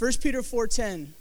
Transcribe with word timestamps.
1 0.00 0.12
Peter 0.22 0.40
4:10 0.40 1.12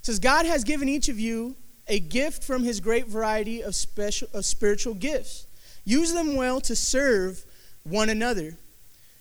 says 0.00 0.18
God 0.18 0.46
has 0.46 0.64
given 0.64 0.88
each 0.88 1.10
of 1.10 1.20
you 1.20 1.54
a 1.86 2.00
gift 2.00 2.42
from 2.42 2.64
his 2.64 2.80
great 2.80 3.06
variety 3.06 3.60
of 3.60 3.74
special 3.74 4.26
of 4.32 4.46
spiritual 4.46 4.94
gifts. 4.94 5.46
Use 5.84 6.14
them 6.14 6.34
well 6.34 6.58
to 6.62 6.74
serve 6.74 7.44
one 7.84 8.08
another. 8.08 8.56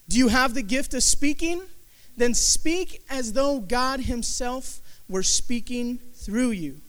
Do 0.08 0.18
you 0.18 0.30
have 0.30 0.54
the 0.54 0.62
gift 0.62 0.94
of 0.94 1.04
speaking? 1.04 1.62
Then 2.16 2.34
speak 2.34 3.04
as 3.10 3.34
though 3.34 3.60
God 3.60 4.00
himself 4.00 4.80
were 5.10 5.24
speaking 5.24 6.00
through 6.14 6.52
you. 6.52 6.80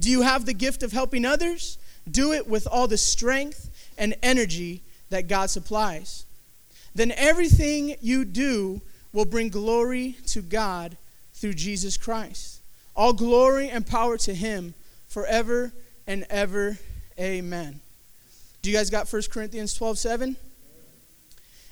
Do 0.00 0.10
you 0.10 0.22
have 0.22 0.46
the 0.46 0.54
gift 0.54 0.82
of 0.82 0.92
helping 0.92 1.26
others? 1.26 1.76
Do 2.10 2.32
it 2.32 2.48
with 2.48 2.66
all 2.66 2.88
the 2.88 2.96
strength 2.96 3.68
and 3.98 4.16
energy 4.22 4.80
that 5.10 5.28
God 5.28 5.50
supplies. 5.50 6.24
Then 6.94 7.12
everything 7.12 7.96
you 8.00 8.24
do 8.24 8.80
will 9.12 9.26
bring 9.26 9.50
glory 9.50 10.16
to 10.28 10.40
God 10.40 10.96
through 11.38 11.54
Jesus 11.54 11.96
Christ. 11.96 12.60
All 12.96 13.12
glory 13.12 13.70
and 13.70 13.86
power 13.86 14.18
to 14.18 14.34
him 14.34 14.74
forever 15.06 15.72
and 16.06 16.26
ever. 16.28 16.78
Amen. 17.18 17.80
Do 18.60 18.70
you 18.70 18.76
guys 18.76 18.90
got 18.90 19.10
1 19.10 19.22
Corinthians 19.30 19.74
12 19.74 19.98
7? 19.98 20.36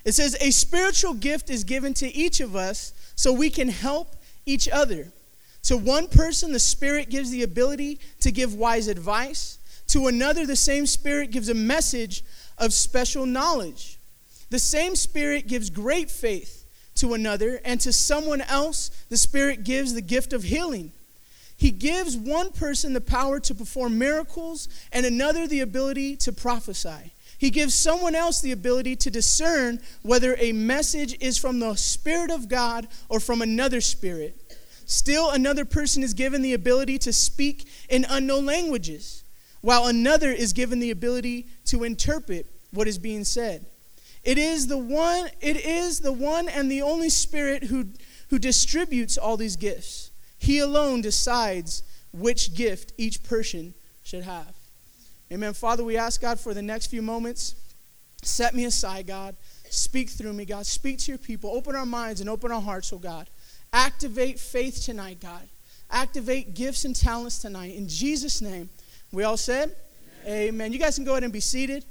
It 0.04 0.12
says, 0.12 0.36
A 0.40 0.52
spiritual 0.52 1.14
gift 1.14 1.50
is 1.50 1.64
given 1.64 1.92
to 1.94 2.14
each 2.14 2.40
of 2.40 2.54
us 2.54 2.92
so 3.16 3.32
we 3.32 3.50
can 3.50 3.68
help 3.68 4.14
each 4.46 4.68
other. 4.68 5.08
To 5.64 5.76
one 5.76 6.06
person, 6.06 6.52
the 6.52 6.60
Spirit 6.60 7.10
gives 7.10 7.32
the 7.32 7.42
ability 7.42 7.98
to 8.20 8.30
give 8.30 8.54
wise 8.54 8.86
advice. 8.86 9.58
To 9.88 10.06
another, 10.06 10.46
the 10.46 10.54
same 10.54 10.86
Spirit 10.86 11.32
gives 11.32 11.48
a 11.48 11.54
message 11.54 12.22
of 12.56 12.72
special 12.72 13.26
knowledge. 13.26 13.98
The 14.50 14.60
same 14.60 14.94
Spirit 14.94 15.48
gives 15.48 15.70
great 15.70 16.08
faith 16.08 16.65
to 16.96 17.14
another, 17.14 17.60
and 17.64 17.80
to 17.80 17.92
someone 17.92 18.40
else, 18.42 18.90
the 19.08 19.16
Spirit 19.16 19.64
gives 19.64 19.94
the 19.94 20.02
gift 20.02 20.32
of 20.32 20.44
healing. 20.44 20.92
He 21.56 21.70
gives 21.70 22.16
one 22.16 22.52
person 22.52 22.92
the 22.92 23.00
power 23.00 23.40
to 23.40 23.54
perform 23.54 23.98
miracles 23.98 24.68
and 24.92 25.06
another 25.06 25.46
the 25.46 25.60
ability 25.60 26.16
to 26.16 26.32
prophesy. 26.32 27.12
He 27.38 27.50
gives 27.50 27.74
someone 27.74 28.14
else 28.14 28.40
the 28.40 28.52
ability 28.52 28.96
to 28.96 29.10
discern 29.10 29.80
whether 30.02 30.36
a 30.38 30.52
message 30.52 31.16
is 31.20 31.38
from 31.38 31.58
the 31.58 31.74
Spirit 31.74 32.30
of 32.30 32.48
God 32.48 32.88
or 33.08 33.20
from 33.20 33.42
another 33.42 33.80
spirit. 33.80 34.56
Still, 34.86 35.30
another 35.30 35.64
person 35.64 36.02
is 36.02 36.14
given 36.14 36.42
the 36.42 36.54
ability 36.54 36.98
to 36.98 37.12
speak 37.12 37.68
in 37.88 38.06
unknown 38.08 38.46
languages, 38.46 39.24
while 39.60 39.86
another 39.86 40.30
is 40.30 40.52
given 40.52 40.78
the 40.78 40.92
ability 40.92 41.46
to 41.66 41.84
interpret 41.84 42.46
what 42.70 42.86
is 42.86 42.98
being 42.98 43.24
said. 43.24 43.66
It 44.26 44.38
is 44.38 44.66
the 44.66 44.76
one, 44.76 45.30
it 45.40 45.64
is 45.64 46.00
the 46.00 46.12
one 46.12 46.48
and 46.48 46.68
the 46.68 46.82
only 46.82 47.08
Spirit 47.10 47.62
who, 47.62 47.86
who 48.28 48.40
distributes 48.40 49.16
all 49.16 49.36
these 49.36 49.54
gifts. 49.54 50.10
He 50.36 50.58
alone 50.58 51.00
decides 51.00 51.84
which 52.12 52.52
gift 52.56 52.92
each 52.98 53.22
person 53.22 53.72
should 54.02 54.24
have. 54.24 54.52
Amen. 55.32 55.52
Father, 55.52 55.84
we 55.84 55.96
ask 55.96 56.20
God 56.20 56.40
for 56.40 56.54
the 56.54 56.62
next 56.62 56.88
few 56.88 57.02
moments. 57.02 57.54
Set 58.22 58.52
me 58.52 58.64
aside, 58.64 59.06
God. 59.06 59.36
Speak 59.70 60.10
through 60.10 60.32
me, 60.32 60.44
God. 60.44 60.66
Speak 60.66 60.98
to 60.98 61.12
your 61.12 61.18
people. 61.18 61.50
Open 61.50 61.76
our 61.76 61.86
minds 61.86 62.20
and 62.20 62.28
open 62.28 62.50
our 62.50 62.60
hearts, 62.60 62.92
oh 62.92 62.98
God. 62.98 63.30
Activate 63.72 64.40
faith 64.40 64.82
tonight, 64.84 65.20
God. 65.20 65.48
Activate 65.88 66.54
gifts 66.54 66.84
and 66.84 66.96
talents 66.96 67.38
tonight. 67.38 67.76
In 67.76 67.86
Jesus' 67.86 68.40
name. 68.40 68.70
We 69.12 69.22
all 69.22 69.36
said, 69.36 69.76
Amen. 70.24 70.48
Amen. 70.48 70.72
You 70.72 70.80
guys 70.80 70.96
can 70.96 71.04
go 71.04 71.12
ahead 71.12 71.22
and 71.22 71.32
be 71.32 71.38
seated 71.38 71.84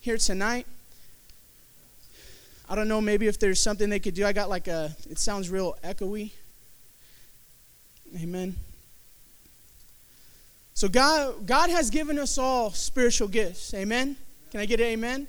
here 0.00 0.18
tonight. 0.18 0.66
I 2.68 2.74
don't 2.74 2.88
know, 2.88 3.00
maybe 3.00 3.26
if 3.26 3.38
there's 3.38 3.62
something 3.62 3.88
they 3.88 3.98
could 3.98 4.14
do. 4.14 4.26
I 4.26 4.32
got 4.32 4.48
like 4.50 4.68
a, 4.68 4.94
it 5.08 5.18
sounds 5.18 5.48
real 5.48 5.76
echoey. 5.82 6.32
Amen. 8.20 8.56
So 10.74 10.88
God, 10.88 11.46
God 11.46 11.70
has 11.70 11.90
given 11.90 12.18
us 12.18 12.38
all 12.38 12.70
spiritual 12.70 13.28
gifts. 13.28 13.72
Amen. 13.74 14.16
Can 14.50 14.60
I 14.60 14.66
get 14.66 14.80
an 14.80 14.86
amen? 14.86 15.26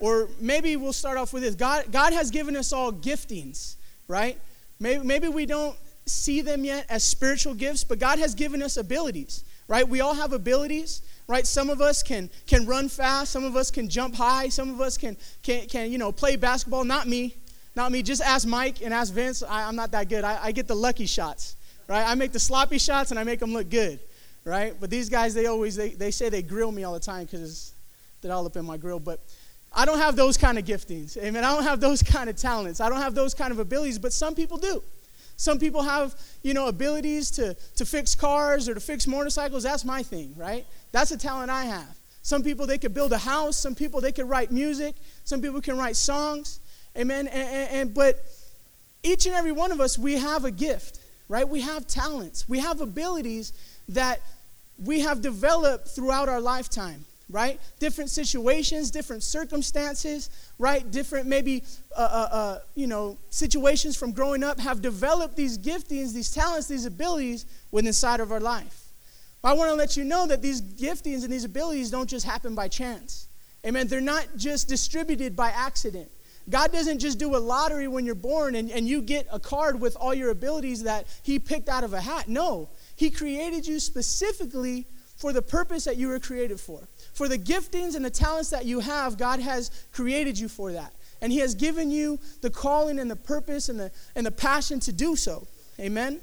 Or 0.00 0.28
maybe 0.40 0.76
we'll 0.76 0.92
start 0.92 1.16
off 1.16 1.32
with 1.32 1.42
this. 1.42 1.54
God, 1.54 1.92
God 1.92 2.12
has 2.12 2.30
given 2.30 2.56
us 2.56 2.72
all 2.72 2.92
giftings, 2.92 3.76
right? 4.08 4.38
Maybe, 4.78 5.04
maybe 5.04 5.28
we 5.28 5.46
don't 5.46 5.76
see 6.06 6.40
them 6.40 6.64
yet 6.64 6.86
as 6.88 7.04
spiritual 7.04 7.54
gifts, 7.54 7.84
but 7.84 7.98
God 7.98 8.18
has 8.18 8.34
given 8.34 8.62
us 8.62 8.76
abilities, 8.76 9.44
right? 9.68 9.88
We 9.88 10.00
all 10.00 10.14
have 10.14 10.32
abilities, 10.32 11.02
right? 11.30 11.46
Some 11.46 11.70
of 11.70 11.80
us 11.80 12.02
can 12.02 12.28
can 12.46 12.66
run 12.66 12.88
fast, 12.88 13.32
some 13.32 13.44
of 13.44 13.56
us 13.56 13.70
can 13.70 13.88
jump 13.88 14.14
high, 14.14 14.48
some 14.48 14.70
of 14.70 14.80
us 14.80 14.98
can 14.98 15.16
can, 15.42 15.66
can 15.66 15.92
you 15.92 15.98
know 15.98 16.12
play 16.12 16.36
basketball. 16.36 16.84
Not 16.84 17.06
me, 17.06 17.36
not 17.74 17.92
me. 17.92 18.02
Just 18.02 18.22
ask 18.22 18.46
Mike 18.46 18.82
and 18.82 18.92
ask 18.92 19.12
Vince. 19.12 19.42
I, 19.42 19.68
am 19.68 19.76
not 19.76 19.92
that 19.92 20.08
good. 20.08 20.24
I, 20.24 20.46
I 20.46 20.52
get 20.52 20.66
the 20.66 20.76
lucky 20.76 21.06
shots, 21.06 21.56
right? 21.88 22.06
I 22.06 22.14
make 22.14 22.32
the 22.32 22.40
sloppy 22.40 22.78
shots 22.78 23.10
and 23.10 23.20
I 23.20 23.24
make 23.24 23.40
them 23.40 23.52
look 23.52 23.70
good 23.70 24.00
right? 24.44 24.74
But 24.78 24.90
these 24.90 25.08
guys, 25.08 25.34
they 25.34 25.46
always, 25.46 25.76
they, 25.76 25.90
they 25.90 26.10
say 26.10 26.28
they 26.28 26.42
grill 26.42 26.72
me 26.72 26.84
all 26.84 26.94
the 26.94 27.00
time 27.00 27.24
because 27.24 27.72
they're 28.20 28.32
all 28.32 28.46
up 28.46 28.56
in 28.56 28.64
my 28.64 28.76
grill. 28.76 29.00
But 29.00 29.20
I 29.72 29.84
don't 29.84 29.98
have 29.98 30.16
those 30.16 30.36
kind 30.36 30.58
of 30.58 30.64
giftings. 30.64 31.16
Amen. 31.16 31.44
I 31.44 31.54
don't 31.54 31.64
have 31.64 31.80
those 31.80 32.02
kind 32.02 32.28
of 32.28 32.36
talents. 32.36 32.80
I 32.80 32.88
don't 32.88 33.00
have 33.00 33.14
those 33.14 33.34
kind 33.34 33.52
of 33.52 33.58
abilities, 33.58 33.98
but 33.98 34.12
some 34.12 34.34
people 34.34 34.56
do. 34.56 34.82
Some 35.40 35.58
people 35.58 35.80
have, 35.80 36.14
you 36.42 36.52
know, 36.52 36.68
abilities 36.68 37.30
to, 37.30 37.56
to 37.76 37.86
fix 37.86 38.14
cars 38.14 38.68
or 38.68 38.74
to 38.74 38.80
fix 38.80 39.06
motorcycles. 39.06 39.62
That's 39.62 39.86
my 39.86 40.02
thing, 40.02 40.34
right? 40.36 40.66
That's 40.92 41.12
a 41.12 41.16
talent 41.16 41.50
I 41.50 41.64
have. 41.64 41.96
Some 42.20 42.42
people, 42.42 42.66
they 42.66 42.76
could 42.76 42.92
build 42.92 43.10
a 43.12 43.16
house. 43.16 43.56
Some 43.56 43.74
people, 43.74 44.02
they 44.02 44.12
could 44.12 44.28
write 44.28 44.50
music. 44.50 44.96
Some 45.24 45.40
people 45.40 45.62
can 45.62 45.78
write 45.78 45.96
songs. 45.96 46.60
Amen. 46.94 47.26
And, 47.26 47.48
and, 47.48 47.70
and 47.70 47.94
but 47.94 48.22
each 49.02 49.24
and 49.24 49.34
every 49.34 49.52
one 49.52 49.72
of 49.72 49.80
us, 49.80 49.96
we 49.96 50.18
have 50.18 50.44
a 50.44 50.50
gift, 50.50 51.00
right? 51.26 51.48
We 51.48 51.62
have 51.62 51.86
talents. 51.86 52.46
We 52.46 52.58
have 52.58 52.82
abilities 52.82 53.54
that 53.88 54.20
we 54.84 55.00
have 55.00 55.22
developed 55.22 55.88
throughout 55.88 56.28
our 56.28 56.42
lifetime 56.42 57.06
right? 57.30 57.60
Different 57.78 58.10
situations 58.10 58.90
different 58.90 59.22
circumstances 59.22 60.30
right? 60.58 60.90
Different 60.90 61.26
maybe 61.26 61.64
uh, 61.96 62.00
uh, 62.00 62.28
uh, 62.34 62.58
you 62.74 62.86
know 62.86 63.16
situations 63.30 63.96
from 63.96 64.12
growing 64.12 64.42
up 64.42 64.58
have 64.60 64.82
developed 64.82 65.36
these 65.36 65.56
giftings 65.58 66.12
these 66.12 66.30
talents 66.30 66.66
these 66.66 66.86
abilities 66.86 67.46
within 67.70 67.88
inside 67.88 68.20
of 68.20 68.32
our 68.32 68.40
life. 68.40 68.90
I 69.42 69.54
want 69.54 69.70
to 69.70 69.74
let 69.74 69.96
you 69.96 70.04
know 70.04 70.26
that 70.26 70.42
these 70.42 70.60
giftings 70.60 71.24
and 71.24 71.32
these 71.32 71.44
abilities 71.44 71.90
don't 71.90 72.08
just 72.08 72.26
happen 72.26 72.54
by 72.54 72.68
chance. 72.68 73.28
Amen? 73.66 73.86
They're 73.86 74.00
not 74.00 74.26
just 74.36 74.68
distributed 74.68 75.34
by 75.34 75.50
accident. 75.50 76.10
God 76.48 76.72
doesn't 76.72 76.98
just 76.98 77.18
do 77.18 77.36
a 77.36 77.38
lottery 77.38 77.86
when 77.86 78.04
you're 78.04 78.14
born 78.14 78.54
and, 78.54 78.70
and 78.70 78.88
you 78.88 79.02
get 79.02 79.26
a 79.30 79.38
card 79.38 79.80
with 79.80 79.96
all 79.96 80.14
your 80.14 80.30
abilities 80.30 80.82
that 80.82 81.06
he 81.22 81.38
picked 81.38 81.68
out 81.68 81.84
of 81.84 81.92
a 81.92 82.00
hat. 82.00 82.28
No. 82.28 82.70
He 82.96 83.10
created 83.10 83.66
you 83.66 83.78
specifically 83.78 84.86
for 85.16 85.32
the 85.32 85.42
purpose 85.42 85.84
that 85.84 85.96
you 85.96 86.08
were 86.08 86.18
created 86.18 86.58
for. 86.58 86.88
For 87.20 87.28
the 87.28 87.36
giftings 87.36 87.96
and 87.96 88.02
the 88.02 88.08
talents 88.08 88.48
that 88.48 88.64
you 88.64 88.80
have, 88.80 89.18
God 89.18 89.40
has 89.40 89.70
created 89.92 90.38
you 90.38 90.48
for 90.48 90.72
that. 90.72 90.94
And 91.20 91.30
He 91.30 91.40
has 91.40 91.54
given 91.54 91.90
you 91.90 92.18
the 92.40 92.48
calling 92.48 92.98
and 92.98 93.10
the 93.10 93.16
purpose 93.16 93.68
and 93.68 93.78
the, 93.78 93.90
and 94.16 94.24
the 94.24 94.30
passion 94.30 94.80
to 94.80 94.90
do 94.90 95.16
so. 95.16 95.46
Amen? 95.78 96.22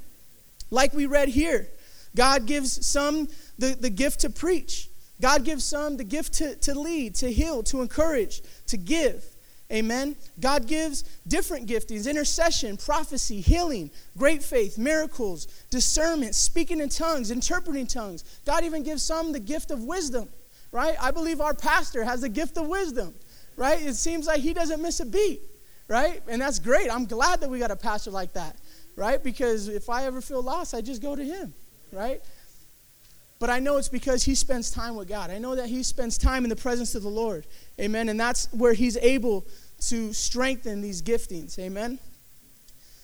Like 0.71 0.95
we 0.95 1.05
read 1.05 1.29
here, 1.29 1.67
God 2.15 2.47
gives 2.47 2.83
some 2.83 3.27
the, 3.59 3.77
the 3.79 3.91
gift 3.91 4.21
to 4.21 4.31
preach, 4.31 4.89
God 5.21 5.45
gives 5.45 5.63
some 5.63 5.97
the 5.97 6.03
gift 6.03 6.33
to, 6.33 6.55
to 6.55 6.73
lead, 6.73 7.13
to 7.17 7.31
heal, 7.31 7.61
to 7.61 7.83
encourage, 7.83 8.41
to 8.65 8.77
give. 8.77 9.23
Amen. 9.71 10.15
God 10.39 10.65
gives 10.65 11.03
different 11.27 11.69
giftings 11.69 12.09
intercession, 12.09 12.75
prophecy, 12.75 13.39
healing, 13.39 13.91
great 14.17 14.41
faith, 14.41 14.79
miracles, 14.79 15.45
discernment, 15.69 16.33
speaking 16.33 16.79
in 16.79 16.89
tongues, 16.89 17.29
interpreting 17.29 17.85
tongues. 17.85 18.23
God 18.47 18.63
even 18.63 18.81
gives 18.81 19.03
some 19.03 19.31
the 19.31 19.39
gift 19.39 19.69
of 19.69 19.83
wisdom, 19.83 20.27
right? 20.71 20.95
I 21.01 21.11
believe 21.11 21.41
our 21.41 21.53
pastor 21.53 22.03
has 22.03 22.21
the 22.21 22.29
gift 22.29 22.57
of 22.57 22.67
wisdom, 22.67 23.13
right? 23.55 23.81
It 23.81 23.95
seems 23.95 24.27
like 24.27 24.41
he 24.41 24.53
doesn't 24.53 24.81
miss 24.81 24.99
a 24.99 25.05
beat, 25.05 25.41
right? 25.87 26.21
And 26.27 26.41
that's 26.41 26.59
great. 26.59 26.93
I'm 26.93 27.05
glad 27.05 27.41
that 27.41 27.49
we 27.49 27.59
got 27.59 27.71
a 27.71 27.75
pastor 27.75 28.11
like 28.11 28.33
that, 28.33 28.57
right? 28.95 29.23
Because 29.23 29.67
if 29.67 29.89
I 29.89 30.05
ever 30.05 30.21
feel 30.21 30.41
lost, 30.41 30.73
I 30.73 30.81
just 30.81 31.01
go 31.01 31.15
to 31.15 31.23
him, 31.23 31.53
right? 31.91 32.21
But 33.39 33.49
I 33.49 33.59
know 33.59 33.77
it's 33.77 33.87
because 33.87 34.23
he 34.23 34.33
spends 34.33 34.71
time 34.71 34.95
with 34.95 35.07
God. 35.07 35.29
I 35.29 35.37
know 35.37 35.55
that 35.55 35.67
he 35.67 35.83
spends 35.83 36.17
time 36.17 36.43
in 36.43 36.49
the 36.49 36.55
presence 36.55 36.95
of 36.95 37.03
the 37.03 37.09
Lord. 37.09 37.45
Amen. 37.79 38.09
And 38.09 38.19
that's 38.19 38.51
where 38.51 38.73
he's 38.73 38.97
able 38.97 39.45
to 39.81 40.11
strengthen 40.11 40.81
these 40.81 41.03
giftings. 41.03 41.59
Amen. 41.59 41.99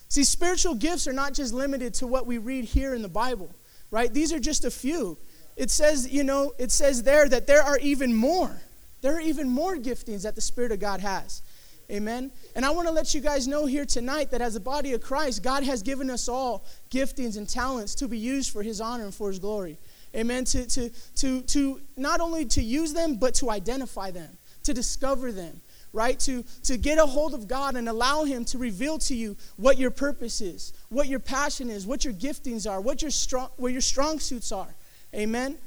See, 0.08 0.24
spiritual 0.24 0.74
gifts 0.74 1.06
are 1.06 1.12
not 1.12 1.34
just 1.34 1.54
limited 1.54 1.94
to 1.94 2.06
what 2.06 2.26
we 2.26 2.38
read 2.38 2.64
here 2.64 2.94
in 2.94 3.02
the 3.02 3.08
Bible, 3.08 3.50
right? 3.90 4.12
These 4.12 4.32
are 4.32 4.40
just 4.40 4.64
a 4.64 4.70
few. 4.70 5.16
It 5.56 5.70
says, 5.70 6.12
you 6.12 6.24
know, 6.24 6.52
it 6.58 6.70
says 6.70 7.02
there 7.02 7.28
that 7.28 7.46
there 7.46 7.62
are 7.62 7.78
even 7.78 8.14
more. 8.14 8.60
There 9.00 9.16
are 9.16 9.20
even 9.20 9.48
more 9.48 9.76
giftings 9.76 10.22
that 10.22 10.34
the 10.34 10.40
Spirit 10.40 10.72
of 10.72 10.80
God 10.80 11.00
has. 11.00 11.42
Amen. 11.90 12.32
And 12.56 12.64
I 12.64 12.70
want 12.70 12.88
to 12.88 12.92
let 12.92 13.14
you 13.14 13.20
guys 13.20 13.46
know 13.46 13.66
here 13.66 13.84
tonight 13.84 14.30
that 14.30 14.40
as 14.40 14.56
a 14.56 14.60
body 14.60 14.94
of 14.94 15.02
Christ, 15.02 15.42
God 15.42 15.62
has 15.64 15.82
given 15.82 16.08
us 16.08 16.28
all 16.28 16.64
giftings 16.90 17.36
and 17.36 17.48
talents 17.48 17.94
to 17.96 18.08
be 18.08 18.18
used 18.18 18.50
for 18.50 18.62
His 18.62 18.80
honor 18.80 19.04
and 19.04 19.14
for 19.14 19.28
His 19.28 19.38
glory. 19.38 19.76
Amen. 20.16 20.44
To, 20.46 20.66
to, 20.66 20.90
to, 21.16 21.42
to 21.42 21.80
not 21.96 22.20
only 22.20 22.46
to 22.46 22.62
use 22.62 22.94
them, 22.94 23.16
but 23.16 23.34
to 23.34 23.50
identify 23.50 24.10
them 24.10 24.38
to 24.64 24.74
discover 24.74 25.30
them, 25.30 25.60
right? 25.92 26.18
To, 26.20 26.42
to 26.64 26.76
get 26.76 26.98
a 26.98 27.06
hold 27.06 27.34
of 27.34 27.46
God 27.46 27.76
and 27.76 27.88
allow 27.88 28.24
Him 28.24 28.44
to 28.46 28.58
reveal 28.58 28.98
to 28.98 29.14
you 29.14 29.36
what 29.56 29.78
your 29.78 29.90
purpose 29.90 30.40
is, 30.40 30.72
what 30.88 31.06
your 31.06 31.20
passion 31.20 31.70
is, 31.70 31.86
what 31.86 32.04
your 32.04 32.14
giftings 32.14 32.68
are, 32.68 32.80
what 32.80 33.00
your 33.02 33.10
strong, 33.10 33.50
where 33.56 33.70
your 33.70 33.80
strong 33.80 34.18
suits 34.18 34.50
are. 34.50 34.74
Amen? 35.14 35.58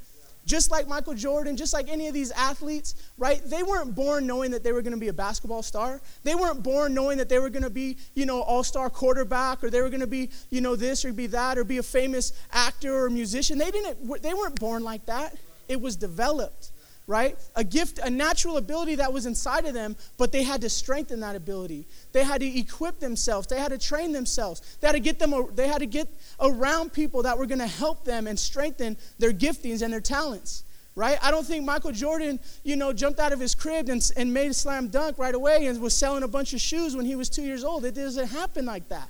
Just 0.46 0.72
like 0.72 0.88
Michael 0.88 1.14
Jordan, 1.14 1.58
just 1.58 1.74
like 1.74 1.90
any 1.90 2.08
of 2.08 2.14
these 2.14 2.32
athletes, 2.32 2.96
right? 3.18 3.42
They 3.44 3.64
weren't 3.64 3.94
born 3.94 4.26
knowing 4.26 4.52
that 4.52 4.64
they 4.64 4.72
were 4.72 4.82
going 4.82 4.94
to 4.94 5.00
be 5.00 5.10
a 5.10 5.14
basketball 5.14 5.62
star. 5.62 6.00
They 6.24 6.36
weren't 6.36 6.64
born 6.64 6.94
knowing 6.94 7.18
that 7.18 7.28
they 7.28 7.40
were 7.40 7.50
going 7.50 7.64
to 7.64 7.70
be, 7.70 7.98
you 8.16 8.26
know, 8.26 8.42
all-star 8.42 8.90
quarterback 8.90 9.62
or 9.62 9.70
they 9.70 9.82
were 9.82 9.90
going 9.90 10.00
to 10.00 10.08
be, 10.08 10.30
you 10.50 10.62
know, 10.62 10.78
this 10.78 11.04
or 11.04 11.12
be 11.12 11.28
that 11.28 11.58
or 11.58 11.66
be 11.66 11.80
a 11.80 11.84
famous 11.84 12.32
actor 12.54 12.96
or 12.96 13.10
musician. 13.10 13.58
They 13.58 13.72
didn't 13.72 14.22
they 14.22 14.34
weren't 14.34 14.58
born 14.58 14.84
like 14.84 15.06
that. 15.08 15.36
It 15.68 15.82
was 15.82 15.98
developed 15.98 16.72
right? 17.08 17.38
A 17.56 17.64
gift, 17.64 18.00
a 18.00 18.10
natural 18.10 18.58
ability 18.58 18.96
that 18.96 19.12
was 19.12 19.26
inside 19.26 19.66
of 19.66 19.74
them, 19.74 19.96
but 20.18 20.34
they 20.34 20.44
had 20.44 20.60
to 20.62 20.70
strengthen 20.70 21.22
that 21.22 21.38
ability. 21.38 21.88
They 22.12 22.24
had 22.24 22.42
to 22.42 22.60
equip 22.60 23.00
themselves. 23.00 23.48
They 23.48 23.58
had 23.58 23.70
to 23.70 23.78
train 23.78 24.12
themselves. 24.12 24.78
They 24.82 24.88
had 24.88 24.94
to 24.94 25.00
get 25.00 25.18
them. 25.18 25.34
They 25.56 25.70
had 25.70 25.80
to 25.80 25.86
get 25.86 26.10
around 26.42 26.92
people 26.92 27.24
that 27.24 27.38
were 27.38 27.46
going 27.46 27.60
to 27.60 27.68
help 27.68 28.04
them 28.04 28.28
and 28.28 28.38
strengthen 28.38 28.98
their 29.18 29.32
giftings 29.32 29.82
and 29.82 29.92
their 29.92 30.02
talents. 30.02 30.64
Right? 30.96 31.18
I 31.22 31.30
don't 31.30 31.46
think 31.46 31.64
Michael 31.64 31.92
Jordan, 31.92 32.40
you 32.64 32.76
know, 32.76 32.92
jumped 32.92 33.20
out 33.20 33.32
of 33.32 33.40
his 33.40 33.54
crib 33.54 33.88
and, 33.88 34.02
and 34.18 34.34
made 34.34 34.50
a 34.50 34.54
slam 34.54 34.88
dunk 34.88 35.20
right 35.20 35.36
away 35.36 35.68
and 35.68 35.80
was 35.80 35.96
selling 35.96 36.24
a 36.24 36.28
bunch 36.28 36.54
of 36.54 36.60
shoes 36.60 36.96
when 36.96 37.06
he 37.06 37.16
was 37.16 37.30
two 37.30 37.44
years 37.44 37.64
old. 37.64 37.86
It 37.86 37.94
doesn't 37.94 38.28
happen 38.28 38.66
like 38.66 38.90
that. 38.90 39.08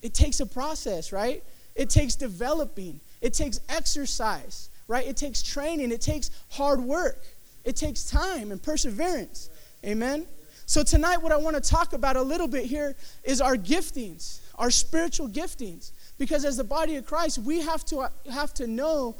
It 0.00 0.14
takes 0.14 0.38
a 0.38 0.46
process, 0.46 1.12
right? 1.12 1.42
It 1.74 1.90
takes 1.90 2.14
developing. 2.14 3.00
It 3.20 3.34
takes 3.34 3.58
exercise 3.68 4.69
right? 4.90 5.06
It 5.06 5.16
takes 5.16 5.40
training, 5.40 5.92
it 5.92 6.00
takes 6.00 6.32
hard 6.48 6.80
work, 6.80 7.24
it 7.64 7.76
takes 7.76 8.10
time 8.10 8.50
and 8.50 8.60
perseverance. 8.60 9.48
Amen? 9.86 10.26
So, 10.66 10.82
tonight, 10.82 11.18
what 11.22 11.30
I 11.30 11.36
want 11.36 11.54
to 11.54 11.62
talk 11.62 11.92
about 11.92 12.16
a 12.16 12.22
little 12.22 12.48
bit 12.48 12.64
here 12.64 12.96
is 13.22 13.40
our 13.40 13.56
giftings, 13.56 14.40
our 14.56 14.70
spiritual 14.70 15.28
giftings. 15.28 15.92
Because 16.18 16.44
as 16.44 16.56
the 16.56 16.64
body 16.64 16.96
of 16.96 17.06
Christ, 17.06 17.38
we 17.38 17.60
have 17.60 17.84
to, 17.86 18.10
have 18.30 18.52
to 18.54 18.66
know 18.66 19.16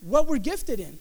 what 0.00 0.26
we're 0.26 0.38
gifted 0.38 0.80
in. 0.80 0.98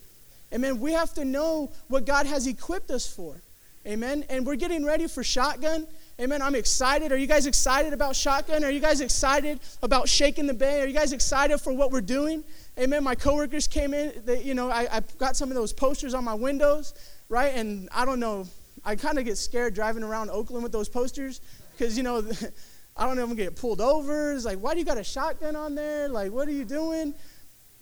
Amen. 0.53 0.79
We 0.79 0.93
have 0.93 1.13
to 1.15 1.25
know 1.25 1.71
what 1.87 2.05
God 2.05 2.27
has 2.27 2.45
equipped 2.45 2.91
us 2.91 3.11
for. 3.11 3.41
Amen. 3.87 4.23
And 4.29 4.45
we're 4.45 4.55
getting 4.55 4.85
ready 4.85 5.07
for 5.07 5.23
shotgun. 5.23 5.87
Amen. 6.21 6.39
I'm 6.43 6.53
excited. 6.53 7.11
Are 7.11 7.17
you 7.17 7.25
guys 7.25 7.47
excited 7.47 7.93
about 7.93 8.15
shotgun? 8.15 8.63
Are 8.63 8.69
you 8.69 8.79
guys 8.79 9.01
excited 9.01 9.59
about 9.81 10.07
shaking 10.07 10.45
the 10.45 10.53
bay? 10.53 10.79
Are 10.79 10.85
you 10.85 10.93
guys 10.93 11.13
excited 11.13 11.57
for 11.57 11.73
what 11.73 11.89
we're 11.89 11.99
doing? 11.99 12.43
Amen. 12.77 13.03
My 13.03 13.15
coworkers 13.15 13.65
came 13.65 13.95
in. 13.95 14.13
They, 14.23 14.43
you 14.43 14.53
know, 14.53 14.69
I, 14.69 14.97
I 14.97 15.01
got 15.17 15.35
some 15.35 15.49
of 15.49 15.55
those 15.55 15.73
posters 15.73 16.13
on 16.13 16.23
my 16.23 16.35
windows, 16.35 16.93
right? 17.27 17.55
And 17.55 17.89
I 17.91 18.05
don't 18.05 18.19
know. 18.19 18.45
I 18.85 18.95
kind 18.97 19.17
of 19.17 19.25
get 19.25 19.35
scared 19.35 19.73
driving 19.73 20.03
around 20.03 20.29
Oakland 20.29 20.61
with 20.61 20.71
those 20.71 20.87
posters 20.87 21.41
because, 21.71 21.97
you 21.97 22.03
know, 22.03 22.17
I 22.97 23.07
don't 23.07 23.15
know 23.15 23.23
if 23.23 23.29
I'm 23.29 23.35
going 23.35 23.37
to 23.37 23.43
get 23.45 23.55
pulled 23.55 23.81
over. 23.81 24.33
It's 24.33 24.45
like, 24.45 24.59
why 24.59 24.73
do 24.73 24.79
you 24.79 24.85
got 24.85 24.99
a 24.99 25.03
shotgun 25.03 25.55
on 25.55 25.73
there? 25.73 26.07
Like, 26.07 26.31
what 26.31 26.47
are 26.47 26.51
you 26.51 26.65
doing? 26.65 27.15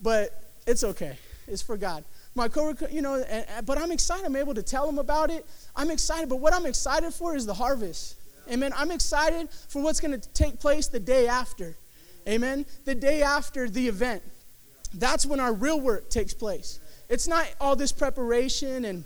But 0.00 0.30
it's 0.66 0.82
okay. 0.82 1.18
It's 1.46 1.60
for 1.60 1.76
God. 1.76 2.04
My 2.34 2.48
coworker, 2.48 2.88
you 2.90 3.02
know, 3.02 3.22
but 3.66 3.76
I'm 3.76 3.92
excited. 3.92 4.24
I'm 4.24 4.36
able 4.36 4.54
to 4.54 4.62
tell 4.62 4.86
them 4.86 4.98
about 4.98 5.30
it. 5.30 5.44
I'm 5.76 5.90
excited. 5.90 6.30
But 6.30 6.36
what 6.36 6.54
I'm 6.54 6.64
excited 6.64 7.12
for 7.12 7.36
is 7.36 7.44
the 7.44 7.52
harvest. 7.52 8.16
Amen. 8.50 8.72
I'm 8.76 8.90
excited 8.90 9.48
for 9.68 9.82
what's 9.82 10.00
going 10.00 10.18
to 10.18 10.28
take 10.30 10.58
place 10.58 10.88
the 10.88 11.00
day 11.00 11.28
after. 11.28 11.76
Amen. 12.28 12.66
The 12.84 12.94
day 12.94 13.22
after 13.22 13.68
the 13.68 13.86
event. 13.88 14.22
That's 14.94 15.24
when 15.24 15.40
our 15.40 15.52
real 15.52 15.80
work 15.80 16.10
takes 16.10 16.34
place. 16.34 16.80
It's 17.08 17.28
not 17.28 17.46
all 17.60 17.76
this 17.76 17.92
preparation 17.92 18.84
and 18.84 19.04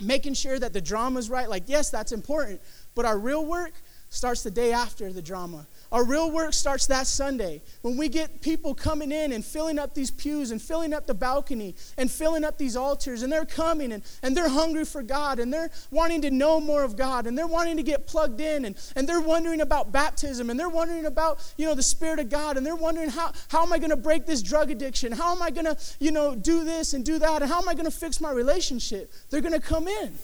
making 0.00 0.34
sure 0.34 0.58
that 0.58 0.72
the 0.72 0.80
drama's 0.80 1.28
right. 1.28 1.48
Like, 1.48 1.64
yes, 1.66 1.90
that's 1.90 2.12
important. 2.12 2.60
But 2.94 3.04
our 3.04 3.18
real 3.18 3.44
work 3.44 3.72
starts 4.10 4.42
the 4.42 4.50
day 4.50 4.72
after 4.72 5.12
the 5.12 5.22
drama. 5.22 5.66
Our 5.94 6.02
real 6.02 6.28
work 6.28 6.54
starts 6.54 6.86
that 6.88 7.06
Sunday 7.06 7.62
when 7.82 7.96
we 7.96 8.08
get 8.08 8.40
people 8.40 8.74
coming 8.74 9.12
in 9.12 9.30
and 9.30 9.44
filling 9.44 9.78
up 9.78 9.94
these 9.94 10.10
pews 10.10 10.50
and 10.50 10.60
filling 10.60 10.92
up 10.92 11.06
the 11.06 11.14
balcony 11.14 11.76
and 11.96 12.10
filling 12.10 12.42
up 12.42 12.58
these 12.58 12.74
altars 12.74 13.22
and 13.22 13.32
they're 13.32 13.44
coming 13.44 13.92
and, 13.92 14.02
and 14.20 14.36
they're 14.36 14.48
hungry 14.48 14.84
for 14.84 15.04
God 15.04 15.38
and 15.38 15.52
they're 15.52 15.70
wanting 15.92 16.20
to 16.22 16.32
know 16.32 16.58
more 16.58 16.82
of 16.82 16.96
God 16.96 17.28
and 17.28 17.38
they're 17.38 17.46
wanting 17.46 17.76
to 17.76 17.84
get 17.84 18.08
plugged 18.08 18.40
in 18.40 18.64
and, 18.64 18.74
and 18.96 19.08
they're 19.08 19.20
wondering 19.20 19.60
about 19.60 19.92
baptism 19.92 20.50
and 20.50 20.58
they're 20.58 20.68
wondering 20.68 21.06
about, 21.06 21.38
you 21.56 21.64
know, 21.64 21.76
the 21.76 21.82
Spirit 21.82 22.18
of 22.18 22.28
God 22.28 22.56
and 22.56 22.66
they're 22.66 22.74
wondering 22.74 23.10
how, 23.10 23.30
how 23.46 23.62
am 23.62 23.72
I 23.72 23.78
going 23.78 23.90
to 23.90 23.96
break 23.96 24.26
this 24.26 24.42
drug 24.42 24.72
addiction? 24.72 25.12
How 25.12 25.30
am 25.30 25.42
I 25.42 25.50
going 25.50 25.66
to, 25.66 25.76
you 26.00 26.10
know, 26.10 26.34
do 26.34 26.64
this 26.64 26.94
and 26.94 27.04
do 27.04 27.20
that? 27.20 27.40
And 27.40 27.48
how 27.48 27.62
am 27.62 27.68
I 27.68 27.74
going 27.74 27.84
to 27.84 27.96
fix 27.96 28.20
my 28.20 28.32
relationship? 28.32 29.12
They're 29.30 29.40
going 29.40 29.54
to 29.54 29.60
come 29.60 29.86
in. 29.86 30.18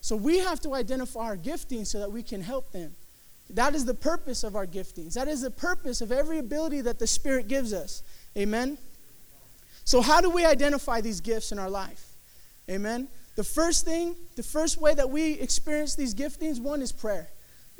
So 0.00 0.14
we 0.14 0.38
have 0.38 0.60
to 0.60 0.74
identify 0.74 1.22
our 1.22 1.36
gifting 1.36 1.84
so 1.84 1.98
that 1.98 2.12
we 2.12 2.22
can 2.22 2.42
help 2.42 2.70
them. 2.70 2.94
That 3.50 3.74
is 3.74 3.84
the 3.84 3.94
purpose 3.94 4.44
of 4.44 4.56
our 4.56 4.66
giftings. 4.66 5.14
That 5.14 5.28
is 5.28 5.40
the 5.40 5.50
purpose 5.50 6.00
of 6.00 6.12
every 6.12 6.38
ability 6.38 6.82
that 6.82 6.98
the 6.98 7.06
Spirit 7.06 7.48
gives 7.48 7.72
us. 7.72 8.02
Amen? 8.36 8.78
So, 9.84 10.02
how 10.02 10.20
do 10.20 10.28
we 10.28 10.44
identify 10.44 11.00
these 11.00 11.20
gifts 11.20 11.50
in 11.50 11.58
our 11.58 11.70
life? 11.70 12.04
Amen? 12.68 13.08
The 13.36 13.44
first 13.44 13.84
thing, 13.84 14.16
the 14.36 14.42
first 14.42 14.80
way 14.80 14.94
that 14.94 15.08
we 15.08 15.34
experience 15.34 15.94
these 15.94 16.14
giftings, 16.14 16.60
one 16.60 16.82
is 16.82 16.92
prayer. 16.92 17.28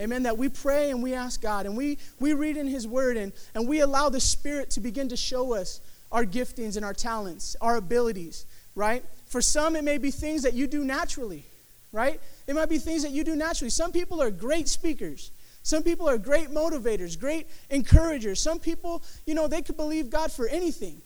Amen. 0.00 0.22
That 0.22 0.38
we 0.38 0.48
pray 0.48 0.90
and 0.90 1.02
we 1.02 1.14
ask 1.14 1.42
God 1.42 1.66
and 1.66 1.76
we, 1.76 1.98
we 2.20 2.32
read 2.32 2.56
in 2.56 2.66
His 2.66 2.86
Word 2.86 3.16
and, 3.16 3.32
and 3.54 3.68
we 3.68 3.80
allow 3.80 4.08
the 4.08 4.20
Spirit 4.20 4.70
to 4.70 4.80
begin 4.80 5.08
to 5.08 5.16
show 5.16 5.54
us 5.54 5.80
our 6.12 6.24
giftings 6.24 6.76
and 6.76 6.84
our 6.84 6.94
talents, 6.94 7.56
our 7.60 7.76
abilities, 7.76 8.46
right? 8.74 9.04
For 9.26 9.42
some, 9.42 9.76
it 9.76 9.84
may 9.84 9.98
be 9.98 10.10
things 10.10 10.42
that 10.44 10.54
you 10.54 10.66
do 10.66 10.84
naturally, 10.84 11.44
right? 11.92 12.20
It 12.46 12.54
might 12.54 12.68
be 12.68 12.78
things 12.78 13.02
that 13.02 13.10
you 13.10 13.24
do 13.24 13.36
naturally. 13.36 13.70
Some 13.70 13.92
people 13.92 14.22
are 14.22 14.30
great 14.30 14.68
speakers. 14.68 15.32
Some 15.62 15.82
people 15.82 16.08
are 16.08 16.18
great 16.18 16.48
motivators, 16.48 17.18
great 17.18 17.46
encouragers. 17.70 18.40
Some 18.40 18.58
people, 18.58 19.02
you 19.26 19.34
know, 19.34 19.48
they 19.48 19.62
could 19.62 19.76
believe 19.76 20.10
God 20.10 20.32
for 20.32 20.48
anything. 20.48 21.02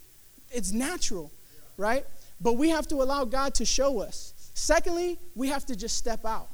It's 0.51 0.73
natural, 0.73 1.33
right? 1.77 2.05
But 2.41 2.55
we 2.55 2.69
have 2.71 2.87
to 2.89 2.97
allow 2.97 3.25
God 3.25 3.55
to 3.55 3.65
show 3.65 4.01
us. 4.01 4.35
Secondly, 4.55 5.19
we 5.35 5.49
have 5.49 5.67
to 5.67 5.77
just 5.77 5.97
step 5.97 6.25
out. 6.25 6.49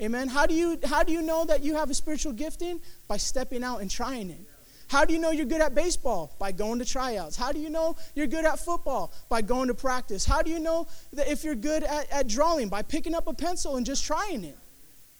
Amen. 0.00 0.28
How 0.28 0.46
do 0.46 0.54
you 0.54 0.78
how 0.84 1.02
do 1.02 1.12
you 1.12 1.22
know 1.22 1.44
that 1.44 1.62
you 1.62 1.76
have 1.76 1.88
a 1.88 1.94
spiritual 1.94 2.32
gifting? 2.32 2.80
By 3.06 3.18
stepping 3.18 3.62
out 3.62 3.80
and 3.80 3.90
trying 3.90 4.30
it. 4.30 4.40
How 4.88 5.04
do 5.04 5.14
you 5.14 5.20
know 5.20 5.30
you're 5.30 5.46
good 5.46 5.62
at 5.62 5.74
baseball? 5.74 6.34
By 6.38 6.52
going 6.52 6.78
to 6.80 6.84
tryouts. 6.84 7.36
How 7.36 7.52
do 7.52 7.58
you 7.58 7.70
know 7.70 7.96
you're 8.14 8.26
good 8.26 8.44
at 8.44 8.58
football? 8.58 9.12
By 9.28 9.40
going 9.40 9.68
to 9.68 9.74
practice. 9.74 10.26
How 10.26 10.42
do 10.42 10.50
you 10.50 10.58
know 10.58 10.86
that 11.14 11.28
if 11.28 11.44
you're 11.44 11.54
good 11.54 11.82
at, 11.82 12.10
at 12.10 12.26
drawing? 12.26 12.68
By 12.68 12.82
picking 12.82 13.14
up 13.14 13.26
a 13.26 13.32
pencil 13.32 13.76
and 13.76 13.86
just 13.86 14.04
trying 14.04 14.44
it. 14.44 14.58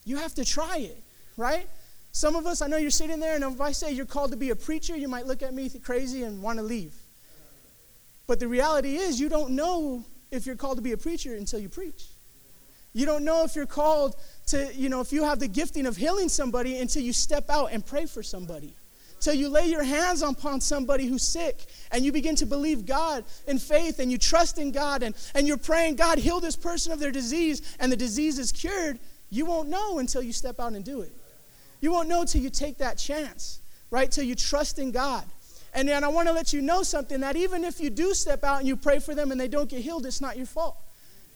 You 0.04 0.16
have 0.16 0.34
to 0.34 0.44
try 0.44 0.78
it, 0.78 1.02
right? 1.36 1.66
Some 2.12 2.36
of 2.36 2.46
us, 2.46 2.60
I 2.60 2.66
know 2.66 2.76
you're 2.76 2.90
sitting 2.90 3.20
there, 3.20 3.34
and 3.34 3.42
if 3.42 3.60
I 3.60 3.72
say 3.72 3.92
you're 3.92 4.04
called 4.04 4.32
to 4.32 4.36
be 4.36 4.50
a 4.50 4.56
preacher, 4.56 4.94
you 4.94 5.08
might 5.08 5.26
look 5.26 5.42
at 5.42 5.54
me 5.54 5.70
crazy 5.82 6.22
and 6.22 6.42
want 6.42 6.58
to 6.58 6.62
leave. 6.62 6.94
But 8.26 8.38
the 8.38 8.48
reality 8.48 8.96
is, 8.96 9.18
you 9.18 9.30
don't 9.30 9.52
know 9.52 10.04
if 10.30 10.46
you're 10.46 10.56
called 10.56 10.76
to 10.76 10.82
be 10.82 10.92
a 10.92 10.96
preacher 10.96 11.34
until 11.34 11.58
you 11.58 11.70
preach. 11.70 12.04
You 12.92 13.06
don't 13.06 13.24
know 13.24 13.44
if 13.44 13.56
you're 13.56 13.64
called 13.64 14.16
to, 14.48 14.70
you 14.74 14.90
know, 14.90 15.00
if 15.00 15.12
you 15.12 15.24
have 15.24 15.38
the 15.38 15.48
gifting 15.48 15.86
of 15.86 15.96
healing 15.96 16.28
somebody 16.28 16.78
until 16.78 17.02
you 17.02 17.14
step 17.14 17.48
out 17.48 17.72
and 17.72 17.84
pray 17.84 18.04
for 18.04 18.22
somebody. 18.22 18.74
Till 19.20 19.34
you 19.34 19.48
lay 19.48 19.66
your 19.66 19.84
hands 19.84 20.20
upon 20.20 20.60
somebody 20.60 21.06
who's 21.06 21.22
sick 21.22 21.64
and 21.92 22.04
you 22.04 22.12
begin 22.12 22.34
to 22.36 22.46
believe 22.46 22.84
God 22.84 23.24
in 23.46 23.58
faith 23.58 23.98
and 24.00 24.10
you 24.10 24.18
trust 24.18 24.58
in 24.58 24.72
God 24.72 25.02
and, 25.02 25.14
and 25.34 25.46
you're 25.46 25.56
praying, 25.56 25.96
God, 25.96 26.18
heal 26.18 26.40
this 26.40 26.56
person 26.56 26.92
of 26.92 26.98
their 26.98 27.12
disease, 27.12 27.76
and 27.78 27.90
the 27.90 27.96
disease 27.96 28.38
is 28.38 28.52
cured. 28.52 28.98
You 29.30 29.46
won't 29.46 29.68
know 29.68 29.98
until 29.98 30.22
you 30.22 30.32
step 30.32 30.60
out 30.60 30.72
and 30.72 30.84
do 30.84 31.00
it. 31.00 31.12
You 31.82 31.90
won't 31.90 32.08
know 32.08 32.24
till 32.24 32.40
you 32.40 32.48
take 32.48 32.78
that 32.78 32.96
chance, 32.96 33.60
right? 33.90 34.10
Till 34.10 34.24
you 34.24 34.36
trust 34.36 34.78
in 34.78 34.92
God. 34.92 35.24
And 35.74 35.88
then 35.88 36.04
I 36.04 36.08
want 36.08 36.28
to 36.28 36.32
let 36.32 36.52
you 36.52 36.62
know 36.62 36.82
something 36.84 37.20
that 37.20 37.34
even 37.34 37.64
if 37.64 37.80
you 37.80 37.90
do 37.90 38.14
step 38.14 38.44
out 38.44 38.60
and 38.60 38.68
you 38.68 38.76
pray 38.76 39.00
for 39.00 39.14
them 39.14 39.32
and 39.32 39.40
they 39.40 39.48
don't 39.48 39.68
get 39.68 39.80
healed, 39.82 40.06
it's 40.06 40.20
not 40.20 40.36
your 40.36 40.46
fault. 40.46 40.76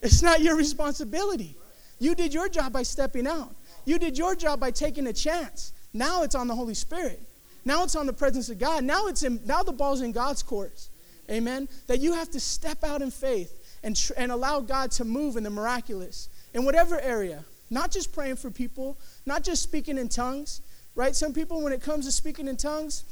It's 0.00 0.23
not 0.23 0.41
your 0.41 0.57
responsibility. 0.57 1.57
You 1.99 2.15
did 2.15 2.33
your 2.33 2.49
job 2.49 2.73
by 2.73 2.85
stepping 2.85 3.26
out. 3.26 3.55
You 3.85 3.99
did 3.99 4.17
your 4.17 4.37
job 4.37 4.61
by 4.61 4.71
taking 4.71 5.09
a 5.09 5.12
chance. 5.12 5.73
Now 5.93 6.23
it's 6.23 6.35
on 6.35 6.47
the 6.47 6.55
Holy 6.55 6.75
Spirit. 6.75 7.21
Now 7.65 7.83
it's 7.83 7.97
on 7.97 8.07
the 8.07 8.12
presence 8.12 8.49
of 8.49 8.59
God. 8.59 8.85
Now 8.85 9.09
it's 9.09 9.25
in, 9.25 9.41
now 9.47 9.65
the 9.65 9.73
ball's 9.73 10.00
in 10.00 10.12
God's 10.12 10.45
court. 10.45 10.88
Amen. 11.29 11.69
That 11.88 11.99
you 11.99 12.12
have 12.12 12.31
to 12.31 12.41
step 12.41 12.85
out 12.85 13.03
in 13.03 13.11
faith 13.11 13.79
and, 13.83 13.97
tr- 13.97 14.12
and 14.17 14.31
allow 14.31 14.61
God 14.61 14.93
to 14.93 15.05
move 15.05 15.37
in 15.37 15.43
the 15.43 15.50
miraculous 15.50 16.29
in 16.55 16.65
whatever 16.65 17.00
area. 17.00 17.45
Not 17.70 17.90
just 17.90 18.12
praying 18.12 18.37
for 18.37 18.50
people, 18.50 18.96
not 19.25 19.42
just 19.42 19.62
speaking 19.62 19.99
in 19.99 20.08
tongues, 20.08 20.61
right? 20.94 21.14
Some 21.14 21.32
people, 21.32 21.62
when 21.62 21.73
it 21.73 21.82
comes 21.82 22.06
to 22.06 22.12
speaking 22.12 22.49
in 22.49 22.56
tongues, 22.56 23.04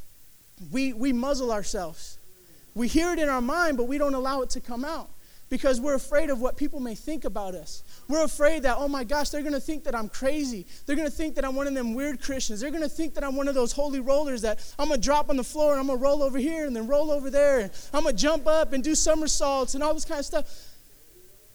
we, 0.71 0.93
we 0.93 1.11
muzzle 1.13 1.51
ourselves. 1.51 2.17
We 2.73 2.87
hear 2.87 3.13
it 3.13 3.19
in 3.19 3.29
our 3.29 3.41
mind, 3.41 3.77
but 3.77 3.85
we 3.85 3.97
don't 3.97 4.13
allow 4.13 4.41
it 4.41 4.49
to 4.51 4.59
come 4.59 4.83
out 4.83 5.09
because 5.49 5.79
we're 5.79 5.93
afraid 5.93 6.29
of 6.29 6.41
what 6.41 6.57
people 6.57 6.79
may 6.79 6.95
think 6.95 7.23
about 7.23 7.53
us. 7.53 7.83
We're 8.07 8.23
afraid 8.23 8.63
that, 8.63 8.77
oh 8.79 8.87
my 8.87 9.03
gosh, 9.03 9.29
they're 9.29 9.41
going 9.41 9.53
to 9.53 9.59
think 9.59 9.83
that 9.83 9.93
I'm 9.93 10.09
crazy. 10.09 10.65
They're 10.85 10.95
going 10.95 11.07
to 11.07 11.15
think 11.15 11.35
that 11.35 11.45
I'm 11.45 11.55
one 11.55 11.67
of 11.67 11.73
them 11.73 11.93
weird 11.93 12.21
Christians. 12.21 12.59
They're 12.59 12.71
going 12.71 12.81
to 12.81 12.89
think 12.89 13.13
that 13.13 13.23
I'm 13.23 13.35
one 13.35 13.47
of 13.47 13.55
those 13.55 13.71
holy 13.71 13.99
rollers 13.99 14.41
that 14.41 14.59
I'm 14.79 14.87
going 14.87 14.99
to 14.99 15.05
drop 15.05 15.29
on 15.29 15.37
the 15.37 15.43
floor 15.43 15.71
and 15.71 15.79
I'm 15.79 15.87
going 15.87 15.99
to 15.99 16.03
roll 16.03 16.23
over 16.23 16.39
here 16.39 16.65
and 16.65 16.75
then 16.75 16.87
roll 16.87 17.11
over 17.11 17.29
there 17.29 17.59
and 17.59 17.71
I'm 17.93 18.03
going 18.03 18.15
to 18.15 18.21
jump 18.21 18.47
up 18.47 18.73
and 18.73 18.83
do 18.83 18.95
somersaults 18.95 19.75
and 19.75 19.83
all 19.83 19.93
this 19.93 20.05
kind 20.05 20.19
of 20.19 20.25
stuff. 20.25 20.45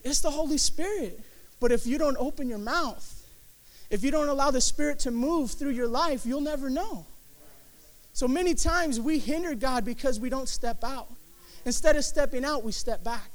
It's 0.04 0.20
the 0.20 0.30
Holy 0.30 0.58
Spirit. 0.58 1.20
But 1.60 1.72
if 1.72 1.86
you 1.86 1.98
don't 1.98 2.16
open 2.18 2.48
your 2.48 2.58
mouth 2.58 3.20
if 3.90 4.04
you 4.04 4.12
don't 4.12 4.28
allow 4.28 4.52
the 4.52 4.60
Spirit 4.60 5.00
to 5.00 5.10
move 5.10 5.50
through 5.50 5.72
your 5.72 5.88
life, 5.88 6.24
you'll 6.24 6.40
never 6.40 6.70
know. 6.70 7.04
So 8.12 8.28
many 8.28 8.54
times 8.54 9.00
we 9.00 9.18
hinder 9.18 9.54
God 9.54 9.84
because 9.84 10.20
we 10.20 10.30
don't 10.30 10.48
step 10.48 10.84
out. 10.84 11.08
Instead 11.64 11.96
of 11.96 12.04
stepping 12.04 12.44
out, 12.44 12.62
we 12.62 12.72
step 12.72 13.02
back. 13.02 13.30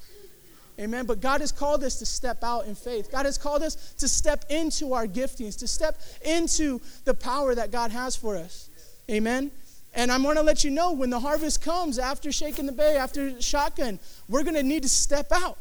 Amen. 0.79 1.05
But 1.05 1.22
God 1.22 1.41
has 1.41 1.51
called 1.51 1.84
us 1.84 2.00
to 2.00 2.05
step 2.05 2.44
out 2.44 2.65
in 2.65 2.75
faith. 2.75 3.12
God 3.12 3.25
has 3.25 3.38
called 3.38 3.63
us 3.63 3.94
to 3.94 4.08
step 4.08 4.46
into 4.50 4.94
our 4.94 5.08
giftings, 5.08 5.58
to 5.60 5.67
step 5.67 6.01
into 6.24 6.82
the 7.03 7.13
power 7.13 7.53
that 7.55 7.72
God 7.72 7.91
has 7.91 8.15
for 8.15 8.36
us. 8.36 8.70
Amen. 9.10 9.51
And 9.94 10.12
I'm 10.12 10.24
going 10.24 10.36
to 10.36 10.41
let 10.41 10.63
you 10.63 10.72
know 10.72 10.91
when 10.91 11.10
the 11.10 11.20
harvest 11.20 11.62
comes 11.62 12.00
after 12.00 12.32
shaking 12.32 12.65
the 12.65 12.74
bay, 12.74 12.98
after 12.98 13.41
shotgun, 13.41 14.00
we're 14.27 14.44
going 14.44 14.55
to 14.55 14.63
need 14.63 14.84
to 14.84 14.89
step 14.89 15.27
out. 15.32 15.58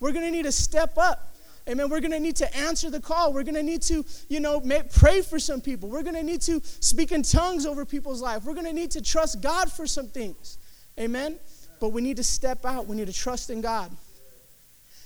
We're 0.00 0.12
going 0.12 0.24
to 0.24 0.32
need 0.32 0.44
to 0.44 0.52
step 0.52 0.98
up. 0.98 1.29
Amen. 1.70 1.88
We're 1.88 2.00
going 2.00 2.10
to 2.10 2.18
need 2.18 2.36
to 2.36 2.56
answer 2.56 2.90
the 2.90 3.00
call. 3.00 3.32
We're 3.32 3.44
going 3.44 3.54
to 3.54 3.62
need 3.62 3.82
to, 3.82 4.04
you 4.28 4.40
know, 4.40 4.60
pray 4.92 5.20
for 5.20 5.38
some 5.38 5.60
people. 5.60 5.88
We're 5.88 6.02
going 6.02 6.16
to 6.16 6.22
need 6.22 6.40
to 6.42 6.60
speak 6.64 7.12
in 7.12 7.22
tongues 7.22 7.64
over 7.64 7.84
people's 7.84 8.20
life. 8.20 8.44
We're 8.44 8.54
going 8.54 8.66
to 8.66 8.72
need 8.72 8.90
to 8.92 9.02
trust 9.02 9.40
God 9.40 9.70
for 9.70 9.86
some 9.86 10.08
things. 10.08 10.58
Amen. 10.98 11.38
But 11.78 11.90
we 11.90 12.02
need 12.02 12.16
to 12.16 12.24
step 12.24 12.66
out. 12.66 12.88
We 12.88 12.96
need 12.96 13.06
to 13.06 13.12
trust 13.12 13.50
in 13.50 13.60
God. 13.60 13.90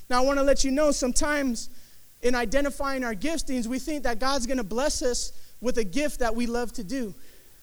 Now, 0.09 0.23
I 0.23 0.25
want 0.25 0.39
to 0.39 0.43
let 0.43 0.65
you 0.65 0.71
know 0.71 0.91
sometimes 0.91 1.69
in 2.23 2.35
identifying 2.35 3.05
our 3.05 3.15
giftings, 3.15 3.67
we 3.67 3.79
think 3.79 4.03
that 4.05 4.19
God's 4.19 4.47
going 4.47 4.57
to 4.57 4.65
bless 4.65 5.03
us 5.03 5.33
with 5.61 5.77
a 5.77 5.85
gift 5.85 6.21
that 6.21 6.35
we 6.35 6.47
love 6.47 6.73
to 6.73 6.85
do, 6.85 7.15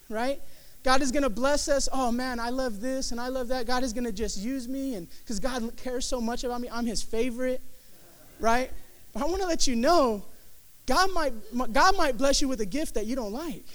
right? 0.10 0.40
God 0.84 1.02
is 1.02 1.12
going 1.12 1.24
to 1.24 1.30
bless 1.30 1.68
us. 1.68 1.90
Oh 1.92 2.12
man, 2.12 2.40
I 2.40 2.50
love 2.50 2.82
this 2.82 3.12
and 3.12 3.20
I 3.20 3.28
love 3.28 3.48
that. 3.50 3.66
God 3.66 3.84
is 3.84 3.94
going 3.94 4.04
to 4.04 4.12
just 4.12 4.38
use 4.38 4.68
me 4.68 4.96
and 4.96 5.08
because 5.20 5.40
God 5.40 5.76
cares 5.78 6.06
so 6.06 6.22
much 6.22 6.44
about 6.44 6.62
me, 6.62 6.70
I'm 6.72 6.86
his 6.86 7.02
favorite, 7.04 7.62
right? 8.40 8.72
But 9.14 9.24
I 9.24 9.26
want 9.26 9.42
to 9.42 9.48
let 9.48 9.68
you 9.68 9.76
know 9.76 10.24
God 10.86 11.12
might 11.12 11.34
God 11.74 11.98
might 11.98 12.18
bless 12.18 12.42
you 12.42 12.48
with 12.48 12.62
a 12.62 12.66
gift 12.66 12.96
that 12.96 13.06
you 13.06 13.16
don't 13.16 13.34
like. 13.34 13.66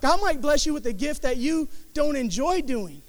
God 0.00 0.20
might 0.20 0.40
bless 0.40 0.66
you 0.66 0.72
with 0.72 0.86
a 0.86 0.92
gift 0.92 1.22
that 1.22 1.36
you 1.36 1.68
don't 1.94 2.16
enjoy 2.16 2.62
doing. 2.62 3.02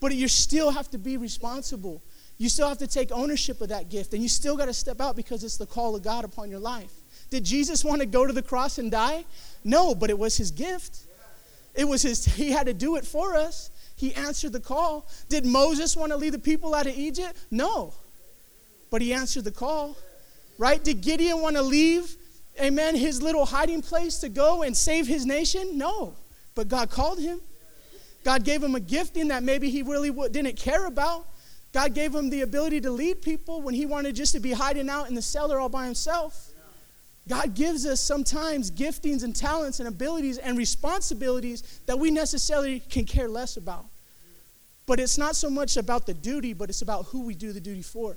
But 0.00 0.14
you 0.14 0.28
still 0.28 0.70
have 0.70 0.90
to 0.90 0.98
be 0.98 1.16
responsible 1.16 2.02
you 2.38 2.48
still 2.48 2.68
have 2.68 2.78
to 2.78 2.86
take 2.86 3.10
ownership 3.12 3.60
of 3.60 3.70
that 3.70 3.88
gift, 3.88 4.12
and 4.12 4.22
you 4.22 4.28
still 4.28 4.56
got 4.56 4.66
to 4.66 4.74
step 4.74 5.00
out 5.00 5.16
because 5.16 5.42
it's 5.42 5.56
the 5.56 5.66
call 5.66 5.96
of 5.96 6.02
God 6.02 6.24
upon 6.24 6.50
your 6.50 6.58
life. 6.58 6.92
Did 7.30 7.44
Jesus 7.44 7.84
want 7.84 8.00
to 8.00 8.06
go 8.06 8.26
to 8.26 8.32
the 8.32 8.42
cross 8.42 8.78
and 8.78 8.90
die? 8.90 9.24
No, 9.64 9.94
but 9.94 10.10
it 10.10 10.18
was 10.18 10.36
his 10.36 10.50
gift. 10.50 11.06
It 11.74 11.84
was 11.86 12.02
his, 12.02 12.24
he 12.24 12.50
had 12.50 12.66
to 12.66 12.74
do 12.74 12.96
it 12.96 13.06
for 13.06 13.34
us. 13.34 13.70
He 13.96 14.14
answered 14.14 14.52
the 14.52 14.60
call. 14.60 15.08
Did 15.28 15.46
Moses 15.46 15.96
want 15.96 16.12
to 16.12 16.18
lead 16.18 16.34
the 16.34 16.38
people 16.38 16.74
out 16.74 16.86
of 16.86 16.96
Egypt? 16.96 17.36
No, 17.50 17.94
but 18.90 19.00
he 19.00 19.14
answered 19.14 19.44
the 19.44 19.50
call, 19.50 19.96
right? 20.58 20.82
Did 20.82 21.00
Gideon 21.00 21.40
want 21.40 21.56
to 21.56 21.62
leave, 21.62 22.16
amen, 22.60 22.96
his 22.96 23.22
little 23.22 23.44
hiding 23.44 23.82
place 23.82 24.18
to 24.18 24.28
go 24.28 24.62
and 24.62 24.76
save 24.76 25.06
his 25.06 25.26
nation? 25.26 25.78
No, 25.78 26.14
but 26.54 26.68
God 26.68 26.90
called 26.90 27.20
him. 27.20 27.40
God 28.24 28.44
gave 28.44 28.62
him 28.62 28.74
a 28.74 28.80
gifting 28.80 29.28
that 29.28 29.42
maybe 29.42 29.70
he 29.70 29.82
really 29.82 30.10
didn't 30.30 30.56
care 30.56 30.86
about. 30.86 31.26
God 31.72 31.94
gave 31.94 32.14
him 32.14 32.30
the 32.30 32.40
ability 32.40 32.80
to 32.80 32.90
lead 32.90 33.22
people 33.22 33.62
when 33.62 33.74
he 33.74 33.86
wanted 33.86 34.16
just 34.16 34.32
to 34.32 34.40
be 34.40 34.52
hiding 34.52 34.88
out 34.88 35.08
in 35.08 35.14
the 35.14 35.22
cellar 35.22 35.60
all 35.60 35.68
by 35.68 35.84
himself. 35.84 36.50
God 37.28 37.54
gives 37.54 37.86
us 37.86 38.00
sometimes 38.00 38.70
giftings 38.70 39.24
and 39.24 39.34
talents 39.34 39.80
and 39.80 39.88
abilities 39.88 40.38
and 40.38 40.56
responsibilities 40.56 41.80
that 41.86 41.98
we 41.98 42.10
necessarily 42.10 42.80
can 42.80 43.04
care 43.04 43.28
less 43.28 43.56
about. 43.56 43.84
But 44.86 45.00
it's 45.00 45.18
not 45.18 45.34
so 45.34 45.50
much 45.50 45.76
about 45.76 46.06
the 46.06 46.14
duty, 46.14 46.52
but 46.52 46.70
it's 46.70 46.82
about 46.82 47.06
who 47.06 47.22
we 47.22 47.34
do 47.34 47.52
the 47.52 47.60
duty 47.60 47.82
for. 47.82 48.16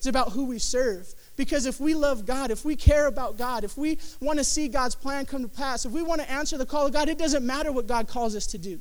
It's 0.00 0.06
about 0.06 0.32
who 0.32 0.46
we 0.46 0.58
serve. 0.58 1.06
Because 1.36 1.66
if 1.66 1.78
we 1.78 1.94
love 1.94 2.24
God, 2.24 2.50
if 2.50 2.64
we 2.64 2.74
care 2.74 3.06
about 3.06 3.36
God, 3.36 3.64
if 3.64 3.76
we 3.76 3.98
want 4.20 4.38
to 4.38 4.44
see 4.44 4.66
God's 4.66 4.94
plan 4.94 5.26
come 5.26 5.42
to 5.42 5.48
pass, 5.48 5.84
if 5.84 5.92
we 5.92 6.02
want 6.02 6.22
to 6.22 6.30
answer 6.30 6.56
the 6.56 6.64
call 6.64 6.86
of 6.86 6.94
God, 6.94 7.10
it 7.10 7.18
doesn't 7.18 7.44
matter 7.44 7.70
what 7.70 7.86
God 7.86 8.08
calls 8.08 8.34
us 8.34 8.46
to 8.48 8.58
do, 8.58 8.80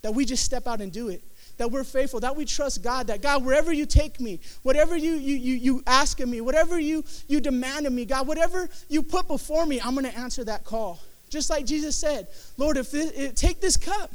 that 0.00 0.14
we 0.14 0.24
just 0.24 0.42
step 0.42 0.66
out 0.66 0.80
and 0.80 0.90
do 0.90 1.10
it 1.10 1.22
that 1.56 1.70
we're 1.70 1.84
faithful, 1.84 2.20
that 2.20 2.34
we 2.34 2.44
trust 2.44 2.82
God, 2.82 3.06
that 3.06 3.22
God, 3.22 3.44
wherever 3.44 3.72
you 3.72 3.86
take 3.86 4.20
me, 4.20 4.40
whatever 4.62 4.96
you, 4.96 5.12
you, 5.12 5.36
you, 5.36 5.54
you 5.54 5.82
ask 5.86 6.18
of 6.20 6.28
me, 6.28 6.40
whatever 6.40 6.78
you, 6.78 7.04
you 7.28 7.40
demand 7.40 7.86
of 7.86 7.92
me, 7.92 8.04
God, 8.04 8.26
whatever 8.26 8.68
you 8.88 9.02
put 9.02 9.28
before 9.28 9.64
me, 9.66 9.80
I'm 9.80 9.94
going 9.94 10.10
to 10.10 10.18
answer 10.18 10.44
that 10.44 10.64
call. 10.64 11.00
Just 11.30 11.50
like 11.50 11.64
Jesus 11.64 11.96
said, 11.96 12.26
Lord, 12.56 12.76
if 12.76 12.90
this, 12.90 13.32
take 13.40 13.60
this 13.60 13.76
cup, 13.76 14.10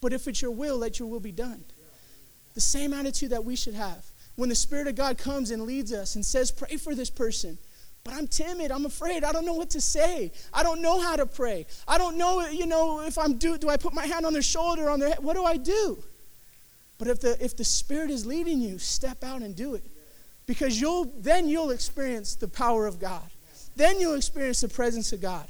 but 0.00 0.12
if 0.12 0.28
it's 0.28 0.42
your 0.42 0.50
will, 0.50 0.76
let 0.76 0.98
your 0.98 1.08
will 1.08 1.20
be 1.20 1.32
done. 1.32 1.64
The 2.54 2.60
same 2.60 2.92
attitude 2.92 3.30
that 3.30 3.44
we 3.44 3.56
should 3.56 3.74
have. 3.74 4.04
When 4.36 4.48
the 4.48 4.54
Spirit 4.54 4.86
of 4.86 4.94
God 4.94 5.18
comes 5.18 5.50
and 5.50 5.62
leads 5.62 5.92
us 5.92 6.14
and 6.14 6.24
says, 6.24 6.50
pray 6.50 6.76
for 6.76 6.94
this 6.94 7.10
person, 7.10 7.58
but 8.04 8.14
I'm 8.14 8.28
timid. 8.28 8.70
I'm 8.70 8.86
afraid. 8.86 9.24
I 9.24 9.32
don't 9.32 9.44
know 9.44 9.54
what 9.54 9.70
to 9.70 9.80
say. 9.80 10.30
I 10.54 10.62
don't 10.62 10.80
know 10.80 11.00
how 11.00 11.16
to 11.16 11.26
pray. 11.26 11.66
I 11.88 11.98
don't 11.98 12.16
know, 12.16 12.46
you 12.46 12.66
know, 12.66 13.00
if 13.00 13.18
I'm 13.18 13.36
do 13.36 13.58
do 13.58 13.68
I 13.68 13.76
put 13.76 13.92
my 13.94 14.06
hand 14.06 14.24
on 14.24 14.32
their 14.32 14.42
shoulder 14.42 14.88
on 14.88 15.00
their 15.00 15.08
head? 15.08 15.18
What 15.20 15.34
do 15.34 15.44
I 15.44 15.56
do? 15.56 15.98
But 16.98 17.08
if 17.08 17.20
the 17.20 17.36
if 17.44 17.56
the 17.56 17.64
Spirit 17.64 18.10
is 18.10 18.24
leading 18.24 18.60
you, 18.60 18.78
step 18.78 19.24
out 19.24 19.42
and 19.42 19.56
do 19.56 19.74
it. 19.74 19.84
Because 20.46 20.80
you'll 20.80 21.06
then 21.18 21.48
you'll 21.48 21.70
experience 21.70 22.36
the 22.36 22.46
power 22.46 22.86
of 22.86 23.00
God. 23.00 23.28
Then 23.74 23.98
you'll 23.98 24.14
experience 24.14 24.60
the 24.60 24.68
presence 24.68 25.12
of 25.12 25.20
God. 25.20 25.48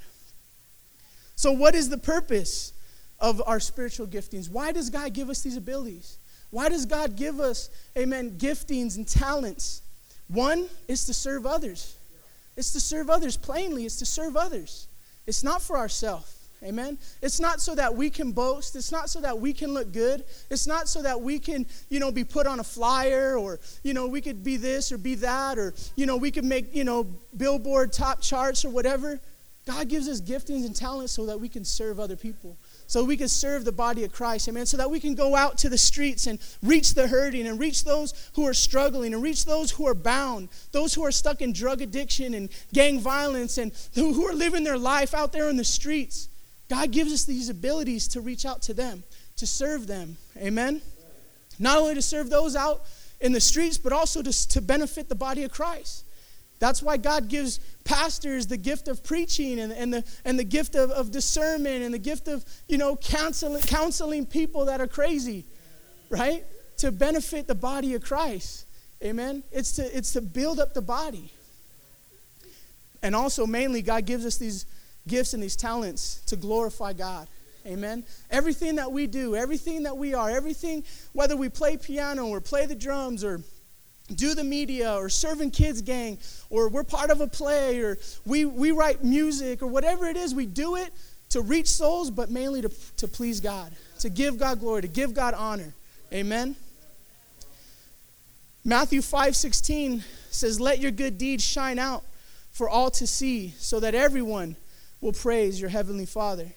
So 1.35 1.53
what 1.53 1.75
is 1.75 1.91
the 1.91 1.99
purpose 1.99 2.73
of 3.21 3.43
our 3.47 3.61
spiritual 3.61 4.07
giftings? 4.07 4.51
Why 4.51 4.73
does 4.73 4.89
God 4.89 5.13
give 5.13 5.29
us 5.29 5.43
these 5.43 5.59
abilities? 5.59 6.17
Why 6.57 6.71
does 6.71 6.87
God 6.87 7.17
give 7.17 7.39
us, 7.39 7.69
amen, 7.99 8.39
giftings 8.39 8.97
and 8.97 9.07
talents? 9.07 9.83
One 10.29 10.71
is 10.89 11.05
to 11.05 11.13
serve 11.13 11.45
others. 11.45 11.95
It's 12.57 12.73
to 12.73 12.81
serve 12.81 13.11
others. 13.11 13.37
Plainly, 13.37 13.85
it's 13.85 13.99
to 13.99 14.07
serve 14.07 14.39
others. 14.39 14.89
It's 15.27 15.45
not 15.45 15.61
for 15.61 15.77
ourselves. 15.77 16.49
Amen. 16.63 16.97
It's 17.21 17.41
not 17.41 17.61
so 17.61 17.75
that 17.75 17.95
we 17.95 18.09
can 18.09 18.33
boast. 18.33 18.75
It's 18.75 18.91
not 18.91 19.11
so 19.11 19.21
that 19.21 19.39
we 19.39 19.53
can 19.53 19.75
look 19.75 19.93
good. 19.93 20.25
It's 20.49 20.67
not 20.67 20.89
so 20.89 21.03
that 21.03 21.21
we 21.21 21.39
can, 21.39 21.67
you 21.91 22.01
know, 22.01 22.11
be 22.11 22.25
put 22.25 22.47
on 22.47 22.59
a 22.59 22.65
flyer 22.65 23.37
or, 23.37 23.61
you 23.83 23.93
know, 23.93 24.07
we 24.07 24.23
could 24.23 24.43
be 24.43 24.57
this 24.57 24.91
or 24.91 24.97
be 24.97 25.15
that 25.17 25.59
or, 25.59 25.75
you 25.95 26.07
know, 26.07 26.17
we 26.17 26.31
could 26.31 26.47
make, 26.47 26.75
you 26.75 26.85
know, 26.85 27.05
billboard 27.37 27.93
top 27.93 28.23
charts 28.23 28.65
or 28.65 28.71
whatever. 28.71 29.21
God 29.67 29.89
gives 29.91 30.09
us 30.09 30.23
giftings 30.23 30.65
and 30.65 30.75
talents 30.75 31.13
so 31.13 31.27
that 31.27 31.39
we 31.39 31.51
can 31.51 31.67
serve 31.67 32.01
other 32.01 32.17
people. 32.17 32.57
So 32.89 33.03
we 33.03 33.17
can 33.17 33.29
serve 33.29 33.65
the 33.65 33.73
body 33.73 34.05
of 34.05 34.13
Christ, 34.13 34.49
amen. 34.49 34.67
So 34.67 34.77
that 34.77 34.91
we 34.91 35.01
can 35.01 35.15
go 35.15 35.35
out 35.35 35.59
to 35.59 35.69
the 35.69 35.79
streets 35.79 36.27
and 36.27 36.39
reach 36.63 36.95
the 36.95 37.09
hurting 37.09 37.47
and 37.47 37.59
reach 37.59 37.85
those 37.85 38.31
who 38.35 38.47
are 38.47 38.55
struggling 38.55 39.13
and 39.13 39.23
reach 39.23 39.45
those 39.45 39.73
who 39.73 39.87
are 39.87 39.95
bound, 39.95 40.49
those 40.71 40.95
who 40.95 41.05
are 41.05 41.11
stuck 41.11 41.43
in 41.43 41.53
drug 41.53 41.83
addiction 41.83 42.35
and 42.35 42.49
gang 42.73 43.01
violence 43.01 43.59
and 43.59 43.73
who 43.95 44.27
are 44.27 44.35
living 44.35 44.63
their 44.63 44.79
life 44.79 45.15
out 45.15 45.33
there 45.33 45.49
in 45.49 45.57
the 45.57 45.65
streets. 45.65 46.29
God 46.69 46.91
gives 46.93 47.13
us 47.13 47.25
these 47.25 47.49
abilities 47.49 48.09
to 48.09 48.21
reach 48.21 48.47
out 48.47 48.63
to 48.63 48.75
them, 48.75 49.03
to 49.37 49.47
serve 49.47 49.87
them. 49.87 50.17
Amen? 50.37 50.81
Not 51.59 51.79
only 51.79 51.95
to 51.95 52.03
serve 52.03 52.31
those 52.31 52.55
out 52.55 52.83
in 53.21 53.33
the 53.33 53.41
streets, 53.41 53.79
but 53.79 53.93
also 53.93 54.23
to, 54.23 54.49
to 54.49 54.61
benefit 54.61 55.09
the 55.09 55.15
body 55.15 55.43
of 55.43 55.51
Christ. 55.51 56.05
That's 56.59 56.83
why 56.83 56.97
God 56.97 57.29
gives 57.29 57.61
pastors 57.85 58.47
the 58.47 58.57
gift 58.57 58.89
of 58.89 59.05
preaching 59.05 59.61
and, 59.61 59.73
and, 59.73 59.93
the, 59.93 60.05
and 60.25 60.39
the 60.39 60.45
gift 60.45 60.75
of, 60.75 60.91
of 60.91 61.11
discernment 61.11 61.83
and 61.85 61.93
the 61.93 61.99
gift 61.99 62.29
of, 62.29 62.45
you 62.67 62.79
know, 62.79 62.97
counseling, 62.97 63.63
counseling 63.63 64.27
people 64.27 64.67
that 64.67 64.81
are 64.81 64.87
crazy, 64.87 65.45
right? 66.09 66.45
To 66.79 66.91
benefit 66.91 67.47
the 67.47 67.55
body 67.55 67.95
of 67.95 68.03
Christ. 68.03 68.67
Amen? 69.03 69.43
It's 69.53 69.73
to, 69.73 69.97
it's 69.97 70.13
to 70.15 70.23
build 70.23 70.59
up 70.59 70.73
the 70.73 70.83
body. 70.83 71.31
And 73.03 73.15
also, 73.15 73.47
mainly, 73.47 73.83
God 73.83 74.07
gives 74.07 74.25
us 74.25 74.39
these 74.39 74.65
gifts 75.07 75.35
and 75.35 75.43
these 75.43 75.57
talents 75.57 76.23
to 76.27 76.37
glorify 76.37 76.95
God. 76.95 77.29
Amen. 77.67 78.05
Everything 78.31 78.77
that 78.77 78.91
we 78.91 79.07
do, 79.07 79.35
everything 79.35 79.83
that 79.83 79.97
we 79.97 80.15
are, 80.15 80.31
everything, 80.31 80.85
whether 81.13 81.37
we 81.37 81.49
play 81.49 81.77
piano 81.77 82.29
or 82.29 82.41
play 82.41 82.65
the 82.65 82.77
drums 82.77 83.25
or 83.25 83.43
do 84.15 84.35
the 84.35 84.45
media 84.45 84.95
or 84.95 85.09
serving 85.09 85.51
kids 85.51 85.83
gang 85.83 86.19
or 86.51 86.69
we're 86.69 86.85
part 86.85 87.11
of 87.11 87.21
a 87.21 87.27
play 87.27 87.81
or 87.81 87.99
we, 88.25 88.45
we 88.45 88.71
write 88.71 89.03
music 89.03 89.63
or 89.63 89.67
whatever 89.67 90.07
it 90.07 90.17
is, 90.17 90.35
we 90.35 90.47
do 90.47 90.77
it 90.77 90.93
to 91.31 91.41
reach 91.41 91.67
souls, 91.67 92.11
but 92.11 92.31
mainly 92.31 92.63
to, 92.63 92.69
to 92.97 93.09
please 93.09 93.41
God, 93.41 93.73
to 94.01 94.09
give 94.09 94.39
God 94.39 94.61
glory, 94.61 94.83
to 94.83 94.89
give 94.89 95.13
God 95.13 95.35
honor. 95.35 95.75
Amen. 96.13 96.55
Matthew 98.65 99.03
5 99.03 99.35
16 99.37 100.05
says, 100.31 100.61
Let 100.61 100.81
your 100.81 100.91
good 100.91 101.19
deeds 101.19 101.45
shine 101.45 101.79
out 101.79 102.05
for 102.51 102.69
all 102.69 102.91
to 102.91 103.07
see, 103.07 103.55
so 103.59 103.81
that 103.81 103.95
everyone 103.95 104.57
will 105.01 105.13
praise 105.13 105.61
your 105.61 105.71
heavenly 105.71 106.07
Father. 106.07 106.49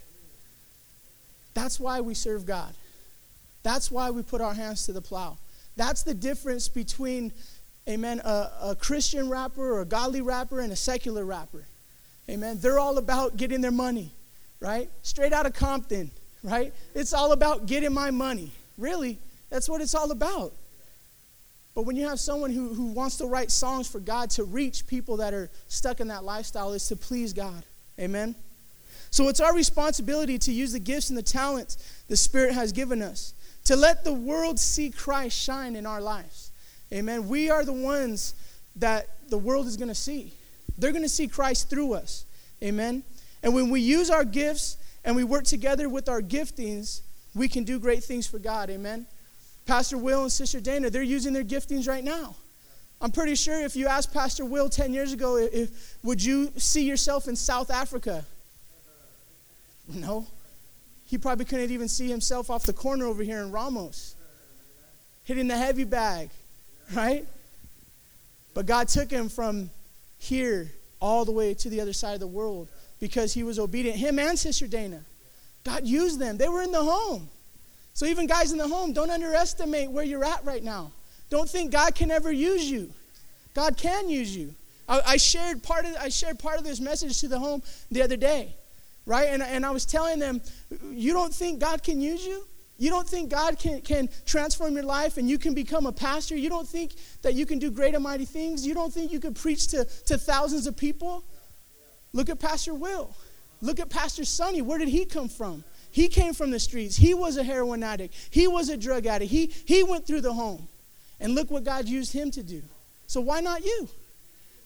That's 1.53 1.79
why 1.79 2.01
we 2.01 2.13
serve 2.13 2.46
God. 2.46 2.74
That's 3.63 3.91
why 3.91 4.12
we 4.12 4.24
put 4.24 4.39
our 4.39 4.53
hands 4.53 4.86
to 4.86 4.94
the 4.94 5.01
plow. 5.01 5.38
That's 5.76 6.04
the 6.04 6.14
difference 6.14 6.68
between, 6.68 7.32
amen, 7.88 8.22
a, 8.24 8.52
a 8.62 8.78
Christian 8.80 9.30
rapper 9.30 9.74
or 9.74 9.82
a 9.82 9.86
godly 9.86 10.22
rapper 10.22 10.60
and 10.60 10.72
a 10.72 10.76
secular 10.76 11.26
rapper. 11.26 11.66
Amen. 12.30 12.60
They're 12.60 12.80
all 12.80 12.98
about 12.98 13.38
getting 13.38 13.62
their 13.62 13.72
money, 13.72 14.12
right? 14.60 14.90
Straight 15.02 15.34
out 15.34 15.46
of 15.46 15.54
Compton, 15.54 16.12
right? 16.44 16.74
It's 16.94 17.14
all 17.14 17.32
about 17.32 17.66
getting 17.66 17.94
my 17.94 18.12
money. 18.12 18.52
Really, 18.78 19.18
that's 19.50 19.68
what 19.68 19.82
it's 19.82 19.96
all 19.96 20.12
about. 20.12 20.54
But 21.76 21.84
when 21.84 21.96
you 21.96 22.08
have 22.08 22.20
someone 22.20 22.52
who, 22.52 22.74
who 22.74 22.88
wants 22.88 23.18
to 23.18 23.26
write 23.26 23.52
songs 23.52 23.90
for 23.90 24.00
God 24.00 24.30
to 24.32 24.44
reach 24.44 24.86
people 24.86 25.18
that 25.18 25.34
are 25.34 25.50
stuck 25.70 26.02
in 26.02 26.10
that 26.10 26.24
lifestyle, 26.24 26.74
is 26.74 26.88
to 26.90 26.96
please 26.96 27.34
God. 27.34 27.64
Amen. 28.00 28.36
So 29.12 29.28
it's 29.28 29.40
our 29.40 29.56
responsibility 29.56 30.38
to 30.40 30.52
use 30.52 30.74
the 30.74 30.80
gifts 30.80 31.10
and 31.10 31.18
the 31.18 31.24
talents 31.24 31.78
the 32.08 32.18
Spirit 32.18 32.54
has 32.54 32.72
given 32.72 33.02
us 33.02 33.34
to 33.70 33.76
let 33.76 34.04
the 34.04 34.12
world 34.12 34.60
see 34.60 34.90
Christ 34.90 35.38
shine 35.38 35.76
in 35.76 35.86
our 35.86 36.02
lives. 36.02 36.50
Amen. 36.92 37.28
We 37.28 37.52
are 37.52 37.64
the 37.64 37.72
ones 37.72 38.34
that 38.78 39.30
the 39.30 39.38
world 39.38 39.68
is 39.68 39.78
going 39.78 39.90
to 39.90 39.94
see. 39.94 40.34
They're 40.80 40.92
going 40.92 41.04
to 41.04 41.08
see 41.08 41.28
Christ 41.28 41.70
through 41.70 41.94
us. 41.94 42.26
Amen. 42.64 43.04
And 43.44 43.54
when 43.54 43.70
we 43.70 43.80
use 43.80 44.10
our 44.10 44.26
gifts 44.26 44.78
and 45.06 45.16
we 45.16 45.24
work 45.24 45.44
together 45.44 45.88
with 45.88 46.10
our 46.10 46.20
giftings, 46.20 47.02
we 47.36 47.48
can 47.48 47.64
do 47.64 47.78
great 47.78 48.04
things 48.04 48.26
for 48.26 48.40
God. 48.40 48.72
Amen. 48.72 49.06
Pastor 49.68 50.00
Will 50.00 50.24
and 50.24 50.32
Sister 50.32 50.60
Dana, 50.60 50.90
they're 50.90 51.04
using 51.04 51.32
their 51.32 51.44
giftings 51.44 51.88
right 51.88 52.04
now. 52.04 52.36
I'm 53.00 53.12
pretty 53.12 53.36
sure 53.36 53.62
if 53.62 53.76
you 53.76 53.86
asked 53.86 54.12
Pastor 54.12 54.46
Will 54.46 54.68
10 54.68 54.96
years 54.96 55.14
ago, 55.14 55.38
if, 55.38 55.96
would 56.02 56.24
you 56.24 56.52
see 56.58 56.86
yourself 56.86 57.28
in 57.28 57.36
South 57.36 57.70
Africa? 57.70 58.26
No. 59.88 60.26
He 61.10 61.18
probably 61.18 61.46
couldn't 61.46 61.72
even 61.72 61.88
see 61.88 62.08
himself 62.08 62.51
off 62.51 62.66
the 62.66 62.74
corner 62.74 63.08
over 63.08 63.24
here 63.24 63.39
in 63.39 63.51
Ramos, 63.51 64.13
hitting 65.24 65.48
the 65.48 65.58
heavy 65.58 65.84
bag, 65.84 66.30
right? 66.94 67.25
But 68.54 68.68
God 68.68 68.89
took 68.89 69.10
him 69.10 69.28
from 69.28 69.72
here 70.20 70.70
all 71.00 71.25
the 71.25 71.32
way 71.32 71.56
to 71.56 71.70
the 71.70 71.82
other 71.82 71.94
side 71.94 72.13
of 72.13 72.20
the 72.20 72.28
world 72.28 72.68
because 73.00 73.34
he 73.34 73.42
was 73.42 73.58
obedient. 73.58 73.98
Him 73.98 74.20
and 74.20 74.38
Sister 74.38 74.68
Dana. 74.68 75.01
God 75.63 75.84
used 75.84 76.20
them. 76.20 76.38
They 76.38 76.48
were 76.48 76.62
in 76.62 76.72
the 76.72 76.84
home. 76.84 77.28
So, 77.96 78.06
even 78.06 78.28
guys 78.28 78.51
in 78.51 78.60
the 78.60 78.68
home, 78.68 78.94
don't 78.94 79.10
underestimate 79.10 79.89
where 79.89 80.04
you're 80.04 80.24
at 80.24 80.46
right 80.46 80.63
now. 80.63 80.92
Don't 81.32 81.50
think 81.50 81.72
God 81.72 81.96
can 81.96 82.12
ever 82.12 82.32
use 82.32 82.70
you. 82.70 82.94
God 83.56 83.78
can 83.78 84.10
use 84.10 84.36
you. 84.36 84.54
I, 84.88 85.01
I 85.08 85.18
shared 85.18 85.63
part 85.63 85.86
of 85.86 85.96
I 86.00 86.10
shared 86.10 86.38
part 86.38 86.60
of 86.60 86.63
this 86.63 86.80
message 86.80 87.20
to 87.22 87.28
the 87.28 87.39
home 87.39 87.63
the 87.89 88.04
other 88.04 88.16
day 88.16 88.54
right? 89.06 89.27
And, 89.29 89.41
and 89.41 89.65
I 89.65 89.72
was 89.72 89.86
telling 89.86 90.20
them, 90.20 90.41
you 90.91 91.13
don't 91.13 91.34
think 91.34 91.60
God 91.60 91.84
can 91.84 92.00
use 92.01 92.25
you? 92.25 92.46
You 92.77 92.89
don't 92.89 93.08
think 93.08 93.29
God 93.29 93.60
can, 93.60 93.82
can 93.82 94.08
transform 94.25 94.74
your 94.74 94.84
life 94.84 95.18
and 95.18 95.29
you 95.29 95.38
can 95.38 95.53
become 95.53 95.86
a 95.86 95.91
pastor? 95.91 96.38
You 96.38 96.50
don't 96.50 96.68
think 96.68 96.94
that 97.24 97.34
you 97.34 97.46
can 97.46 97.60
do 97.60 97.70
great 97.72 97.94
and 97.94 98.01
mighty 98.01 98.24
things? 98.24 98.65
You 98.65 98.74
don't 98.74 98.94
think 98.94 99.12
you 99.12 99.20
could 99.20 99.36
preach 99.36 99.68
to, 99.68 99.84
to 100.06 100.18
thousands 100.18 100.65
of 100.65 100.77
people? 100.77 101.25
Look 102.13 102.29
at 102.29 102.39
Pastor 102.39 102.74
Will. 102.74 103.13
Look 103.62 103.82
at 103.82 103.89
Pastor 103.89 104.24
Sonny. 104.24 104.62
Where 104.62 104.79
did 104.79 104.88
he 104.88 105.03
come 105.03 105.27
from? 105.27 105.65
He 105.91 106.08
came 106.08 106.34
from 106.34 106.51
the 106.51 106.60
streets. 106.60 106.96
He 106.96 107.13
was 107.13 107.36
a 107.36 107.44
heroin 107.44 107.84
addict. 107.84 108.15
He 108.29 108.48
was 108.48 108.70
a 108.70 108.77
drug 108.77 109.06
addict. 109.06 109.29
He, 109.29 109.48
he 109.65 109.84
went 109.84 110.08
through 110.08 110.22
the 110.22 110.34
home. 110.34 110.68
And 111.20 111.36
look 111.36 111.51
what 111.51 111.65
God 111.65 111.86
used 111.86 112.13
him 112.13 112.32
to 112.32 112.44
do. 112.44 112.62
So 113.08 113.20
why 113.20 113.41
not 113.41 113.65
you? 113.65 113.89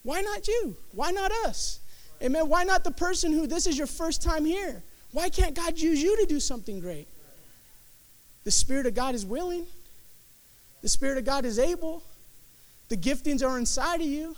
Why 0.04 0.20
not 0.20 0.46
you? 0.46 0.76
Why 0.92 1.10
not 1.10 1.32
us? 1.46 1.80
Amen. 2.24 2.48
Why 2.48 2.64
not 2.64 2.84
the 2.84 2.90
person 2.90 3.32
who 3.32 3.46
this 3.46 3.66
is 3.66 3.76
your 3.76 3.86
first 3.86 4.22
time 4.22 4.44
here? 4.44 4.82
Why 5.12 5.28
can't 5.28 5.54
God 5.54 5.78
use 5.78 6.02
you 6.02 6.16
to 6.16 6.26
do 6.26 6.40
something 6.40 6.80
great? 6.80 7.06
The 8.44 8.50
Spirit 8.50 8.86
of 8.86 8.94
God 8.94 9.14
is 9.14 9.24
willing, 9.24 9.66
the 10.82 10.88
Spirit 10.88 11.18
of 11.18 11.24
God 11.24 11.44
is 11.44 11.58
able, 11.58 12.02
the 12.88 12.96
giftings 12.96 13.46
are 13.46 13.58
inside 13.58 14.00
of 14.00 14.06
you. 14.06 14.36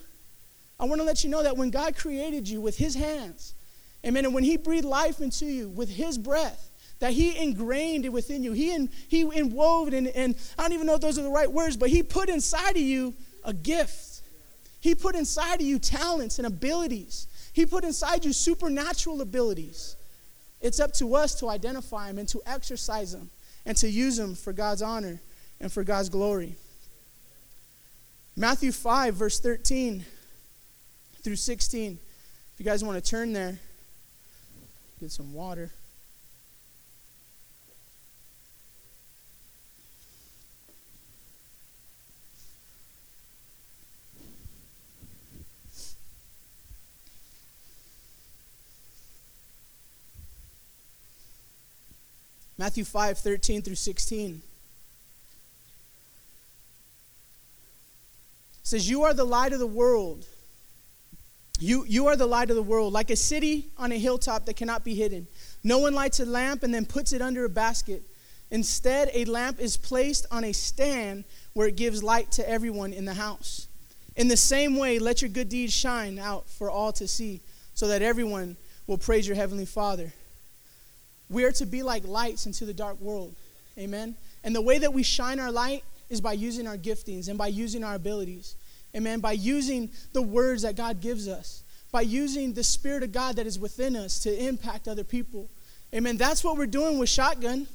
I 0.79 0.85
want 0.85 1.01
to 1.01 1.05
let 1.05 1.25
you 1.25 1.31
know 1.31 1.43
that 1.43 1.57
when 1.57 1.71
God 1.71 1.97
created 1.97 2.49
you 2.49 2.61
with 2.61 2.77
His 2.77 2.95
hands, 2.95 3.55
amen, 4.05 4.25
and 4.25 4.35
when 4.35 4.45
He 4.45 4.57
breathed 4.57 4.85
life 4.85 5.21
into 5.21 5.47
you 5.47 5.69
with 5.69 5.89
His 5.89 6.19
breath, 6.19 6.71
that 6.99 7.13
He 7.13 7.37
ingrained 7.37 8.05
it 8.05 8.13
within 8.13 8.43
you, 8.43 8.53
He, 8.53 8.73
in, 8.73 8.91
he 9.09 9.25
inwove 9.25 9.93
and, 9.93 10.09
and 10.09 10.37
I 10.59 10.63
don't 10.63 10.73
even 10.73 10.87
know 10.87 10.95
if 10.95 11.01
those 11.01 11.19
are 11.19 11.23
the 11.23 11.31
right 11.31 11.51
words, 11.51 11.77
but 11.77 11.89
He 11.89 12.03
put 12.03 12.29
inside 12.29 12.77
of 12.77 12.83
you 12.83 13.15
a 13.45 13.53
gift. 13.53 14.23
He 14.81 14.95
put 14.95 15.15
inside 15.15 15.57
of 15.57 15.67
you 15.67 15.79
talents 15.79 16.39
and 16.39 16.47
abilities. 16.47 17.27
He 17.57 17.65
put 17.65 17.85
inside 17.85 18.23
you 18.27 18.35
supernatural 18.35 19.23
abilities. 19.23 19.97
It's 20.61 20.79
up 20.79 20.93
to 20.97 21.15
us 21.15 21.35
to 21.37 21.49
identify 21.49 22.09
them 22.09 22.19
and 22.19 22.29
to 22.29 22.43
exercise 22.45 23.13
them 23.13 23.31
and 23.65 23.75
to 23.79 23.89
use 23.89 24.19
them 24.19 24.35
for 24.35 24.53
God's 24.53 24.83
honor 24.83 25.23
and 25.59 25.73
for 25.73 25.83
God's 25.83 26.11
glory. 26.11 26.55
Matthew 28.37 28.73
5, 28.73 29.15
verse 29.15 29.41
13 29.41 30.05
through 31.23 31.37
16. 31.37 31.99
If 32.53 32.61
you 32.61 32.67
guys 32.67 32.85
want 32.85 33.03
to 33.03 33.11
turn 33.11 33.33
there, 33.33 33.59
get 35.01 35.11
some 35.11 35.33
water. 35.33 35.71
Matthew 52.67 52.83
5 52.83 53.19
13 53.19 53.63
through 53.63 53.77
16. 53.77 54.31
It 54.35 54.43
says, 58.65 58.91
You 58.91 59.05
are 59.05 59.15
the 59.15 59.23
light 59.23 59.53
of 59.53 59.61
the 59.61 59.69
world. 59.69 60.27
You, 61.61 61.85
you 61.87 62.09
are 62.09 62.17
the 62.17 62.27
light 62.27 62.51
of 62.51 62.57
the 62.57 62.63
world, 62.63 62.93
like 62.93 63.11
a 63.11 63.17
city 63.17 63.69
on 63.79 63.93
a 63.93 63.97
hilltop 63.97 64.47
that 64.47 64.57
cannot 64.57 64.83
be 64.83 64.97
hidden. 64.97 65.29
No 65.63 65.79
one 65.79 65.95
lights 65.95 66.19
a 66.19 66.25
lamp 66.27 66.65
and 66.65 66.75
then 66.75 66.87
puts 66.87 67.13
it 67.13 67.23
under 67.23 67.45
a 67.45 67.49
basket. 67.49 68.03
Instead, 68.51 69.11
a 69.15 69.27
lamp 69.27 69.61
is 69.61 69.77
placed 69.77 70.27
on 70.33 70.43
a 70.43 70.53
stand 70.53 71.23
where 71.53 71.69
it 71.69 71.77
gives 71.77 72.03
light 72.03 72.33
to 72.33 72.51
everyone 72.51 72.93
in 72.93 73.05
the 73.05 73.15
house. 73.15 73.69
In 74.17 74.27
the 74.27 74.37
same 74.37 74.77
way, 74.77 74.99
let 74.99 75.23
your 75.23 75.29
good 75.29 75.49
deeds 75.49 75.73
shine 75.73 76.19
out 76.19 76.51
for 76.51 76.69
all 76.69 76.93
to 76.95 77.07
see, 77.07 77.43
so 77.75 77.87
that 77.87 78.03
everyone 78.03 78.57
will 78.89 78.99
praise 78.99 79.25
your 79.25 79.37
heavenly 79.37 79.67
Father. 79.67 80.13
We 81.29 81.45
are 81.45 81.53
to 81.53 81.67
be 81.67 81.83
like 81.83 82.07
lights 82.07 82.47
into 82.47 82.65
the 82.65 82.75
dark 82.75 83.01
world. 83.01 83.35
Amen. 83.79 84.15
And 84.45 84.55
the 84.55 84.61
way 84.61 84.79
that 84.79 84.93
we 84.93 85.03
shine 85.03 85.41
our 85.41 85.51
light 85.51 85.85
is 86.09 86.21
by 86.21 86.33
using 86.35 86.67
our 86.67 86.77
giftings 86.77 87.29
and 87.29 87.37
by 87.37 87.49
using 87.49 87.83
our 87.85 87.95
abilities. 87.95 88.55
Amen. 88.95 89.21
By 89.21 89.33
using 89.33 89.91
the 90.13 90.23
words 90.23 90.63
that 90.63 90.77
God 90.77 91.01
gives 91.01 91.29
us, 91.29 91.65
by 91.93 92.03
using 92.03 92.53
the 92.53 92.65
Spirit 92.65 93.03
of 93.03 93.13
God 93.13 93.37
that 93.37 93.47
is 93.47 93.59
within 93.59 93.97
us 93.97 94.21
to 94.21 94.47
impact 94.47 94.89
other 94.89 95.05
people. 95.05 95.49
Amen. 95.95 96.17
That's 96.17 96.43
what 96.45 96.57
we're 96.57 96.67
doing 96.67 96.99
with 96.99 97.09
shotgun. 97.09 97.67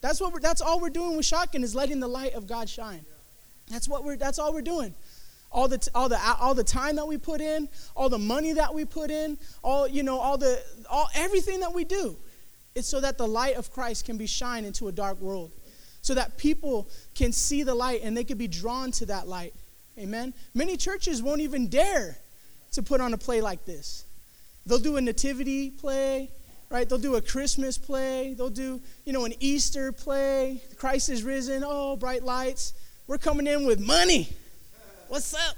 That's 0.00 0.20
what 0.20 0.32
we're, 0.32 0.40
that's 0.40 0.60
all 0.60 0.80
we're 0.80 0.90
doing 0.90 1.16
with 1.16 1.26
shotgun 1.26 1.62
is 1.64 1.74
letting 1.74 2.00
the 2.00 2.08
light 2.08 2.34
of 2.34 2.46
God 2.46 2.68
shine. 2.68 3.04
That's 3.70 3.88
what 3.88 4.04
we're 4.04 4.16
that's 4.16 4.38
all 4.38 4.52
we're 4.52 4.62
doing. 4.62 4.94
All 5.50 5.68
the 5.68 5.88
all 5.94 6.08
the 6.08 6.18
all 6.40 6.54
the 6.54 6.64
time 6.64 6.96
that 6.96 7.06
we 7.06 7.18
put 7.18 7.40
in, 7.40 7.68
all 7.94 8.08
the 8.08 8.18
money 8.18 8.52
that 8.52 8.72
we 8.72 8.84
put 8.84 9.10
in, 9.10 9.38
all 9.62 9.88
you 9.88 10.02
know, 10.02 10.18
all 10.18 10.38
the 10.38 10.62
all 10.88 11.08
everything 11.14 11.60
that 11.60 11.72
we 11.72 11.84
do. 11.84 12.16
It's 12.76 12.86
so 12.86 13.00
that 13.00 13.16
the 13.16 13.26
light 13.26 13.56
of 13.56 13.72
Christ 13.72 14.04
can 14.04 14.18
be 14.18 14.26
shined 14.26 14.66
into 14.66 14.86
a 14.86 14.92
dark 14.92 15.18
world. 15.20 15.50
So 16.02 16.14
that 16.14 16.36
people 16.36 16.88
can 17.14 17.32
see 17.32 17.64
the 17.64 17.74
light 17.74 18.02
and 18.04 18.16
they 18.16 18.22
can 18.22 18.38
be 18.38 18.46
drawn 18.46 18.92
to 18.92 19.06
that 19.06 19.26
light. 19.26 19.54
Amen. 19.98 20.34
Many 20.54 20.76
churches 20.76 21.22
won't 21.22 21.40
even 21.40 21.68
dare 21.68 22.18
to 22.72 22.82
put 22.82 23.00
on 23.00 23.14
a 23.14 23.18
play 23.18 23.40
like 23.40 23.64
this. 23.64 24.04
They'll 24.66 24.78
do 24.78 24.98
a 24.98 25.00
nativity 25.00 25.70
play, 25.70 26.30
right? 26.70 26.86
They'll 26.86 26.98
do 26.98 27.16
a 27.16 27.22
Christmas 27.22 27.78
play. 27.78 28.34
They'll 28.34 28.50
do, 28.50 28.80
you 29.06 29.12
know, 29.12 29.24
an 29.24 29.32
Easter 29.40 29.90
play. 29.90 30.62
Christ 30.76 31.08
is 31.08 31.22
risen. 31.24 31.64
Oh, 31.66 31.96
bright 31.96 32.22
lights. 32.22 32.74
We're 33.06 33.18
coming 33.18 33.46
in 33.46 33.66
with 33.66 33.80
money. 33.80 34.28
What's 35.08 35.32
up? 35.32 35.56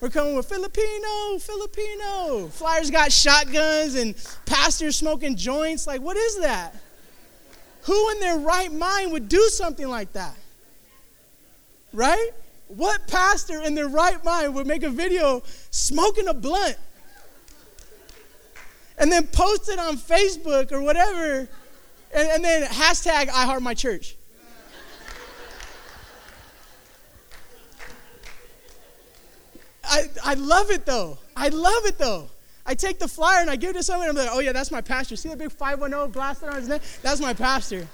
We're 0.00 0.10
coming 0.10 0.36
with 0.36 0.46
Filipino, 0.46 1.38
Filipino. 1.38 2.48
Flyers 2.48 2.90
got 2.90 3.10
shotguns 3.10 3.94
and 3.94 4.14
pastors 4.44 4.96
smoking 4.96 5.36
joints. 5.36 5.86
Like, 5.86 6.02
what 6.02 6.18
is 6.18 6.40
that? 6.40 6.74
Who 7.82 8.10
in 8.10 8.20
their 8.20 8.36
right 8.36 8.70
mind 8.70 9.12
would 9.12 9.28
do 9.28 9.40
something 9.48 9.88
like 9.88 10.12
that? 10.12 10.36
Right? 11.94 12.30
What 12.68 13.06
pastor 13.06 13.62
in 13.62 13.74
their 13.74 13.88
right 13.88 14.22
mind 14.22 14.54
would 14.54 14.66
make 14.66 14.82
a 14.82 14.90
video 14.90 15.42
smoking 15.70 16.28
a 16.28 16.34
blunt 16.34 16.76
and 18.98 19.10
then 19.10 19.26
post 19.28 19.70
it 19.70 19.78
on 19.78 19.96
Facebook 19.96 20.72
or 20.72 20.82
whatever 20.82 21.48
and, 22.14 22.28
and 22.28 22.44
then 22.44 22.68
hashtag 22.68 23.30
I 23.30 23.46
heart 23.46 23.62
my 23.62 23.72
church? 23.72 24.16
I, 29.88 30.02
I 30.24 30.34
love 30.34 30.70
it 30.70 30.86
though. 30.86 31.18
I 31.36 31.48
love 31.48 31.86
it 31.86 31.98
though. 31.98 32.28
I 32.66 32.74
take 32.74 32.98
the 32.98 33.08
flyer 33.08 33.40
and 33.40 33.50
I 33.50 33.56
give 33.56 33.70
it 33.70 33.74
to 33.74 33.82
someone 33.82 34.08
and 34.08 34.18
I'm 34.18 34.26
like, 34.26 34.34
oh 34.34 34.40
yeah, 34.40 34.52
that's 34.52 34.70
my 34.70 34.80
pastor. 34.80 35.16
See 35.16 35.28
that 35.28 35.38
big 35.38 35.52
510 35.52 36.10
blaster 36.10 36.50
on 36.50 36.56
his 36.56 36.68
neck? 36.68 36.82
That's 37.02 37.20
my 37.20 37.32
pastor. 37.32 37.86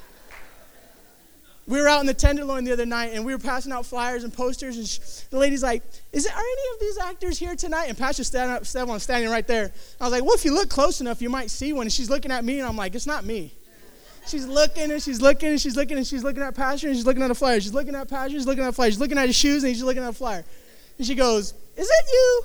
We 1.69 1.81
were 1.81 1.89
out 1.89 2.01
in 2.01 2.07
the 2.07 2.15
Tenderloin 2.15 2.65
the 2.65 2.73
other 2.73 2.87
night 2.87 3.13
and 3.13 3.25
we 3.25 3.33
were 3.33 3.39
passing 3.39 3.71
out 3.71 3.87
flyers 3.87 4.25
and 4.25 4.33
posters 4.33 4.77
and 4.79 4.87
sh- 4.87 4.99
the 5.31 5.39
lady's 5.39 5.63
like, 5.63 5.83
is 6.11 6.25
there, 6.25 6.35
are 6.35 6.41
any 6.41 6.75
of 6.75 6.81
these 6.81 6.99
actors 6.99 7.39
here 7.39 7.55
tonight? 7.55 7.85
And 7.85 7.97
Pastor 7.97 8.25
Stefan 8.25 9.01
standing 9.01 9.31
right 9.31 9.47
there. 9.47 9.73
I 10.01 10.05
was 10.05 10.13
like, 10.13 10.25
well, 10.25 10.35
if 10.35 10.45
you 10.45 10.55
look 10.55 10.69
close 10.69 11.01
enough, 11.01 11.23
you 11.23 11.31
might 11.31 11.51
see 11.51 11.73
one. 11.73 11.87
And 11.87 11.93
she's 11.93 12.11
looking 12.11 12.33
at 12.33 12.45
me 12.45 12.59
and 12.59 12.69
I'm 12.69 12.77
like, 12.77 12.95
it's 12.95 13.07
not 13.07 13.25
me. 13.25 13.53
She's 14.27 14.47
looking 14.47 14.91
and 14.91 15.03
she's 15.03 15.21
looking 15.21 15.51
and 15.51 15.61
she's 15.61 15.77
looking 15.77 15.99
and 15.99 16.07
she's 16.07 16.25
looking 16.25 16.43
at 16.43 16.55
Pastor 16.55 16.89
and 16.89 16.97
she's 16.97 17.07
looking 17.07 17.23
at 17.23 17.31
a 17.31 17.35
flyer. 17.35 17.61
She's 17.61 17.75
looking 17.75 17.95
at 17.95 18.09
Pastor, 18.09 18.31
she's 18.31 18.47
looking 18.47 18.65
at 18.65 18.71
a 18.71 18.73
flyer. 18.73 18.91
She's 18.91 19.01
looking 19.01 19.19
at 19.19 19.27
his 19.27 19.37
shoes 19.37 19.63
and 19.63 19.73
she's 19.73 19.83
looking 19.85 20.03
at 20.03 20.11
a 20.11 20.13
flyer. 20.13 20.45
And 20.99 21.07
she 21.07 21.15
goes, 21.15 21.55
Is 21.77 21.89
it 21.89 22.05
you? 22.13 22.43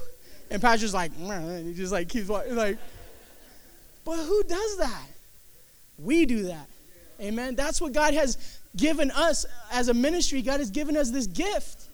And 0.49 0.61
Pastor's 0.61 0.93
like, 0.93 1.11
he 1.15 1.73
just 1.73 1.91
like 1.91 2.09
keeps 2.09 2.29
like, 2.29 2.77
But 4.05 4.17
who 4.17 4.43
does 4.43 4.77
that? 4.77 5.07
We 5.99 6.25
do 6.25 6.43
that. 6.43 6.67
Amen. 7.19 7.55
That's 7.55 7.81
what 7.81 7.93
God 7.93 8.13
has 8.13 8.59
given 8.75 9.11
us 9.11 9.45
as 9.71 9.89
a 9.89 9.93
ministry. 9.93 10.41
God 10.41 10.59
has 10.59 10.69
given 10.69 10.95
us 10.95 11.09
this 11.09 11.27
gift. 11.27 11.85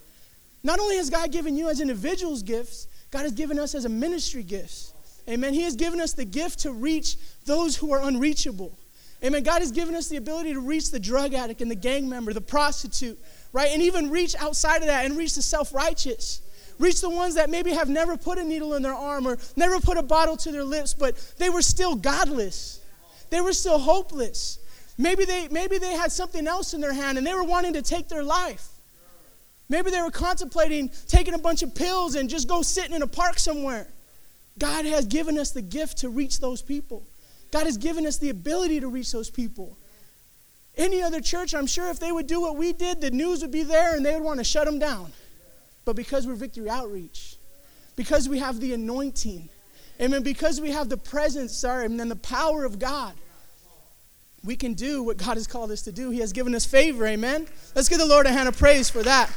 Not 0.63 0.79
only 0.79 0.97
has 0.97 1.09
God 1.09 1.31
given 1.31 1.55
you 1.55 1.69
as 1.69 1.81
individuals 1.81 2.43
gifts, 2.43 2.87
God 3.11 3.23
has 3.23 3.31
given 3.31 3.59
us 3.59 3.75
as 3.75 3.85
a 3.85 3.89
ministry 3.89 4.43
gifts. 4.43 4.93
Amen. 5.29 5.53
He 5.53 5.61
has 5.63 5.75
given 5.75 6.01
us 6.01 6.13
the 6.13 6.25
gift 6.25 6.59
to 6.59 6.71
reach 6.71 7.15
those 7.45 7.77
who 7.77 7.93
are 7.93 8.01
unreachable. 8.01 8.77
Amen. 9.23 9.43
God 9.43 9.59
has 9.59 9.71
given 9.71 9.95
us 9.95 10.09
the 10.09 10.17
ability 10.17 10.53
to 10.53 10.59
reach 10.59 10.91
the 10.91 10.99
drug 10.99 11.33
addict 11.33 11.61
and 11.61 11.71
the 11.71 11.75
gang 11.75 12.09
member, 12.09 12.33
the 12.33 12.41
prostitute, 12.41 13.17
right? 13.53 13.69
And 13.71 13.81
even 13.81 14.09
reach 14.09 14.35
outside 14.35 14.81
of 14.81 14.87
that 14.87 15.05
and 15.05 15.17
reach 15.17 15.35
the 15.35 15.41
self 15.41 15.73
righteous. 15.73 16.41
Reach 16.83 16.99
the 16.99 17.09
ones 17.09 17.35
that 17.35 17.49
maybe 17.49 17.71
have 17.71 17.87
never 17.87 18.17
put 18.17 18.37
a 18.37 18.43
needle 18.43 18.73
in 18.73 18.81
their 18.81 18.93
arm 18.93 19.25
or 19.25 19.37
never 19.55 19.79
put 19.79 19.95
a 19.95 20.03
bottle 20.03 20.35
to 20.35 20.51
their 20.51 20.65
lips, 20.65 20.93
but 20.93 21.15
they 21.37 21.49
were 21.49 21.61
still 21.61 21.95
godless. 21.95 22.81
They 23.29 23.39
were 23.39 23.53
still 23.53 23.79
hopeless. 23.79 24.59
Maybe 24.97 25.23
they, 25.23 25.47
maybe 25.47 25.77
they 25.77 25.93
had 25.93 26.11
something 26.11 26.45
else 26.45 26.73
in 26.73 26.81
their 26.81 26.91
hand 26.91 27.17
and 27.17 27.25
they 27.25 27.33
were 27.33 27.45
wanting 27.45 27.71
to 27.71 27.81
take 27.81 28.09
their 28.09 28.21
life. 28.21 28.67
Maybe 29.69 29.91
they 29.91 30.01
were 30.01 30.11
contemplating 30.11 30.91
taking 31.07 31.33
a 31.33 31.37
bunch 31.37 31.63
of 31.63 31.73
pills 31.73 32.15
and 32.15 32.29
just 32.29 32.49
go 32.49 32.61
sitting 32.61 32.93
in 32.93 33.01
a 33.01 33.07
park 33.07 33.39
somewhere. 33.39 33.87
God 34.59 34.83
has 34.83 35.05
given 35.05 35.39
us 35.39 35.51
the 35.51 35.61
gift 35.61 35.99
to 35.99 36.09
reach 36.09 36.41
those 36.41 36.61
people. 36.61 37.07
God 37.51 37.65
has 37.65 37.77
given 37.77 38.05
us 38.05 38.17
the 38.17 38.29
ability 38.29 38.81
to 38.81 38.89
reach 38.89 39.13
those 39.13 39.29
people. 39.29 39.77
Any 40.75 41.01
other 41.01 41.21
church, 41.21 41.55
I'm 41.55 41.65
sure 41.65 41.89
if 41.89 42.01
they 42.01 42.11
would 42.11 42.27
do 42.27 42.41
what 42.41 42.57
we 42.57 42.73
did, 42.73 42.99
the 42.99 43.09
news 43.09 43.41
would 43.41 43.51
be 43.51 43.63
there 43.63 43.95
and 43.95 44.05
they 44.05 44.15
would 44.15 44.23
want 44.23 44.39
to 44.39 44.43
shut 44.43 44.65
them 44.65 44.79
down. 44.79 45.13
But 45.85 45.95
because 45.95 46.25
we're 46.25 46.35
Victory 46.35 46.69
Outreach, 46.69 47.37
because 47.95 48.29
we 48.29 48.39
have 48.39 48.59
the 48.59 48.73
anointing, 48.73 49.49
amen, 50.01 50.23
because 50.23 50.61
we 50.61 50.71
have 50.71 50.89
the 50.89 50.97
presence, 50.97 51.53
sorry, 51.53 51.85
and 51.85 51.99
then 51.99 52.09
the 52.09 52.15
power 52.15 52.63
of 52.63 52.79
God, 52.79 53.13
we 54.43 54.55
can 54.55 54.73
do 54.73 55.03
what 55.03 55.17
God 55.17 55.37
has 55.37 55.47
called 55.47 55.71
us 55.71 55.81
to 55.83 55.91
do. 55.91 56.09
He 56.09 56.19
has 56.19 56.33
given 56.33 56.53
us 56.53 56.65
favor, 56.65 57.05
amen. 57.05 57.47
Let's 57.75 57.89
give 57.89 57.99
the 57.99 58.05
Lord 58.05 58.25
a 58.25 58.31
hand 58.31 58.47
of 58.47 58.57
praise 58.57 58.89
for 58.89 59.03
that. 59.03 59.29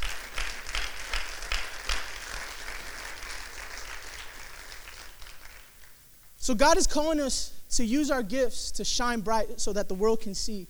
So, 6.39 6.55
God 6.55 6.77
is 6.77 6.87
calling 6.87 7.21
us 7.21 7.53
to 7.71 7.85
use 7.85 8.09
our 8.11 8.23
gifts 8.23 8.71
to 8.73 8.85
shine 8.85 9.21
bright 9.21 9.61
so 9.61 9.73
that 9.73 9.89
the 9.89 9.95
world 9.95 10.21
can 10.21 10.33
see 10.33 10.69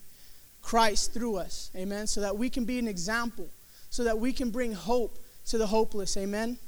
Christ 0.63 1.13
through 1.13 1.37
us, 1.37 1.71
amen. 1.77 2.07
So 2.07 2.23
that 2.23 2.37
we 2.37 2.49
can 2.49 2.65
be 2.65 2.79
an 2.79 2.89
example, 2.89 3.47
so 3.91 4.05
that 4.05 4.19
we 4.19 4.33
can 4.33 4.51
bring 4.51 4.73
hope 4.73 5.19
to 5.47 5.59
the 5.59 5.67
hopeless, 5.67 6.17
amen. 6.17 6.59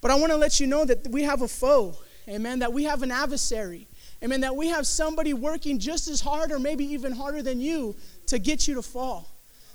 But 0.00 0.10
I 0.10 0.14
want 0.14 0.30
to 0.32 0.36
let 0.36 0.60
you 0.60 0.66
know 0.66 0.84
that 0.84 1.08
we 1.08 1.22
have 1.24 1.42
a 1.42 1.48
foe, 1.48 1.96
amen, 2.28 2.60
that 2.60 2.72
we 2.72 2.84
have 2.84 3.02
an 3.02 3.10
adversary, 3.10 3.86
amen, 4.22 4.40
that 4.42 4.54
we 4.54 4.68
have 4.68 4.86
somebody 4.86 5.34
working 5.34 5.78
just 5.78 6.08
as 6.08 6.20
hard 6.20 6.52
or 6.52 6.58
maybe 6.58 6.84
even 6.84 7.12
harder 7.12 7.42
than 7.42 7.60
you 7.60 7.96
to 8.26 8.38
get 8.38 8.68
you 8.68 8.74
to 8.74 8.82
fall, 8.82 9.28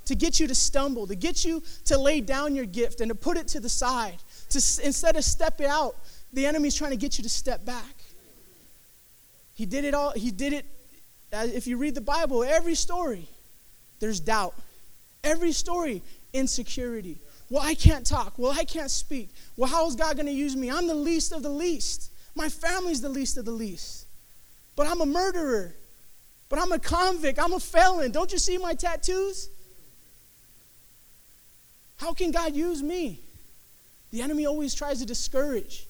to 0.06 0.16
get 0.16 0.40
you 0.40 0.48
to 0.48 0.56
stumble, 0.56 1.06
to 1.08 1.16
get 1.16 1.44
you 1.44 1.62
to 1.86 1.98
lay 1.98 2.22
down 2.22 2.56
your 2.56 2.66
gift 2.66 3.02
and 3.02 3.10
to 3.10 3.16
put 3.16 3.38
it 3.38 3.48
to 3.50 3.60
the 3.60 3.70
side. 3.70 4.18
To, 4.50 4.58
instead 4.84 5.16
of 5.16 5.24
stepping 5.24 5.68
out, 5.68 5.96
the 6.32 6.46
enemy's 6.46 6.76
trying 6.76 6.92
to 6.92 6.98
get 6.98 7.18
you 7.18 7.24
to 7.24 7.30
step 7.30 7.66
back. 7.66 7.96
He 9.56 9.66
did 9.66 9.84
it 9.86 9.94
all, 9.94 10.12
he 10.12 10.32
did 10.32 10.54
it, 10.54 10.66
uh, 11.34 11.48
if 11.54 11.68
you 11.68 11.78
read 11.78 11.96
the 11.96 12.02
Bible, 12.02 12.44
every 12.44 12.76
story, 12.76 13.28
there's 14.00 14.20
doubt. 14.20 14.56
Every 15.24 15.52
story, 15.52 16.02
insecurity. 16.34 17.18
Well, 17.54 17.62
I 17.62 17.76
can't 17.76 18.04
talk. 18.04 18.34
Well, 18.40 18.52
I 18.52 18.66
can't 18.66 18.90
speak. 18.90 19.30
Well, 19.58 19.70
how 19.70 19.86
is 19.86 19.96
God 19.96 20.16
going 20.16 20.26
to 20.26 20.32
use 20.32 20.56
me? 20.56 20.72
I'm 20.72 20.88
the 20.88 20.96
least 20.96 21.32
of 21.32 21.44
the 21.44 21.50
least. 21.50 22.12
My 22.34 22.50
family's 22.50 23.00
the 23.00 23.10
least 23.10 23.38
of 23.38 23.46
the 23.46 23.52
least. 23.52 24.08
But 24.76 24.88
I'm 24.88 25.02
a 25.02 25.06
murderer. 25.06 25.76
But 26.50 26.58
I'm 26.58 26.72
a 26.72 26.80
convict. 26.80 27.38
I'm 27.38 27.54
a 27.54 27.60
felon. 27.60 28.12
Don't 28.12 28.32
you 28.32 28.40
see 28.40 28.58
my 28.58 28.74
tattoos? 28.74 29.50
How 31.98 32.12
can 32.12 32.32
God 32.32 32.56
use 32.56 32.82
me? 32.82 33.20
The 34.10 34.24
enemy 34.24 34.48
always 34.48 34.74
tries 34.74 34.98
to 35.02 35.06
discourage. 35.06 35.86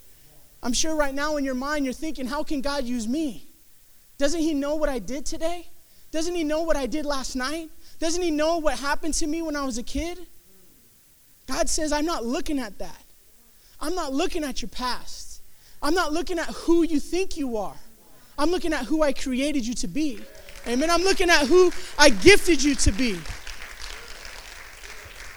I'm 0.61 0.73
sure 0.73 0.97
right 0.97 1.15
now 1.15 1.37
in 1.37 1.45
your 1.45 1.55
mind 1.55 1.85
you're 1.85 1.93
thinking, 1.93 2.25
how 2.25 2.43
can 2.43 2.59
God 2.59 2.83
use 2.83 3.07
me? 3.07 3.47
Doesn't 4.17 4.41
he 4.41 4.53
know 4.53 4.75
what 4.75 4.89
I 4.89 4.99
did 4.99 5.25
today? 5.25 5.67
Doesn't 6.11 6.35
he 6.35 6.43
know 6.43 6.63
what 6.63 6.75
I 6.75 6.87
did 6.87 7.05
last 7.05 7.37
night? 7.37 7.69
Doesn't 7.99 8.21
he 8.21 8.31
know 8.31 8.57
what 8.57 8.77
happened 8.77 9.13
to 9.13 9.27
me 9.27 9.41
when 9.41 9.55
I 9.55 9.63
was 9.63 9.77
a 9.77 9.83
kid? 9.83 10.27
God 11.47 11.69
says, 11.69 11.91
I'm 11.91 12.05
not 12.05 12.25
looking 12.25 12.59
at 12.59 12.79
that. 12.79 13.03
I'm 13.79 13.95
not 13.95 14.13
looking 14.13 14.43
at 14.43 14.61
your 14.61 14.69
past. 14.69 15.41
I'm 15.81 15.93
not 15.93 16.13
looking 16.13 16.39
at 16.39 16.47
who 16.47 16.83
you 16.83 16.99
think 16.99 17.35
you 17.35 17.57
are. 17.57 17.75
I'm 18.37 18.49
looking 18.49 18.73
at 18.73 18.85
who 18.85 19.03
I 19.03 19.11
created 19.13 19.67
you 19.67 19.73
to 19.75 19.87
be. 19.87 20.21
Amen. 20.67 20.89
I'm 20.89 21.03
looking 21.03 21.29
at 21.29 21.45
who 21.47 21.71
I 21.99 22.09
gifted 22.09 22.63
you 22.63 22.75
to 22.75 22.91
be. 22.91 23.19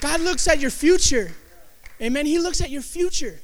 God 0.01 0.21
looks 0.21 0.47
at 0.47 0.61
your 0.61 0.71
future. 0.71 1.33
Amen. 2.01 2.27
He 2.27 2.39
looks 2.39 2.61
at 2.61 2.71
your 2.71 2.83
future. 2.83 3.39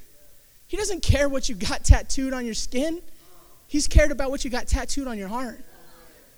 He 0.69 0.77
doesn't 0.77 1.03
care 1.03 1.29
what 1.29 1.49
you 1.49 1.55
got 1.55 1.85
tattooed 1.85 2.33
on 2.33 2.45
your 2.45 2.55
skin. 2.55 3.03
He's 3.67 3.89
cared 3.89 4.13
about 4.13 4.31
what 4.31 4.45
you 4.45 4.51
got 4.51 4.69
tattooed 4.69 5.09
on 5.09 5.19
your 5.19 5.29
heart. 5.29 5.61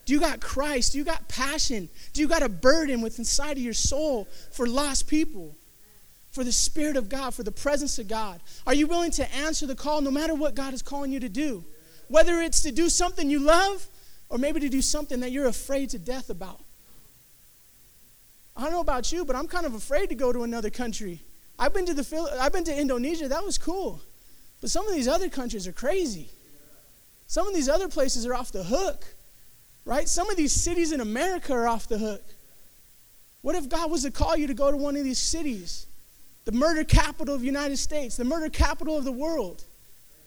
Do 0.07 0.13
you 0.13 0.21
got 0.21 0.41
Christ? 0.41 0.93
Do 0.93 0.99
you 0.99 1.05
got 1.05 1.29
passion? 1.29 1.89
Do 2.13 2.21
you 2.21 2.29
got 2.29 2.43
a 2.43 2.49
burden 2.49 3.01
within 3.01 3.21
inside 3.21 3.53
of 3.53 3.63
your 3.63 3.75
soul 3.75 4.29
for 4.53 4.67
lost 4.67 5.07
people? 5.07 5.55
For 6.35 6.43
the 6.43 6.51
Spirit 6.51 6.97
of 6.97 7.09
God, 7.09 7.33
for 7.33 7.45
the 7.45 7.53
presence 7.53 8.01
of 8.01 8.09
God? 8.09 8.41
Are 8.67 8.75
you 8.75 8.89
willing 8.89 9.13
to 9.13 9.35
answer 9.37 9.67
the 9.67 9.77
call 9.77 10.01
no 10.01 10.11
matter 10.11 10.35
what 10.35 10.57
God 10.57 10.75
is 10.75 10.83
calling 10.83 11.13
you 11.13 11.21
to 11.21 11.29
do? 11.29 11.65
Whether 12.09 12.41
it's 12.41 12.63
to 12.63 12.73
do 12.73 12.89
something 12.89 13.31
you 13.31 13.39
love 13.39 13.87
or 14.29 14.37
maybe 14.37 14.59
to 14.59 14.69
do 14.69 14.83
something 14.83 15.21
that 15.21 15.31
you're 15.31 15.47
afraid 15.47 15.91
to 15.91 15.99
death 16.01 16.31
about. 16.31 16.59
I 18.57 18.63
don't 18.63 18.73
know 18.73 18.81
about 18.81 19.13
you, 19.13 19.25
but 19.25 19.37
I'm 19.37 19.47
kind 19.47 19.65
of 19.65 19.75
afraid 19.75 20.09
to 20.09 20.17
go 20.17 20.33
to 20.33 20.43
another 20.43 20.71
country. 20.71 21.23
I've 21.57 21.73
been 21.73 21.87
to 21.87 21.95
the 21.95 22.37
I've 22.41 22.53
been 22.53 22.65
to 22.65 22.77
Indonesia. 22.77 23.29
That 23.29 23.45
was 23.45 23.57
cool. 23.57 24.01
But 24.61 24.71
some 24.71 24.89
of 24.89 24.93
these 24.93 25.07
other 25.07 25.29
countries 25.29 25.69
are 25.69 25.73
crazy. 25.73 26.31
Some 27.29 27.47
of 27.47 27.55
these 27.55 27.69
other 27.69 27.87
places 27.87 28.27
are 28.27 28.35
off 28.35 28.51
the 28.51 28.65
hook. 28.65 29.05
Right? 29.85 30.09
Some 30.09 30.29
of 30.31 30.37
these 30.37 30.53
cities 30.53 30.91
in 30.91 31.01
America 31.01 31.53
are 31.53 31.69
off 31.69 31.87
the 31.87 31.99
hook. 31.99 32.25
What 33.43 33.55
if 33.55 33.69
God 33.69 33.89
was 33.89 34.03
to 34.03 34.11
call 34.11 34.37
you 34.37 34.49
to 34.49 34.55
go 34.55 34.73
to 34.73 34.77
one 34.77 34.97
of 34.97 35.05
these 35.05 35.19
cities? 35.19 35.87
The 36.45 36.53
murder 36.53 36.85
capital 36.85 37.35
of 37.35 37.41
the 37.41 37.47
United 37.47 37.79
States, 37.79 38.17
the 38.17 38.25
murder 38.25 38.49
capital 38.49 38.99
of 38.99 39.05
the 39.05 39.13
world. 39.13 39.65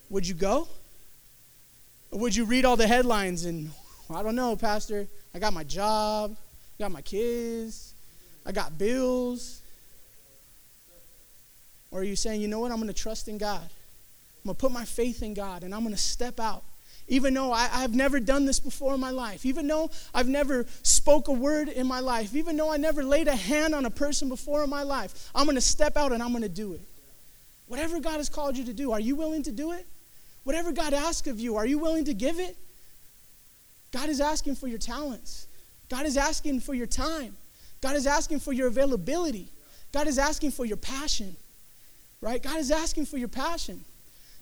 Would 0.10 0.28
you 0.28 0.34
go? 0.34 0.68
Or 2.12 2.20
would 2.20 2.36
you 2.36 2.46
read 2.46 2.66
all 2.66 2.76
the 2.76 2.88
headlines 2.88 3.46
and, 3.46 3.70
I 4.10 4.24
don't 4.24 4.36
know, 4.36 4.56
Pastor, 4.56 5.08
I 5.36 5.40
got 5.40 5.54
my 5.54 5.64
job, 5.64 6.36
I 6.80 6.84
got 6.84 6.92
my 6.92 7.02
kids, 7.02 7.94
I 8.46 8.52
got 8.52 8.78
bills? 8.78 9.62
Or 11.92 12.00
are 12.00 12.04
you 12.04 12.16
saying, 12.16 12.42
you 12.42 12.48
know 12.48 12.60
what, 12.60 12.72
I'm 12.72 12.78
going 12.78 12.88
to 12.88 12.94
trust 12.94 13.28
in 13.28 13.38
God? 13.38 13.62
I'm 13.62 14.44
going 14.46 14.56
to 14.56 14.60
put 14.60 14.72
my 14.72 14.86
faith 14.86 15.22
in 15.24 15.34
God 15.34 15.64
and 15.64 15.74
I'm 15.74 15.82
going 15.82 15.96
to 15.96 16.02
step 16.02 16.40
out 16.40 16.64
even 17.08 17.34
though 17.34 17.54
I, 17.54 17.68
have 17.68 17.96
never 17.96 18.20
done 18.20 18.46
this 18.46 18.60
before 18.60 18.94
in 18.94 19.00
my 19.00 19.12
life, 19.12 19.46
even 19.46 19.68
though 19.68 19.90
I've 20.14 20.28
never 20.28 20.66
spoke 20.84 21.30
a 21.30 21.34
word 21.34 21.70
in 21.70 21.88
my 21.88 22.02
life, 22.02 22.36
even 22.36 22.58
though 22.58 22.72
I 22.72 22.78
never 22.78 23.04
laid 23.04 23.28
a 23.28 23.36
hand 23.36 23.74
on 23.74 23.86
a 23.86 23.90
person 23.90 24.28
before 24.28 24.64
in 24.64 24.70
my 24.70 24.84
life, 24.84 25.30
I'm 25.34 25.46
going 25.46 25.56
to 25.56 25.62
step 25.62 25.96
out 25.96 26.12
and 26.12 26.22
I'm 26.22 26.32
going 26.32 26.44
to 26.44 26.50
do 26.50 26.74
it. 26.74 26.82
Whatever 27.68 28.00
God 28.00 28.18
has 28.18 28.30
called 28.30 28.58
you 28.58 28.66
to 28.66 28.74
do, 28.74 28.92
are 28.92 29.00
you 29.00 29.16
willing 29.16 29.44
to 29.44 29.52
do 29.52 29.72
it? 29.72 29.86
Whatever 30.44 30.72
God 30.72 30.94
asks 30.94 31.28
of 31.28 31.40
you, 31.40 31.56
are 31.56 31.66
you 31.66 31.80
willing 31.80 32.06
to 32.06 32.14
give 32.14 32.40
it? 32.40 32.58
God 33.92 34.10
is 34.10 34.20
asking 34.20 34.56
for 34.56 34.68
your 34.68 34.80
talents. 34.80 35.48
God 35.90 36.06
is 36.06 36.18
asking 36.18 36.60
for 36.60 36.74
your 36.74 36.88
time. 36.88 37.36
God 37.82 37.96
is 37.96 38.06
asking 38.06 38.40
for 38.40 38.52
your 38.52 38.68
availability. 38.68 39.50
God 39.94 40.08
is 40.08 40.18
asking 40.18 40.52
for 40.52 40.66
your 40.66 40.78
passion. 40.78 41.36
Right? 42.20 42.42
God 42.42 42.58
is 42.58 42.72
asking 42.72 43.06
for 43.06 43.18
your 43.18 43.28
passion. 43.28 43.84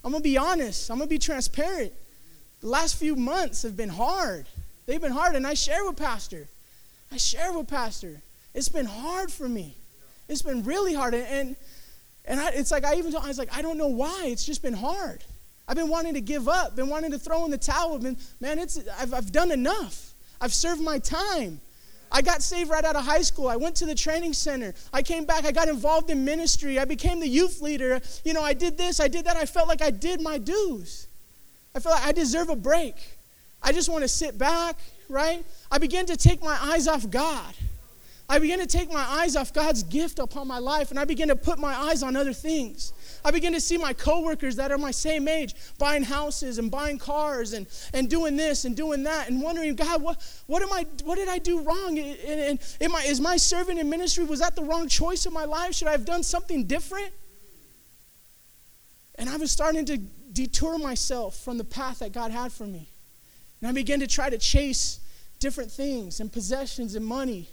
I'm 0.04 0.12
going 0.12 0.24
to 0.24 0.30
be 0.30 0.38
honest. 0.38 0.90
I'm 0.90 0.98
going 0.98 1.10
to 1.10 1.14
be 1.14 1.20
transparent. 1.20 1.94
The 2.66 2.72
last 2.72 2.98
few 2.98 3.16
months 3.16 3.62
have 3.62 3.78
been 3.78 3.90
hard. 3.90 4.48
They've 4.88 5.00
been 5.00 5.12
hard, 5.12 5.36
and 5.36 5.46
I 5.46 5.54
share 5.54 5.86
with 5.86 5.98
Pastor. 5.98 6.48
I 7.12 7.18
share 7.18 7.54
with 7.54 7.68
Pastor. 7.68 8.24
It's 8.56 8.70
been 8.70 8.88
hard 8.88 9.32
for 9.32 9.48
me. 9.48 9.78
It's 10.28 10.42
been 10.42 10.64
really 10.64 10.96
hard, 10.96 11.14
and 11.14 11.28
and, 11.28 11.56
and 12.26 12.40
I, 12.40 12.50
it's 12.54 12.72
like 12.72 12.84
I 12.84 12.96
even 12.96 13.16
I 13.16 13.28
was 13.28 13.38
like 13.38 13.56
I 13.56 13.62
don't 13.62 13.78
know 13.78 13.90
why. 13.90 14.24
It's 14.26 14.44
just 14.44 14.64
been 14.64 14.74
hard. 14.74 15.24
I've 15.68 15.76
been 15.76 15.90
wanting 15.90 16.16
to 16.16 16.22
give 16.22 16.48
up, 16.48 16.76
been 16.76 16.90
wanting 16.90 17.12
to 17.12 17.20
throw 17.20 17.46
in 17.46 17.52
the 17.52 17.58
towel. 17.60 18.00
Been 18.00 18.18
man, 18.40 18.58
it's 18.58 18.80
I've 19.00 19.14
I've 19.14 19.32
done 19.32 19.52
enough. 19.52 20.16
I've 20.42 20.52
served 20.52 20.82
my 20.82 20.98
time. 20.98 21.62
I 22.12 22.24
got 22.24 22.42
saved 22.42 22.72
right 22.72 22.84
out 22.84 22.96
of 22.96 23.06
high 23.06 23.22
school. 23.22 23.48
I 23.48 23.58
went 23.58 23.76
to 23.76 23.86
the 23.86 23.94
training 23.94 24.34
center. 24.34 24.74
I 24.92 25.04
came 25.04 25.26
back. 25.26 25.46
I 25.46 25.52
got 25.52 25.68
involved 25.68 26.10
in 26.10 26.26
ministry. 26.26 26.80
I 26.80 26.86
became 26.86 27.20
the 27.20 27.30
youth 27.30 27.62
leader. 27.62 28.02
You 28.24 28.34
know, 28.34 28.42
I 28.42 28.54
did 28.54 28.76
this, 28.76 29.00
I 29.00 29.08
did 29.08 29.26
that. 29.26 29.38
I 29.38 29.46
felt 29.46 29.68
like 29.68 29.84
I 29.84 29.92
did 29.92 30.20
my 30.20 30.40
dues. 30.40 31.10
I 31.76 31.80
feel 31.80 31.92
like 31.92 32.06
I 32.06 32.14
deserve 32.14 32.50
a 32.50 32.56
break. 32.56 32.96
I 33.62 33.72
just 33.72 33.90
want 33.90 34.04
to 34.04 34.08
sit 34.08 34.38
back, 34.38 34.78
right? 35.10 35.44
I 35.70 35.78
began 35.78 36.06
to 36.06 36.16
take 36.16 36.42
my 36.42 36.58
eyes 36.62 36.88
off 36.88 37.10
God. 37.10 37.54
I 38.28 38.40
began 38.40 38.58
to 38.58 38.66
take 38.66 38.92
my 38.92 39.04
eyes 39.04 39.36
off 39.36 39.54
God's 39.54 39.84
gift 39.84 40.18
upon 40.18 40.48
my 40.48 40.58
life 40.58 40.90
and 40.90 41.00
I 41.00 41.06
began 41.06 41.28
to 41.28 41.36
put 41.36 41.60
my 41.60 41.76
eyes 41.76 42.02
on 42.02 42.16
other 42.16 42.34
things. 42.34 42.92
I 43.24 43.30
began 43.30 43.54
to 43.54 43.62
see 43.62 43.78
my 43.78 43.94
coworkers 43.94 44.56
that 44.56 44.72
are 44.72 44.80
my 44.80 44.90
same 44.90 45.28
age 45.28 45.54
buying 45.78 46.02
houses 46.02 46.58
and 46.58 46.72
buying 46.72 46.98
cars 46.98 47.54
and, 47.54 47.68
and 47.94 48.10
doing 48.10 48.36
this 48.36 48.66
and 48.66 48.76
doing 48.76 49.04
that 49.04 49.30
and 49.30 49.44
wondering, 49.44 49.76
God, 49.76 50.02
what, 50.02 50.24
what 50.48 50.64
am 50.64 50.74
I 50.74 50.88
what 51.04 51.16
did 51.16 51.28
I 51.28 51.38
do 51.38 51.62
wrong? 51.62 52.00
And, 52.00 52.18
and, 52.26 52.60
and 52.82 52.94
I, 52.94 53.04
is 53.04 53.22
my 53.22 53.38
servant 53.38 53.78
in 53.78 53.90
ministry, 53.92 54.24
was 54.24 54.40
that 54.40 54.56
the 54.56 54.64
wrong 54.64 54.88
choice 54.88 55.28
in 55.28 55.34
my 55.34 55.46
life? 55.46 55.76
Should 55.76 55.88
I 55.88 55.92
have 55.92 56.06
done 56.06 56.24
something 56.24 56.64
different? 56.66 57.12
And 59.16 59.30
I 59.30 59.38
was 59.38 59.52
starting 59.52 59.86
to 59.86 60.00
detour 60.36 60.78
myself 60.78 61.36
from 61.38 61.58
the 61.58 61.64
path 61.64 62.00
that 62.00 62.12
God 62.12 62.30
had 62.30 62.52
for 62.52 62.66
me. 62.66 62.88
And 63.62 63.70
I 63.70 63.72
began 63.72 64.02
to 64.02 64.08
try 64.08 64.30
to 64.30 64.38
chase 64.38 65.00
different 65.40 65.72
things 65.72 66.20
and 66.20 66.32
possessions 66.32 66.96
and 66.96 67.06
money 67.06 67.50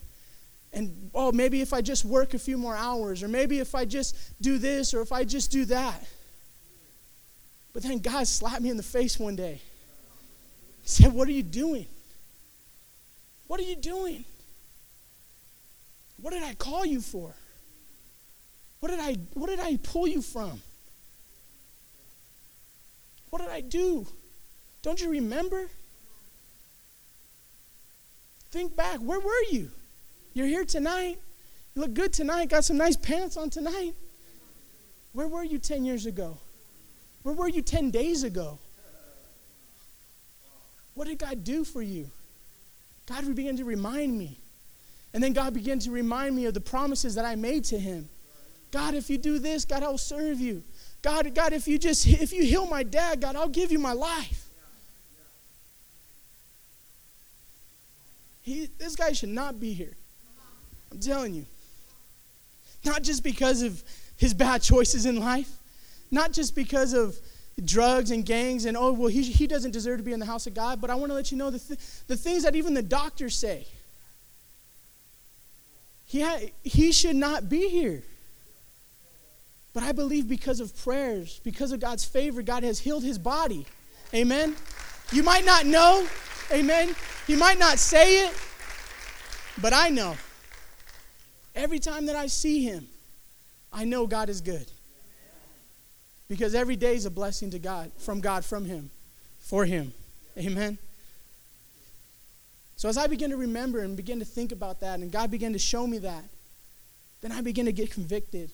and 0.73 1.11
oh, 1.15 1.33
maybe 1.33 1.61
if 1.61 1.73
I 1.73 1.83
just 1.83 2.05
work 2.05 2.35
a 2.35 2.39
few 2.39 2.57
more 2.57 2.75
hours, 2.75 3.23
or 3.23 3.29
maybe 3.29 3.59
if 3.59 3.75
I 3.75 3.85
just 3.85 4.17
do 4.41 4.59
this, 4.59 4.95
or 4.95 5.03
if 5.03 5.13
I 5.13 5.25
just 5.25 5.51
do 5.51 5.67
that. 5.67 6.03
But 7.73 7.83
then 7.83 7.99
God 7.99 8.27
slapped 8.27 8.63
me 8.63 8.71
in 8.71 8.77
the 8.77 8.83
face 8.83 9.19
one 9.19 9.37
day. 9.37 9.61
He 10.83 10.89
said, 10.89 11.13
What 11.13 11.29
are 11.29 11.33
you 11.33 11.43
doing? 11.43 11.87
What 13.49 13.61
are 13.61 13.65
you 13.65 13.77
doing? 13.77 14.25
What 16.21 16.33
did 16.33 16.43
I 16.43 16.55
call 16.55 16.87
you 16.87 17.01
for? 17.01 17.35
What 18.81 18.89
did 18.91 19.01
I, 19.01 19.17
what 19.35 19.49
did 19.49 19.61
I 19.61 19.77
pull 19.83 20.07
you 20.07 20.23
from? 20.23 20.63
What 23.33 23.41
did 23.41 23.51
I 23.51 23.63
do? 23.63 24.07
Don't 24.83 25.01
you 25.01 25.09
remember? 25.09 25.67
Think 28.51 28.77
back. 28.77 28.99
Where 28.99 29.19
were 29.19 29.43
you? 29.51 29.71
You're 30.35 30.47
here 30.47 30.67
tonight. 30.67 31.17
You 31.75 31.81
look 31.81 31.95
good 31.95 32.13
tonight. 32.13 32.51
Got 32.51 32.67
some 32.67 32.77
nice 32.77 32.95
pants 32.95 33.39
on 33.39 33.49
tonight. 33.49 33.95
Where 35.15 35.29
were 35.29 35.43
you 35.43 35.59
10 35.59 35.87
years 35.87 36.05
ago? 36.05 36.37
Where 37.23 37.35
were 37.35 37.49
you 37.49 37.63
10 37.63 37.91
days 37.91 38.23
ago? 38.23 38.59
What 40.93 41.09
did 41.09 41.19
God 41.19 41.43
do 41.43 41.65
for 41.65 41.81
you? 41.81 42.11
God 43.07 43.35
began 43.35 43.57
to 43.57 43.65
remind 43.65 44.19
me. 44.19 44.37
And 45.15 45.23
then 45.23 45.33
God 45.33 45.55
began 45.55 45.79
to 45.79 45.91
remind 45.91 46.37
me 46.37 46.45
of 46.45 46.53
the 46.53 46.61
promises 46.61 47.15
that 47.15 47.25
I 47.25 47.37
made 47.37 47.65
to 47.65 47.79
him. 47.79 48.11
God, 48.71 48.93
if 48.93 49.09
you 49.09 49.17
do 49.17 49.39
this, 49.39 49.65
God, 49.65 49.83
I'll 49.83 49.97
serve 49.97 50.39
you. 50.39 50.63
God, 51.03 51.35
God, 51.35 51.53
if 51.53 51.67
you 51.67 51.79
just 51.79 52.07
if 52.07 52.33
you 52.33 52.45
heal 52.45 52.67
my 52.67 52.83
dad, 52.83 53.21
God, 53.21 53.37
I'll 53.37 53.49
give 53.49 53.73
you 53.73 53.79
my 53.79 53.93
life. 53.93 54.49
He, 58.43 58.69
this 58.79 58.97
guy 58.97 59.13
should 59.13 59.29
not 59.29 59.61
be 59.61 59.73
here. 59.73 59.93
I'm 60.91 60.99
telling 60.99 61.33
you. 61.35 61.47
Not 62.85 63.03
just 63.03 63.23
because 63.23 63.63
of 63.63 63.83
his 64.17 64.35
bad 64.35 64.63
choices 64.63 65.07
in 65.07 65.21
life, 65.21 65.51
not 66.11 66.33
just 66.33 66.57
because 66.57 66.93
of 66.93 67.17
drugs 67.65 68.11
and 68.11 68.27
gangs 68.27 68.65
and, 68.65 68.77
oh, 68.77 68.93
well, 68.93 69.09
he, 69.09 69.23
he 69.23 69.47
doesn't 69.47 69.71
deserve 69.71 69.99
to 69.99 70.03
be 70.03 70.13
in 70.13 70.19
the 70.19 70.27
house 70.27 70.47
of 70.49 70.55
God, 70.55 70.81
but 70.81 70.91
I 70.91 70.97
want 70.97 71.11
to 71.11 71.15
let 71.15 71.31
you 71.31 71.39
know 71.39 71.51
the, 71.51 71.59
th- 71.61 71.79
the 72.09 72.17
things 72.17 72.43
that 72.43 72.57
even 72.57 72.75
the 72.75 72.83
doctors 72.83 73.37
say. 73.37 73.67
He, 76.07 76.21
ha- 76.21 76.51
he 76.65 76.91
should 76.91 77.17
not 77.17 77.49
be 77.49 77.69
here. 77.69 78.03
But 79.75 79.83
I 79.83 79.93
believe 79.93 80.29
because 80.29 80.61
of 80.61 80.77
prayers, 80.83 81.41
because 81.45 81.73
of 81.73 81.81
God's 81.81 82.05
favor, 82.05 82.43
God 82.43 82.63
has 82.63 82.79
healed 82.79 83.03
his 83.03 83.19
body. 83.19 83.67
Amen. 84.15 84.55
You 85.13 85.23
might 85.23 85.45
not 85.45 85.65
know. 85.67 86.07
Amen. 86.51 86.95
You 87.27 87.39
might 87.39 87.59
not 87.59 87.79
say 87.79 88.27
it, 88.27 88.35
but 89.61 89.73
I 89.73 89.89
know. 89.89 90.17
Every 91.55 91.79
time 91.79 92.07
that 92.07 92.17
I 92.17 92.27
see 92.27 92.63
him, 92.63 92.87
I 93.73 93.85
know 93.85 94.07
God 94.07 94.29
is 94.29 94.41
good. 94.41 94.67
Because 96.29 96.55
every 96.55 96.77
day 96.77 96.95
is 96.95 97.07
a 97.07 97.11
blessing 97.11 97.51
to 97.51 97.59
God, 97.59 97.91
from 97.99 98.21
God, 98.21 98.45
from 98.45 98.65
him, 98.65 98.91
for 99.39 99.65
him. 99.65 99.93
Amen. 100.39 100.79
So 102.77 102.89
as 102.89 102.97
I 102.97 103.07
begin 103.07 103.31
to 103.31 103.37
remember 103.37 103.81
and 103.81 103.97
begin 103.97 104.19
to 104.19 104.25
think 104.25 104.51
about 104.51 104.81
that, 104.81 105.01
and 105.01 105.13
God 105.13 105.31
began 105.31 105.53
to 105.53 105.59
show 105.59 105.87
me 105.87 105.99
that, 105.99 106.25
then 107.21 107.33
I 107.33 107.41
begin 107.41 107.67
to 107.67 107.73
get 107.73 107.91
convicted. 107.91 108.51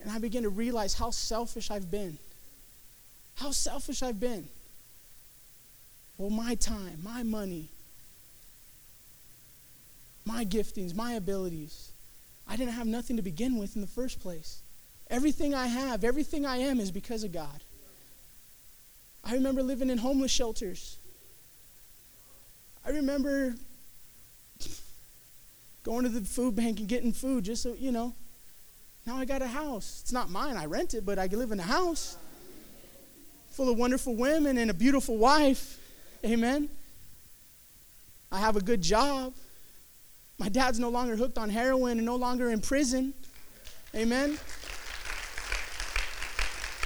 And 0.00 0.10
I 0.10 0.18
begin 0.18 0.44
to 0.44 0.48
realize 0.48 0.94
how 0.94 1.10
selfish 1.10 1.70
I've 1.70 1.90
been. 1.90 2.18
How 3.36 3.50
selfish 3.50 4.02
I've 4.02 4.20
been. 4.20 4.48
Well, 6.18 6.30
my 6.30 6.54
time, 6.54 6.98
my 7.02 7.22
money, 7.22 7.68
my 10.24 10.44
giftings, 10.44 10.94
my 10.94 11.12
abilities. 11.12 11.92
I 12.46 12.56
didn't 12.56 12.74
have 12.74 12.86
nothing 12.86 13.16
to 13.16 13.22
begin 13.22 13.58
with 13.58 13.76
in 13.76 13.80
the 13.80 13.88
first 13.88 14.20
place. 14.20 14.60
Everything 15.08 15.54
I 15.54 15.66
have, 15.66 16.04
everything 16.04 16.44
I 16.44 16.58
am 16.58 16.78
is 16.78 16.90
because 16.90 17.24
of 17.24 17.32
God. 17.32 17.64
I 19.24 19.34
remember 19.34 19.62
living 19.62 19.90
in 19.90 19.98
homeless 19.98 20.30
shelters. 20.30 20.96
I 22.84 22.90
remember 22.90 23.54
going 25.84 26.04
to 26.04 26.08
the 26.08 26.20
food 26.22 26.56
bank 26.56 26.78
and 26.78 26.88
getting 26.88 27.12
food 27.12 27.44
just 27.44 27.62
so, 27.62 27.74
you 27.74 27.92
know. 27.92 28.14
Now 29.06 29.16
I 29.16 29.24
got 29.24 29.42
a 29.42 29.46
house. 29.46 30.00
It's 30.02 30.12
not 30.12 30.30
mine, 30.30 30.56
I 30.56 30.66
rent 30.66 30.94
it, 30.94 31.04
but 31.04 31.18
I 31.18 31.26
live 31.26 31.52
in 31.52 31.60
a 31.60 31.64
house 31.64 32.16
full 33.50 33.68
of 33.68 33.76
wonderful 33.76 34.14
women 34.14 34.56
and 34.56 34.70
a 34.70 34.74
beautiful 34.74 35.18
wife. 35.18 35.78
Amen. 36.24 36.68
I 38.32 38.38
have 38.38 38.56
a 38.56 38.60
good 38.60 38.80
job. 38.80 39.34
My 40.38 40.48
dad's 40.48 40.78
no 40.78 40.88
longer 40.88 41.14
hooked 41.14 41.36
on 41.36 41.50
heroin 41.50 41.98
and 41.98 42.06
no 42.06 42.16
longer 42.16 42.50
in 42.50 42.60
prison. 42.60 43.12
Amen. 43.94 44.38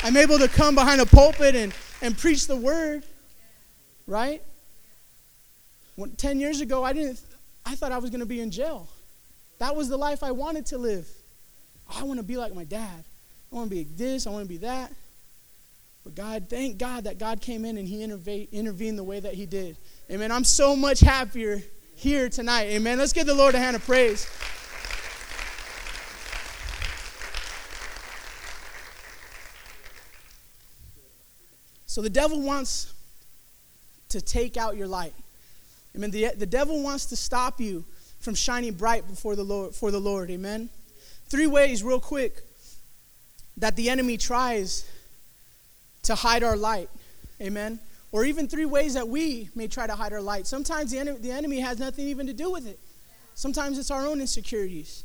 I'm 0.02 0.16
able 0.16 0.38
to 0.38 0.48
come 0.48 0.74
behind 0.74 1.00
a 1.00 1.06
pulpit 1.06 1.54
and, 1.54 1.72
and 2.02 2.18
preach 2.18 2.46
the 2.46 2.56
word, 2.56 3.04
right? 4.06 4.42
When, 5.96 6.10
10 6.16 6.40
years 6.40 6.60
ago, 6.60 6.82
I 6.82 6.92
didn't, 6.92 7.20
I 7.64 7.76
thought 7.76 7.92
I 7.92 7.98
was 7.98 8.10
going 8.10 8.18
to 8.20 8.26
be 8.26 8.40
in 8.40 8.50
jail. 8.50 8.88
That 9.58 9.76
was 9.76 9.88
the 9.88 9.96
life 9.96 10.22
I 10.22 10.32
wanted 10.32 10.66
to 10.66 10.78
live. 10.78 11.08
I 11.88 12.02
want 12.02 12.18
to 12.18 12.24
be 12.24 12.36
like 12.36 12.54
my 12.54 12.64
dad. 12.64 13.04
I 13.52 13.54
want 13.54 13.70
to 13.70 13.76
be 13.76 13.84
this, 13.84 14.26
I 14.26 14.30
want 14.30 14.44
to 14.44 14.48
be 14.48 14.58
that. 14.58 14.92
But 16.04 16.14
God, 16.14 16.46
thank 16.50 16.78
God 16.78 17.04
that 17.04 17.18
God 17.18 17.40
came 17.40 17.64
in 17.64 17.78
and 17.78 17.88
He 17.88 18.02
intervened 18.02 18.98
the 18.98 19.04
way 19.04 19.20
that 19.20 19.34
He 19.34 19.46
did. 19.46 19.76
Amen. 20.10 20.30
I'm 20.30 20.44
so 20.44 20.76
much 20.76 21.00
happier 21.00 21.62
here 21.94 22.28
tonight. 22.28 22.64
Amen. 22.64 22.98
Let's 22.98 23.12
give 23.12 23.26
the 23.26 23.34
Lord 23.34 23.54
a 23.54 23.58
hand 23.58 23.76
of 23.76 23.84
praise. 23.84 24.28
So 31.86 32.02
the 32.02 32.10
devil 32.10 32.42
wants 32.42 32.92
to 34.08 34.20
take 34.20 34.56
out 34.56 34.76
your 34.76 34.88
light. 34.88 35.14
Amen. 35.96 36.10
The, 36.10 36.32
the 36.36 36.44
devil 36.44 36.82
wants 36.82 37.06
to 37.06 37.16
stop 37.16 37.60
you 37.60 37.84
from 38.18 38.34
shining 38.34 38.74
bright 38.74 39.06
before 39.06 39.36
the 39.36 39.44
Lord 39.44 39.74
for 39.74 39.90
the 39.90 40.00
Lord. 40.00 40.30
Amen. 40.30 40.68
Three 41.28 41.46
ways, 41.46 41.82
real 41.82 42.00
quick, 42.00 42.42
that 43.56 43.76
the 43.76 43.90
enemy 43.90 44.16
tries 44.16 44.84
to 46.02 46.14
hide 46.14 46.42
our 46.42 46.56
light. 46.56 46.90
Amen 47.40 47.80
or 48.14 48.24
even 48.24 48.46
three 48.46 48.64
ways 48.64 48.94
that 48.94 49.08
we 49.08 49.48
may 49.56 49.66
try 49.66 49.88
to 49.88 49.92
hide 49.96 50.12
our 50.12 50.20
light. 50.20 50.46
Sometimes 50.46 50.92
the 50.92 50.98
enemy, 51.00 51.18
the 51.18 51.32
enemy 51.32 51.58
has 51.58 51.80
nothing 51.80 52.06
even 52.06 52.28
to 52.28 52.32
do 52.32 52.48
with 52.48 52.64
it. 52.64 52.78
Sometimes 53.34 53.76
it's 53.76 53.90
our 53.90 54.06
own 54.06 54.20
insecurities. 54.20 55.02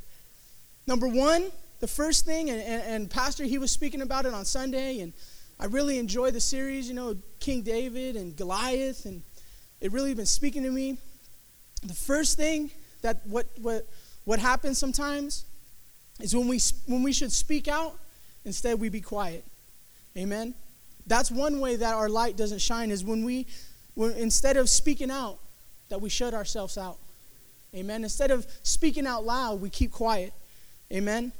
Number 0.86 1.08
one, 1.08 1.48
the 1.80 1.88
first 1.88 2.28
thing, 2.28 2.52
and, 2.52 2.62
and, 2.62 2.84
and, 2.84 3.10
Pastor, 3.10 3.46
he 3.46 3.58
was 3.58 3.72
speaking 3.72 4.02
about 4.02 4.28
it 4.28 4.34
on 4.36 4.46
Sunday, 4.46 5.00
and 5.00 5.14
I 5.60 5.66
really 5.66 5.98
enjoy 5.98 6.30
the 6.30 6.40
series, 6.40 6.88
you 6.88 6.94
know, 6.94 7.18
King 7.40 7.64
David 7.64 8.16
and 8.16 8.36
Goliath, 8.36 9.08
and 9.08 9.24
it 9.82 9.92
really 9.92 10.14
been 10.14 10.28
speaking 10.28 10.62
to 10.62 10.70
me. 10.70 11.00
The 11.82 11.96
first 11.96 12.38
thing 12.38 12.70
that 13.02 13.26
what 13.26 13.48
what 13.60 13.88
what 14.26 14.38
happens 14.38 14.78
sometimes 14.78 15.46
is 16.20 16.36
when 16.36 16.48
we 16.48 16.60
when 16.86 17.04
we 17.04 17.14
should 17.14 17.32
speak 17.32 17.68
out, 17.68 17.98
instead 18.46 18.80
we 18.80 18.90
be 18.90 19.02
quiet. 19.02 19.44
Amen. 20.18 20.54
That's 21.08 21.32
one 21.32 21.60
way 21.60 21.76
that 21.76 21.94
our 21.96 22.10
light 22.10 22.38
doesn't 22.38 22.60
shine 22.62 22.92
is 22.92 23.04
when 23.04 23.26
we, 23.26 23.48
when, 23.96 24.12
instead 24.12 24.58
of 24.58 24.70
speaking 24.70 25.10
out, 25.10 25.40
that 25.90 26.00
we 26.02 26.10
shut 26.10 26.34
ourselves 26.34 26.78
out. 26.78 26.98
Amen. 27.74 28.04
Instead 28.04 28.32
of 28.32 28.48
speaking 28.64 29.08
out 29.08 29.26
loud, 29.26 29.62
we 29.62 29.70
keep 29.70 29.92
quiet. 29.92 30.34
Amen. 30.92 31.32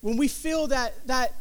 When 0.00 0.16
we 0.16 0.28
feel 0.28 0.66
that 0.68 0.94
that 1.06 1.34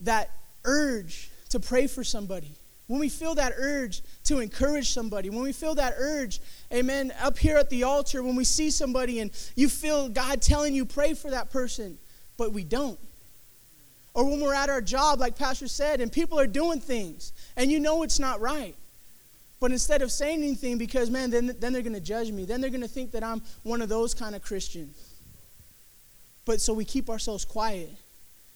that 0.00 0.30
urge 0.64 1.30
to 1.50 1.60
pray 1.60 1.86
for 1.86 2.04
somebody, 2.04 2.52
when 2.88 3.00
we 3.00 3.08
feel 3.08 3.34
that 3.34 3.52
urge 3.56 4.02
to 4.24 4.40
encourage 4.40 4.92
somebody, 4.92 5.30
when 5.30 5.42
we 5.42 5.52
feel 5.52 5.74
that 5.74 5.94
urge, 5.96 6.40
amen, 6.72 7.12
up 7.20 7.38
here 7.38 7.58
at 7.58 7.70
the 7.70 7.84
altar, 7.84 8.22
when 8.22 8.34
we 8.34 8.44
see 8.44 8.70
somebody 8.70 9.20
and 9.20 9.30
you 9.56 9.68
feel 9.68 10.08
God 10.08 10.40
telling 10.40 10.74
you 10.74 10.84
pray 10.84 11.14
for 11.14 11.30
that 11.30 11.50
person, 11.50 11.98
but 12.38 12.52
we 12.54 12.64
don't. 12.64 12.98
Or 14.14 14.24
when 14.24 14.40
we're 14.40 14.54
at 14.54 14.70
our 14.70 14.80
job, 14.80 15.20
like 15.20 15.36
Pastor 15.36 15.68
said, 15.68 16.00
and 16.00 16.10
people 16.10 16.40
are 16.40 16.46
doing 16.46 16.80
things, 16.80 17.32
and 17.56 17.70
you 17.70 17.78
know 17.78 18.02
it's 18.02 18.18
not 18.18 18.40
right. 18.40 18.74
But 19.60 19.72
instead 19.72 20.00
of 20.00 20.10
saying 20.10 20.42
anything, 20.42 20.78
because, 20.78 21.10
man, 21.10 21.30
then, 21.30 21.54
then 21.58 21.72
they're 21.72 21.82
going 21.82 21.92
to 21.92 22.00
judge 22.00 22.30
me. 22.30 22.44
Then 22.44 22.60
they're 22.60 22.70
going 22.70 22.80
to 22.80 22.88
think 22.88 23.10
that 23.12 23.22
I'm 23.22 23.42
one 23.64 23.82
of 23.82 23.88
those 23.88 24.14
kind 24.14 24.34
of 24.34 24.42
Christians. 24.42 24.96
But 26.44 26.60
so 26.60 26.72
we 26.72 26.84
keep 26.84 27.10
ourselves 27.10 27.44
quiet 27.44 27.90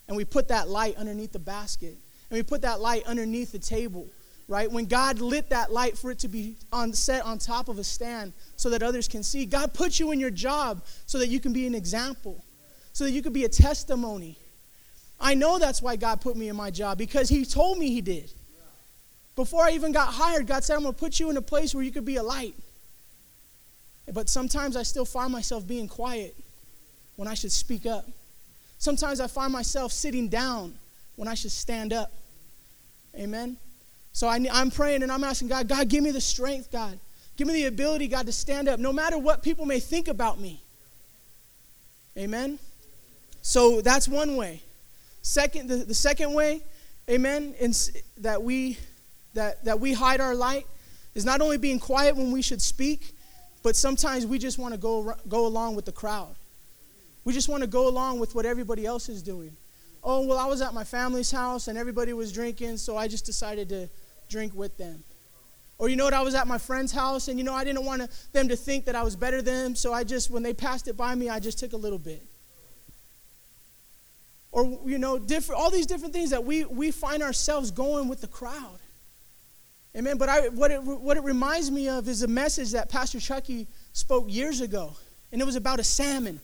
and 0.09 0.17
we 0.17 0.25
put 0.25 0.49
that 0.49 0.69
light 0.69 0.97
underneath 0.97 1.33
the 1.33 1.39
basket 1.39 1.97
and 2.31 2.37
we 2.37 2.43
put 2.43 2.63
that 2.63 2.81
light 2.81 3.05
underneath 3.07 3.53
the 3.53 3.59
table 3.59 4.07
right 4.49 4.71
when 4.71 4.87
god 4.87 5.21
lit 5.21 5.49
that 5.51 5.73
light 5.73 5.97
for 5.97 6.11
it 6.11 6.19
to 6.19 6.29
be 6.29 6.57
on 6.73 6.93
set 6.93 7.23
on 7.25 7.39
top 7.39 7.69
of 7.69 7.79
a 7.79 7.85
stand 7.85 8.33
so 8.57 8.69
that 8.71 8.83
others 8.83 9.07
can 9.07 9.23
see 9.23 9.47
god 9.47 9.73
put 9.73 10.01
you 10.01 10.11
in 10.11 10.19
your 10.19 10.31
job 10.31 10.85
so 11.07 11.19
that 11.19 11.29
you 11.29 11.39
can 11.39 11.53
be 11.53 11.67
an 11.67 11.75
example 11.75 12.43
so 12.93 13.05
that 13.05 13.11
you 13.11 13.23
could 13.23 13.33
be 13.33 13.45
a 13.45 13.49
testimony 13.49 14.37
i 15.21 15.35
know 15.35 15.59
that's 15.59 15.83
why 15.83 15.97
god 15.97 16.21
put 16.21 16.37
me 16.37 16.49
in 16.49 16.57
my 16.57 16.71
job 16.71 16.99
because 16.99 17.29
he 17.29 17.45
told 17.45 17.79
me 17.79 17.91
he 17.91 18.01
did 18.01 18.31
before 19.37 19.65
i 19.65 19.71
even 19.71 19.93
got 19.93 20.09
hired 20.09 20.47
god 20.47 20.63
said 20.63 20.77
i'm 20.77 20.83
going 20.83 20.95
to 20.95 20.99
put 21.01 21.19
you 21.21 21.31
in 21.31 21.37
a 21.37 21.43
place 21.43 21.75
where 21.75 21.85
you 21.85 21.91
could 21.91 22.05
be 22.05 22.17
a 22.17 22.23
light 22.23 22.55
but 24.13 24.29
sometimes 24.29 24.77
i 24.77 24.83
still 24.83 25.05
find 25.05 25.33
myself 25.33 25.67
being 25.67 25.89
quiet 25.89 26.35
when 27.17 27.29
i 27.29 27.35
should 27.35 27.53
speak 27.53 27.87
up 27.87 28.09
sometimes 28.79 29.21
i 29.21 29.27
find 29.27 29.53
myself 29.53 29.93
sitting 29.93 30.29
down 30.29 30.75
when 31.17 31.29
i 31.29 31.35
should 31.35 31.53
stand 31.53 31.93
up 31.93 32.13
Amen. 33.19 33.57
So 34.13 34.27
I, 34.29 34.45
I'm 34.53 34.71
praying 34.71 35.03
and 35.03 35.13
I'm 35.13 35.25
asking 35.25 35.49
God, 35.49 35.69
God, 35.69 35.89
give 35.89 36.03
me 36.03 36.11
the 36.11 36.21
strength, 36.21 36.71
God. 36.71 36.99
Give 37.37 37.47
me 37.47 37.55
the 37.55 37.67
ability, 37.67 38.09
God, 38.09 38.27
to 38.27 38.33
stand 38.33 38.69
up 38.69 38.79
no 38.79 38.93
matter 38.93 39.19
what 39.19 39.43
people 39.43 39.65
may 39.65 39.81
think 39.81 40.09
about 40.09 40.39
me. 40.39 40.63
Amen. 42.17 42.59
So 43.43 43.81
that's 43.81 44.09
one 44.09 44.37
way. 44.37 44.63
Second, 45.21 45.69
the, 45.69 45.77
the 45.77 45.95
second 45.95 46.33
way, 46.33 46.63
amen, 47.09 47.55
that 48.19 48.43
we 48.43 48.79
that, 49.35 49.65
that 49.65 49.81
we 49.81 49.93
hide 49.93 50.21
our 50.21 50.35
light 50.35 50.67
is 51.15 51.25
not 51.25 51.41
only 51.41 51.59
being 51.59 51.79
quiet 51.79 52.17
when 52.17 52.33
we 52.33 52.43
should 52.43 52.61
speak, 52.61 53.15
but 53.63 53.77
sometimes 53.77 54.27
we 54.27 54.39
just 54.39 54.59
want 54.59 54.75
to 54.75 54.79
go, 54.79 55.15
go 55.29 55.47
along 55.47 55.75
with 55.75 55.85
the 55.85 55.93
crowd. 55.93 56.35
We 57.25 57.33
just 57.33 57.49
want 57.49 57.63
to 57.63 57.67
go 57.67 57.89
along 57.89 58.19
with 58.19 58.35
what 58.35 58.45
everybody 58.45 58.85
else 58.85 59.09
is 59.09 59.23
doing 59.23 59.57
oh, 60.05 60.27
well, 60.27 60.39
I 60.39 60.47
was 60.47 60.61
at 60.61 60.75
my 60.75 60.85
family's 60.85 61.31
house 61.31 61.69
and 61.69 61.79
everybody 61.79 62.13
was 62.13 62.33
drinking, 62.33 62.77
so 62.77 62.97
I 62.97 63.09
just 63.09 63.25
decided 63.25 63.69
to 63.69 63.89
drink 64.29 64.55
with 64.55 64.77
them. 64.77 65.03
Or 65.79 65.89
you 65.89 65.97
know 65.97 66.05
what, 66.05 66.15
I 66.15 66.23
was 66.23 66.35
at 66.35 66.47
my 66.47 66.59
friend's 66.59 66.93
house 66.93 67.29
and 67.29 67.39
you 67.39 67.45
know, 67.45 67.55
I 67.55 67.65
didn't 67.65 67.85
want 67.85 68.09
them 68.33 68.49
to 68.49 68.57
think 68.57 68.85
that 68.87 68.95
I 68.95 69.03
was 69.03 69.17
better 69.17 69.43
than 69.43 69.63
them, 69.63 69.75
so 69.75 69.93
I 69.93 70.05
just, 70.05 70.31
when 70.31 70.43
they 70.43 70.55
passed 70.55 70.89
it 70.89 70.97
by 70.97 71.15
me, 71.15 71.29
I 71.29 71.41
just 71.41 71.59
took 71.59 71.73
a 71.73 71.77
little 71.77 71.99
bit. 71.99 72.23
Or, 74.53 74.79
you 74.85 74.99
know, 74.99 75.19
different, 75.19 75.61
all 75.61 75.71
these 75.71 75.87
different 75.87 76.13
things 76.13 76.31
that 76.31 76.45
we, 76.45 76.65
we 76.65 76.91
find 76.91 77.23
ourselves 77.23 77.71
going 77.71 78.09
with 78.09 78.21
the 78.21 78.27
crowd. 78.29 78.79
Amen. 79.97 80.19
But 80.19 80.29
I, 80.29 80.49
what, 80.49 80.71
it, 80.71 80.83
what 80.83 81.17
it 81.17 81.25
reminds 81.25 81.71
me 81.71 81.89
of 81.89 82.07
is 82.07 82.23
a 82.23 82.29
message 82.29 82.73
that 82.73 82.89
Pastor 82.89 83.19
Chucky 83.19 83.67
spoke 83.93 84.27
years 84.29 84.61
ago, 84.61 84.95
and 85.33 85.41
it 85.41 85.45
was 85.45 85.57
about 85.57 85.81
a 85.81 85.85
salmon, 85.85 86.41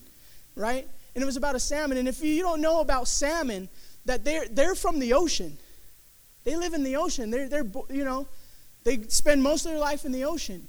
right? 0.55 0.87
and 1.15 1.23
it 1.23 1.25
was 1.25 1.37
about 1.37 1.55
a 1.55 1.59
salmon. 1.59 1.97
And 1.97 2.07
if 2.07 2.23
you 2.23 2.41
don't 2.41 2.61
know 2.61 2.79
about 2.79 3.07
salmon, 3.07 3.67
that 4.05 4.23
they're, 4.23 4.47
they're 4.47 4.75
from 4.75 4.99
the 4.99 5.13
ocean. 5.13 5.57
They 6.43 6.55
live 6.55 6.73
in 6.73 6.83
the 6.83 6.95
ocean. 6.95 7.29
They're, 7.29 7.49
they're, 7.49 7.65
you 7.89 8.05
know, 8.05 8.27
they 8.83 9.01
spend 9.09 9.43
most 9.43 9.65
of 9.65 9.71
their 9.71 9.79
life 9.79 10.05
in 10.05 10.11
the 10.11 10.25
ocean. 10.25 10.67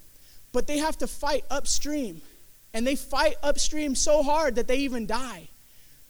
But 0.53 0.67
they 0.67 0.79
have 0.79 0.99
to 0.99 1.07
fight 1.07 1.45
upstream. 1.51 2.21
And 2.75 2.87
they 2.87 2.97
fight 2.97 3.37
upstream 3.43 3.95
so 3.95 4.23
hard 4.23 4.57
that 4.57 4.67
they 4.67 4.79
even 4.79 5.07
die. 5.07 5.49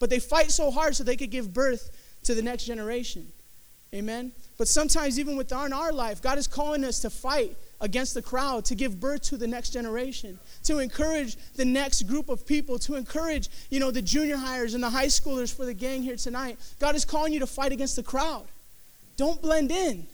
But 0.01 0.11
they 0.11 0.19
fight 0.19 0.51
so 0.51 0.73
hard 0.73 0.97
so 0.97 1.05
they 1.05 1.17
could 1.17 1.31
give 1.31 1.55
birth 1.55 1.91
to 2.25 2.35
the 2.35 2.43
next 2.43 2.65
generation. 2.65 3.31
Amen? 3.95 4.33
But 4.57 4.69
sometimes, 4.69 5.19
even 5.19 5.37
within 5.37 5.73
our 5.73 5.93
life, 5.93 6.23
God 6.23 6.39
is 6.39 6.47
calling 6.47 6.85
us 6.85 7.01
to 7.01 7.11
fight 7.11 7.57
against 7.81 8.15
the 8.15 8.23
crowd, 8.23 8.65
to 8.67 8.75
give 8.75 9.01
birth 9.01 9.23
to 9.23 9.37
the 9.37 9.47
next 9.47 9.71
generation, 9.71 10.39
to 10.65 10.79
encourage 10.79 11.37
the 11.55 11.65
next 11.65 12.03
group 12.05 12.29
of 12.29 12.47
people, 12.47 12.79
to 12.81 12.95
encourage, 12.95 13.49
you 13.71 13.81
know, 13.81 13.91
the 13.91 14.03
junior 14.03 14.37
hires 14.37 14.75
and 14.75 14.83
the 14.83 14.91
high 14.91 15.07
schoolers 15.07 15.55
for 15.55 15.65
the 15.65 15.75
gang 15.75 16.03
here 16.03 16.17
tonight. 16.17 16.59
God 16.79 16.95
is 16.95 17.05
calling 17.05 17.33
you 17.33 17.41
to 17.41 17.47
fight 17.47 17.73
against 17.73 17.97
the 17.97 18.03
crowd. 18.03 18.47
Don't 19.17 19.43
blend 19.43 19.71
in. 19.71 20.07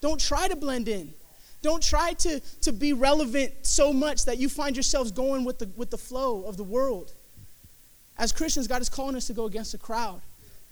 Don't 0.00 0.20
try 0.20 0.48
to 0.48 0.56
blend 0.56 0.88
in. 0.88 1.12
Don't 1.62 1.82
try 1.82 2.12
to, 2.14 2.40
to 2.62 2.72
be 2.72 2.92
relevant 2.92 3.52
so 3.62 3.92
much 3.92 4.24
that 4.24 4.38
you 4.38 4.48
find 4.48 4.74
yourselves 4.74 5.12
going 5.12 5.44
with 5.44 5.60
the, 5.60 5.70
with 5.76 5.90
the 5.90 5.98
flow 5.98 6.44
of 6.44 6.56
the 6.56 6.64
world. 6.64 7.12
As 8.22 8.32
Christians, 8.32 8.66
God 8.68 8.80
is 8.80 8.88
calling 8.88 9.16
us 9.16 9.26
to 9.26 9.34
go 9.34 9.44
against 9.44 9.72
the 9.72 9.78
crowd. 9.78 10.22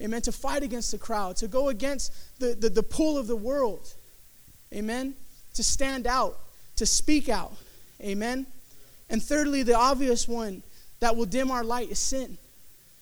Amen. 0.01 0.23
To 0.23 0.31
fight 0.31 0.63
against 0.63 0.91
the 0.91 0.97
crowd, 0.97 1.35
to 1.37 1.47
go 1.47 1.69
against 1.69 2.11
the, 2.39 2.55
the, 2.55 2.69
the 2.69 2.81
pull 2.81 3.19
of 3.19 3.27
the 3.27 3.35
world. 3.35 3.93
Amen 4.73 5.13
to 5.55 5.63
stand 5.63 6.07
out, 6.07 6.39
to 6.77 6.85
speak 6.85 7.29
out. 7.29 7.53
Amen. 8.01 8.45
And 9.09 9.21
thirdly, 9.21 9.63
the 9.63 9.75
obvious 9.75 10.27
one 10.27 10.63
that 10.99 11.15
will 11.15 11.25
dim 11.25 11.51
our 11.51 11.63
light 11.63 11.91
is 11.91 11.99
sin. 11.99 12.37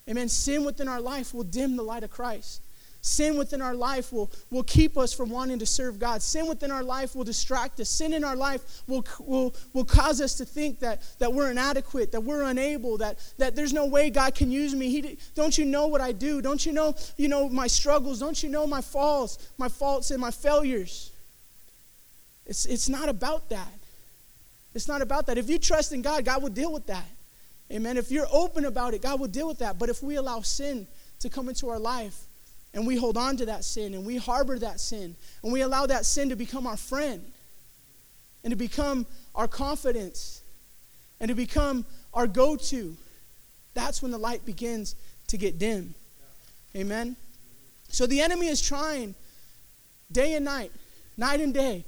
Amen. 0.10 0.28
Sin 0.30 0.66
within 0.66 0.88
our 0.88 1.02
life 1.02 1.34
will 1.34 1.44
dim 1.44 1.76
the 1.76 1.84
light 1.84 2.04
of 2.04 2.10
Christ. 2.10 2.62
Sin 3.02 3.38
within 3.38 3.62
our 3.62 3.76
life 3.76 4.12
will, 4.12 4.30
will 4.52 4.64
keep 4.64 4.98
us 4.98 5.14
from 5.14 5.30
wanting 5.30 5.60
to 5.60 5.66
serve 5.66 6.00
God. 6.00 6.22
Sin 6.22 6.48
within 6.48 6.70
our 6.70 6.84
life 6.84 7.16
will 7.16 7.24
distract 7.24 7.80
us. 7.80 7.90
Sin 7.90 8.14
in 8.14 8.26
our 8.26 8.36
life 8.36 8.82
will, 8.88 9.06
will, 9.22 9.56
will 9.72 9.86
cause 9.86 10.20
us 10.20 10.36
to 10.36 10.46
think 10.46 10.80
that, 10.80 11.02
that 11.20 11.32
we're 11.32 11.50
inadequate, 11.50 12.12
that 12.12 12.20
we're 12.20 12.44
unable, 12.44 12.98
that, 12.98 13.18
that 13.38 13.56
there's 13.56 13.72
no 13.72 13.86
way 13.86 14.10
God 14.10 14.36
can 14.36 14.52
use 14.52 14.76
me. 14.76 14.90
He, 14.90 15.18
don't 15.34 15.58
you 15.58 15.64
know 15.64 15.88
what 15.88 16.02
I 16.02 16.12
do? 16.12 16.42
Don't 16.42 16.66
you 16.66 16.74
know, 16.74 16.94
you 17.16 17.30
know 17.30 17.48
my 17.48 17.68
struggles? 17.68 18.20
Don't 18.20 18.44
you 18.44 18.50
know 18.50 18.68
my 18.68 18.82
falls, 18.82 19.40
my 19.58 19.70
faults, 19.70 20.12
and 20.12 20.20
my 20.20 20.32
failures? 20.32 21.12
It's, 22.46 22.66
it's 22.66 22.90
not 22.90 23.08
about 23.08 23.50
that. 23.50 23.74
It's 24.76 24.90
not 24.90 25.02
about 25.02 25.26
that. 25.28 25.38
If 25.38 25.50
you 25.50 25.58
trust 25.58 25.94
in 25.94 26.02
God, 26.02 26.26
God 26.26 26.44
will 26.44 26.50
deal 26.50 26.74
with 26.74 26.88
that. 26.88 27.08
Amen. 27.72 27.96
If 27.96 28.12
you're 28.12 28.28
open 28.30 28.66
about 28.66 28.94
it, 28.94 29.02
God 29.02 29.22
will 29.22 29.28
deal 29.28 29.48
with 29.48 29.60
that. 29.60 29.80
But 29.80 29.88
if 29.88 30.04
we 30.04 30.16
allow 30.16 30.42
sin 30.42 30.86
to 31.20 31.30
come 31.30 31.48
into 31.48 31.70
our 31.70 31.80
life 31.80 32.26
and 32.74 32.86
we 32.86 32.96
hold 32.96 33.18
on 33.18 33.38
to 33.38 33.46
that 33.48 33.64
sin 33.64 33.94
and 33.94 34.06
we 34.06 34.18
harbor 34.18 34.60
that 34.60 34.80
sin 34.80 35.16
and 35.44 35.52
we 35.52 35.62
allow 35.62 35.86
that 35.86 36.06
sin 36.06 36.30
to 36.30 36.36
become 36.36 36.68
our 36.68 36.78
friend 36.78 37.24
and 38.44 38.52
to 38.52 38.58
become 38.58 39.06
our 39.36 39.48
confidence 39.48 40.42
and 41.20 41.30
to 41.30 41.36
become 41.36 41.86
our 42.14 42.28
go 42.28 42.56
to, 42.56 42.96
that's 43.74 44.02
when 44.02 44.12
the 44.12 44.18
light 44.18 44.46
begins 44.46 44.96
to 45.28 45.38
get 45.38 45.60
dim. 45.60 45.94
Amen. 46.76 47.16
So 47.90 48.06
the 48.06 48.22
enemy 48.22 48.48
is 48.48 48.62
trying 48.62 49.16
day 50.12 50.36
and 50.36 50.46
night, 50.46 50.72
night 51.18 51.42
and 51.42 51.54
day, 51.54 51.86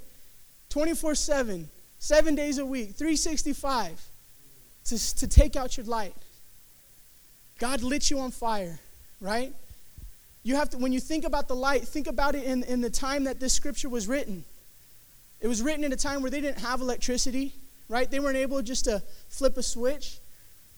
24 0.69 1.15
7, 1.15 1.69
seven 1.99 2.35
days 2.35 2.57
a 2.57 2.65
week, 2.65 2.95
365 2.95 4.01
to, 4.85 5.15
to 5.17 5.27
take 5.27 5.55
out 5.55 5.77
your 5.77 5.85
light. 5.85 6.15
God 7.59 7.83
lit 7.83 8.09
you 8.09 8.19
on 8.19 8.31
fire, 8.31 8.79
right? 9.19 9.53
You 10.43 10.55
have 10.55 10.69
to, 10.71 10.77
when 10.77 10.91
you 10.91 10.99
think 10.99 11.23
about 11.23 11.47
the 11.47 11.55
light, 11.55 11.83
think 11.87 12.07
about 12.07 12.35
it 12.35 12.43
in, 12.43 12.63
in 12.63 12.81
the 12.81 12.89
time 12.89 13.25
that 13.25 13.39
this 13.39 13.53
scripture 13.53 13.89
was 13.89 14.07
written. 14.07 14.43
It 15.39 15.47
was 15.47 15.61
written 15.61 15.83
in 15.83 15.91
a 15.91 15.97
time 15.97 16.21
where 16.21 16.31
they 16.31 16.41
didn't 16.41 16.59
have 16.59 16.81
electricity, 16.81 17.53
right? 17.89 18.09
They 18.09 18.19
weren't 18.19 18.37
able 18.37 18.61
just 18.61 18.85
to 18.85 19.01
flip 19.29 19.57
a 19.57 19.63
switch. 19.63 20.19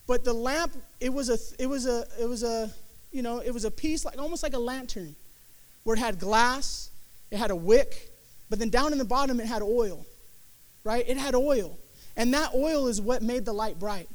But 0.06 0.24
the 0.24 0.34
lamp, 0.34 0.72
it 1.00 1.12
was 1.12 1.30
a, 1.30 1.38
it 1.62 1.66
was 1.66 1.86
a, 1.86 2.06
it 2.20 2.28
was 2.28 2.42
a, 2.42 2.70
you 3.10 3.22
know, 3.22 3.38
it 3.38 3.52
was 3.52 3.64
a 3.64 3.70
piece 3.70 4.04
like 4.04 4.18
almost 4.18 4.42
like 4.42 4.54
a 4.54 4.58
lantern, 4.58 5.14
where 5.84 5.96
it 5.96 6.00
had 6.00 6.18
glass, 6.18 6.90
it 7.30 7.38
had 7.38 7.50
a 7.50 7.56
wick, 7.56 8.10
but 8.50 8.58
then 8.58 8.68
down 8.68 8.92
in 8.92 8.98
the 8.98 9.04
bottom, 9.04 9.40
it 9.40 9.46
had 9.46 9.62
oil, 9.62 10.04
right? 10.82 11.04
It 11.08 11.16
had 11.16 11.34
oil. 11.34 11.78
And 12.16 12.34
that 12.34 12.54
oil 12.54 12.86
is 12.88 13.00
what 13.00 13.22
made 13.22 13.44
the 13.44 13.52
light 13.52 13.78
bright. 13.78 14.08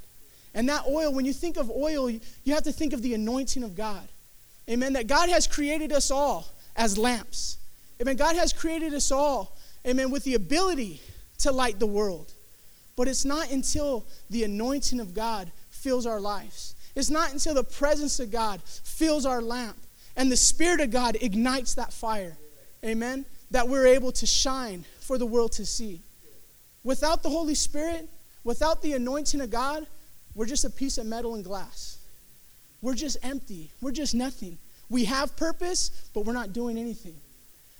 And 0.54 0.70
that 0.70 0.86
oil, 0.88 1.14
when 1.14 1.26
you 1.26 1.34
think 1.34 1.58
of 1.58 1.70
oil, 1.70 2.10
you 2.10 2.54
have 2.54 2.64
to 2.64 2.72
think 2.72 2.94
of 2.94 3.02
the 3.02 3.14
anointing 3.14 3.64
of 3.64 3.76
God. 3.76 4.08
Amen. 4.70 4.94
That 4.94 5.08
God 5.08 5.30
has 5.30 5.48
created 5.48 5.92
us 5.92 6.12
all 6.12 6.48
as 6.76 6.98
lamps. 6.98 7.58
Amen. 8.02 8.16
God 8.16 8.36
has 8.36 8.54
created 8.54 8.94
us 8.94 9.12
all, 9.12 9.58
amen, 9.86 10.12
with 10.12 10.24
the 10.24 10.36
ability 10.36 11.02
to 11.40 11.52
light 11.52 11.80
the 11.80 11.88
world. 11.88 12.34
But 12.96 13.08
it's 13.08 13.26
not 13.26 13.52
until 13.52 14.06
the 14.30 14.44
anointing 14.44 15.00
of 15.00 15.14
God 15.14 15.52
fills 15.70 16.06
our 16.06 16.20
lives. 16.20 16.76
It's 16.96 17.10
not 17.10 17.32
until 17.34 17.54
the 17.54 17.64
presence 17.64 18.20
of 18.20 18.32
God 18.32 18.62
fills 18.64 19.26
our 19.26 19.42
lamp 19.42 19.78
and 20.16 20.32
the 20.32 20.38
Spirit 20.38 20.82
of 20.82 20.92
God 20.92 21.18
ignites 21.22 21.76
that 21.76 21.94
fire. 21.94 22.38
Amen 22.84 23.26
that 23.52 23.68
we're 23.68 23.88
able 23.88 24.12
to 24.12 24.26
shine 24.26 24.86
for 25.00 25.18
the 25.18 25.26
world 25.26 25.52
to 25.54 25.66
see. 25.66 26.02
Without 26.84 27.24
the 27.24 27.30
Holy 27.30 27.56
Spirit, 27.56 28.08
without 28.44 28.82
the 28.82 28.94
anointing 28.94 29.42
of 29.42 29.50
God, 29.50 29.86
we're 30.36 30.46
just 30.46 30.66
a 30.66 30.70
piece 30.70 30.98
of 30.98 31.06
metal 31.06 31.36
and 31.36 31.44
glass. 31.44 31.98
We're 32.82 32.96
just 32.96 33.18
empty. 33.24 33.72
We're 33.82 33.92
just 33.92 34.16
nothing. 34.16 34.58
We 34.90 35.06
have 35.06 35.36
purpose, 35.36 36.10
but 36.14 36.26
we're 36.26 36.34
not 36.34 36.54
doing 36.54 36.78
anything. 36.78 37.16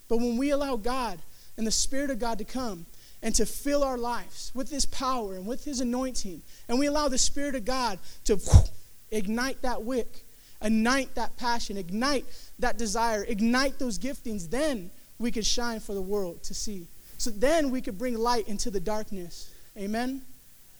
But 0.08 0.18
when 0.18 0.38
we 0.38 0.52
allow 0.52 0.76
God 0.76 1.20
and 1.58 1.66
the 1.66 1.72
Spirit 1.72 2.10
of 2.10 2.20
God 2.20 2.38
to 2.40 2.44
come 2.44 2.86
and 3.22 3.34
to 3.36 3.46
fill 3.46 3.84
our 3.84 3.98
lives 3.98 4.52
with 4.54 4.70
His 4.70 4.86
power 4.86 5.36
and 5.36 5.46
with 5.46 5.64
His 5.66 5.80
anointing, 5.82 6.42
and 6.68 6.80
we 6.80 6.88
allow 6.88 7.08
the 7.08 7.18
Spirit 7.18 7.56
of 7.56 7.66
God 7.66 8.00
to 8.26 8.40
ignite 9.12 9.62
that 9.62 9.84
wick, 9.84 10.26
ignite 10.62 11.16
that 11.16 11.36
passion, 11.38 11.78
ignite 11.78 12.26
that 12.60 12.78
desire, 12.78 13.24
ignite 13.24 13.80
those 13.80 13.98
giftings, 13.98 14.50
then 14.50 14.92
we 15.20 15.32
could 15.32 15.46
shine 15.46 15.80
for 15.80 15.94
the 15.94 16.02
world 16.02 16.44
to 16.44 16.54
see. 16.54 16.88
So 17.18 17.30
then 17.30 17.70
we 17.70 17.82
could 17.82 17.98
bring 17.98 18.18
light 18.18 18.48
into 18.48 18.72
the 18.72 18.80
darkness. 18.80 19.52
Amen? 19.78 20.22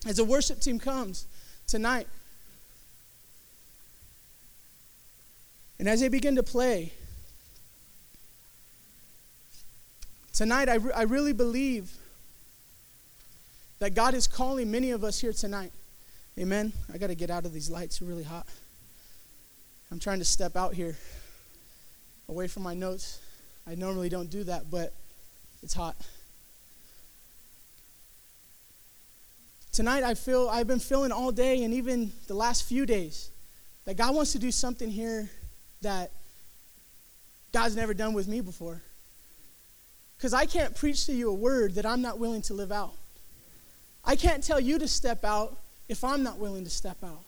As 0.08 0.16
the 0.16 0.24
worship 0.24 0.62
team 0.62 0.80
comes 0.80 1.28
tonight, 1.68 2.08
And 5.80 5.88
as 5.88 6.02
they 6.02 6.10
begin 6.10 6.36
to 6.36 6.44
play, 6.44 6.92
tonight 10.34 10.68
I, 10.68 10.76
re- 10.76 10.94
I 10.94 11.04
really 11.04 11.32
believe 11.32 11.92
that 13.80 13.96
God 13.96 14.14
is 14.14 14.28
calling 14.28 14.70
many 14.70 14.92
of 14.92 15.06
us 15.06 15.22
here 15.22 15.32
tonight. 15.32 15.72
Amen. 16.38 16.74
I 16.94 16.98
got 16.98 17.08
to 17.08 17.16
get 17.16 17.30
out 17.30 17.46
of 17.46 17.54
these 17.54 17.70
lights, 17.70 18.00
they're 18.00 18.08
really 18.10 18.24
hot. 18.24 18.46
I'm 19.90 20.00
trying 20.00 20.20
to 20.20 20.26
step 20.26 20.58
out 20.58 20.74
here 20.74 20.98
away 22.28 22.48
from 22.48 22.64
my 22.64 22.74
notes. 22.74 23.20
I 23.66 23.76
normally 23.76 24.10
don't 24.10 24.30
do 24.30 24.44
that, 24.44 24.70
but 24.70 24.94
it's 25.64 25.74
hot. 25.74 25.96
Tonight 29.72 30.04
I 30.04 30.14
feel 30.14 30.50
I've 30.50 30.68
been 30.68 30.80
feeling 30.80 31.12
all 31.12 31.32
day 31.32 31.64
and 31.64 31.74
even 31.74 32.12
the 32.28 32.34
last 32.34 32.66
few 32.66 32.86
days 32.86 33.30
that 33.86 33.96
God 33.96 34.14
wants 34.14 34.34
to 34.34 34.40
do 34.40 34.52
something 34.52 34.90
here 34.90 35.30
that 35.82 36.12
God's 37.52 37.76
never 37.76 37.94
done 37.94 38.14
with 38.14 38.28
me 38.28 38.42
before. 38.42 38.82
Because 40.18 40.34
I 40.34 40.46
can't 40.46 40.76
preach 40.76 41.06
to 41.06 41.14
you 41.14 41.30
a 41.30 41.34
word 41.34 41.76
that 41.76 41.86
I'm 41.86 42.02
not 42.02 42.20
willing 42.20 42.42
to 42.44 42.54
live 42.54 42.72
out. 42.72 42.94
I 44.04 44.16
can't 44.16 44.44
tell 44.44 44.60
you 44.60 44.78
to 44.80 44.88
step 44.88 45.24
out 45.24 45.58
if 45.88 46.04
I'm 46.04 46.24
not 46.24 46.38
willing 46.38 46.64
to 46.64 46.70
step 46.70 46.98
out. 47.04 47.22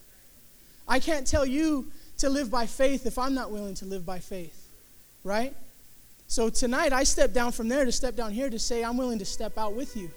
I 0.88 1.00
can't 1.00 1.26
tell 1.26 1.46
you 1.46 1.88
to 2.18 2.30
live 2.30 2.52
by 2.52 2.66
faith 2.66 3.06
if 3.06 3.18
I'm 3.18 3.34
not 3.34 3.50
willing 3.52 3.76
to 3.76 3.86
live 3.86 4.06
by 4.06 4.20
faith. 4.20 4.70
Right? 5.24 5.56
So 6.28 6.50
tonight 6.50 6.94
I 6.94 7.04
step 7.04 7.34
down 7.34 7.52
from 7.52 7.68
there 7.68 7.86
to 7.86 7.92
step 7.92 8.16
down 8.16 8.32
here 8.32 8.50
to 8.50 8.60
say 8.60 8.84
I'm 8.84 8.98
willing 8.98 9.20
to 9.20 9.26
step 9.26 9.58
out 9.58 9.74
with 9.74 9.96
you. 9.96 10.10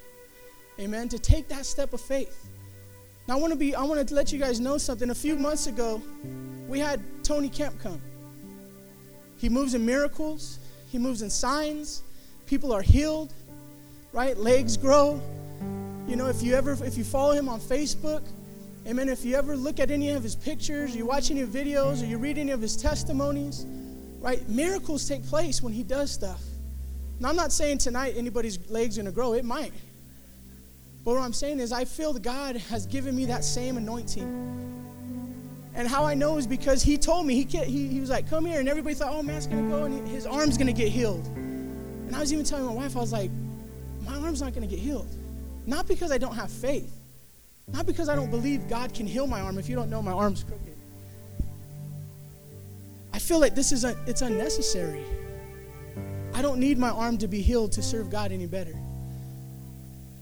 Amen. 0.81 1.09
To 1.11 1.19
take 1.19 1.49
that 1.49 1.67
step 1.67 1.93
of 1.93 2.01
faith. 2.01 2.49
Now 3.29 3.37
I 3.37 3.41
want 3.41 3.53
to 3.53 3.59
be 3.59 3.75
I 3.75 3.83
want 3.85 4.07
to 4.07 4.15
let 4.15 4.33
you 4.33 4.39
guys 4.39 4.61
know 4.61 4.79
something. 4.79 5.11
A 5.11 5.15
few 5.15 5.37
months 5.37 5.67
ago, 5.67 6.03
we 6.69 6.79
had 6.79 7.01
Tony 7.23 7.49
Kemp 7.49 7.81
come. 7.81 8.01
He 9.45 9.51
moves 9.51 9.75
in 9.75 9.85
miracles, 9.85 10.59
he 10.89 10.97
moves 10.97 11.21
in 11.21 11.29
signs, 11.29 12.03
people 12.47 12.73
are 12.73 12.81
healed, 12.81 13.35
right? 14.11 14.35
Legs 14.39 14.79
grow. 14.79 15.21
You 16.09 16.17
know, 16.17 16.29
if 16.29 16.43
you 16.43 16.55
ever 16.55 16.73
if 16.83 16.97
you 16.97 17.05
follow 17.05 17.33
him 17.33 17.51
on 17.51 17.61
Facebook, 17.61 18.23
amen, 18.87 19.11
if 19.11 19.23
you 19.23 19.37
ever 19.37 19.55
look 19.55 19.81
at 19.81 19.91
any 19.91 20.09
of 20.13 20.23
his 20.23 20.35
pictures, 20.35 20.97
you 20.97 21.05
watch 21.05 21.31
any 21.31 21.45
videos, 21.45 22.03
or 22.03 22.07
you 22.07 22.17
read 22.17 22.39
any 22.39 22.53
of 22.53 22.63
his 22.63 22.75
testimonies, 22.75 23.67
right? 24.19 24.49
Miracles 24.49 25.07
take 25.07 25.23
place 25.27 25.61
when 25.61 25.75
he 25.75 25.83
does 25.83 26.11
stuff. 26.11 26.41
Now 27.21 27.29
I'm 27.29 27.37
not 27.37 27.53
saying 27.53 27.77
tonight 27.77 28.15
anybody's 28.17 28.59
legs 28.71 28.97
gonna 28.97 29.13
grow, 29.13 29.35
it 29.35 29.45
might. 29.45 29.75
But 31.05 31.17
what 31.17 31.23
I'm 31.23 31.35
saying 31.35 31.61
is 31.61 31.71
I 31.71 31.85
feel 31.85 32.15
that 32.15 32.23
God 32.23 32.57
has 32.57 32.87
given 32.87 33.15
me 33.15 33.27
that 33.27 33.45
same 33.45 33.77
anointing. 33.77 34.64
And 35.75 35.89
how 35.89 36.05
I 36.05 36.15
know 36.15 36.39
is 36.39 36.47
because 36.47 36.83
he 36.83 36.97
told 36.97 37.27
me, 37.27 37.43
he, 37.43 37.59
he, 37.59 37.89
he 37.89 38.01
was 38.01 38.09
like, 38.09 38.31
come 38.31 38.47
here. 38.47 38.61
And 38.61 38.69
everybody 38.69 38.95
thought, 38.95 39.13
oh, 39.13 39.23
man's 39.23 39.47
going 39.47 39.65
to 39.65 39.77
go 39.77 39.85
and 39.85 40.07
his 40.07 40.25
arm's 40.25 40.57
going 40.57 40.69
to 40.69 40.73
get 40.73 40.89
healed. 40.89 41.27
And 41.27 42.15
I 42.15 42.21
was 42.21 42.33
even 42.33 42.45
telling 42.45 42.67
my 42.67 42.73
wife, 42.73 42.97
I 42.97 43.01
was 43.01 43.13
like, 43.13 43.31
my 44.07 44.15
arm's 44.17 44.41
not 44.41 44.55
going 44.55 44.69
to 44.69 44.73
get 44.73 44.79
healed. 44.79 45.09
Not 45.67 45.89
because 45.89 46.13
I 46.13 46.19
don't 46.19 46.35
have 46.35 46.51
faith. 46.51 46.93
Not 47.73 47.87
because 47.87 48.09
I 48.09 48.15
don't 48.15 48.31
believe 48.31 48.69
God 48.69 48.95
can 48.95 49.07
heal 49.07 49.27
my 49.27 49.41
arm. 49.41 49.59
If 49.59 49.69
you 49.69 49.75
don't 49.75 49.91
know, 49.91 50.01
my 50.01 50.13
arm's 50.13 50.45
crooked. 50.45 50.77
I 53.13 53.19
feel 53.19 53.41
like 53.41 53.55
this 53.55 53.73
is, 53.73 53.85
a, 53.85 53.97
it's 54.07 54.23
unnecessary. 54.23 55.05
I 56.35 56.43
don't 56.43 56.61
need 56.61 56.79
my 56.79 56.91
arm 56.91 57.19
to 57.19 57.27
be 57.27 57.41
healed 57.41 57.73
to 57.73 57.83
serve 57.83 58.11
God 58.11 58.31
any 58.31 58.47
better. 58.47 58.75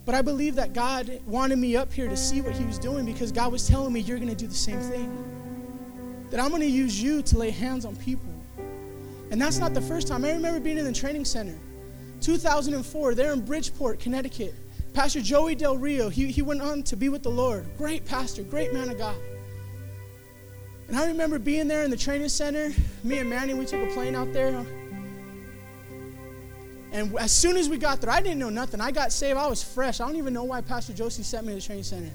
But 0.04 0.14
I 0.14 0.22
believe 0.22 0.54
that 0.54 0.72
God 0.72 1.20
wanted 1.26 1.58
me 1.58 1.76
up 1.76 1.92
here 1.92 2.08
to 2.08 2.16
see 2.16 2.40
what 2.40 2.54
He 2.54 2.64
was 2.64 2.78
doing 2.78 3.04
because 3.04 3.32
God 3.32 3.52
was 3.52 3.68
telling 3.68 3.92
me, 3.92 4.00
You're 4.00 4.18
going 4.18 4.28
to 4.28 4.34
do 4.34 4.46
the 4.46 4.54
same 4.54 4.80
thing 4.80 5.41
that 6.32 6.40
I'm 6.40 6.48
going 6.48 6.62
to 6.62 6.66
use 6.66 7.00
you 7.00 7.20
to 7.20 7.38
lay 7.38 7.50
hands 7.50 7.84
on 7.84 7.94
people. 7.94 8.32
And 9.30 9.40
that's 9.40 9.58
not 9.58 9.74
the 9.74 9.82
first 9.82 10.08
time. 10.08 10.24
I 10.24 10.32
remember 10.32 10.60
being 10.60 10.78
in 10.78 10.86
the 10.86 10.92
training 10.92 11.26
center, 11.26 11.58
2004, 12.22 13.14
there 13.14 13.34
in 13.34 13.44
Bridgeport, 13.44 14.00
Connecticut. 14.00 14.54
Pastor 14.94 15.20
Joey 15.20 15.54
Del 15.54 15.76
Rio, 15.76 16.08
he, 16.08 16.26
he 16.28 16.40
went 16.40 16.62
on 16.62 16.82
to 16.84 16.96
be 16.96 17.10
with 17.10 17.22
the 17.22 17.30
Lord. 17.30 17.66
Great 17.76 18.06
pastor, 18.06 18.42
great 18.42 18.72
man 18.72 18.88
of 18.88 18.96
God. 18.96 19.14
And 20.88 20.96
I 20.96 21.06
remember 21.06 21.38
being 21.38 21.68
there 21.68 21.82
in 21.82 21.90
the 21.90 21.96
training 21.98 22.30
center. 22.30 22.72
Me 23.04 23.18
and 23.18 23.28
Manny, 23.28 23.52
we 23.52 23.66
took 23.66 23.82
a 23.82 23.92
plane 23.92 24.14
out 24.14 24.32
there. 24.32 24.64
And 26.92 27.14
as 27.18 27.32
soon 27.32 27.58
as 27.58 27.68
we 27.68 27.76
got 27.76 28.00
there, 28.00 28.10
I 28.10 28.22
didn't 28.22 28.38
know 28.38 28.50
nothing. 28.50 28.80
I 28.80 28.90
got 28.90 29.12
saved. 29.12 29.38
I 29.38 29.48
was 29.48 29.62
fresh. 29.62 30.00
I 30.00 30.06
don't 30.06 30.16
even 30.16 30.32
know 30.32 30.44
why 30.44 30.62
Pastor 30.62 30.94
Josie 30.94 31.22
sent 31.22 31.46
me 31.46 31.52
to 31.52 31.56
the 31.56 31.62
training 31.62 31.84
center. 31.84 32.10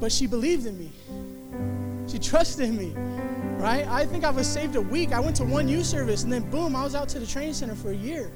But 0.00 0.10
she 0.10 0.26
believed 0.26 0.66
in 0.66 0.76
me. 0.76 0.90
She 2.06 2.18
trusted 2.20 2.72
me, 2.72 2.92
right? 3.58 3.86
I 3.88 4.06
think 4.06 4.24
I 4.24 4.30
was 4.30 4.46
saved 4.46 4.76
a 4.76 4.80
week. 4.80 5.12
I 5.12 5.18
went 5.18 5.36
to 5.36 5.44
one 5.44 5.68
youth 5.68 5.86
service, 5.86 6.22
and 6.22 6.32
then 6.32 6.48
boom, 6.50 6.76
I 6.76 6.84
was 6.84 6.94
out 6.94 7.08
to 7.10 7.18
the 7.18 7.26
training 7.26 7.54
center 7.54 7.74
for 7.74 7.90
a 7.90 7.96
year. 7.96 8.30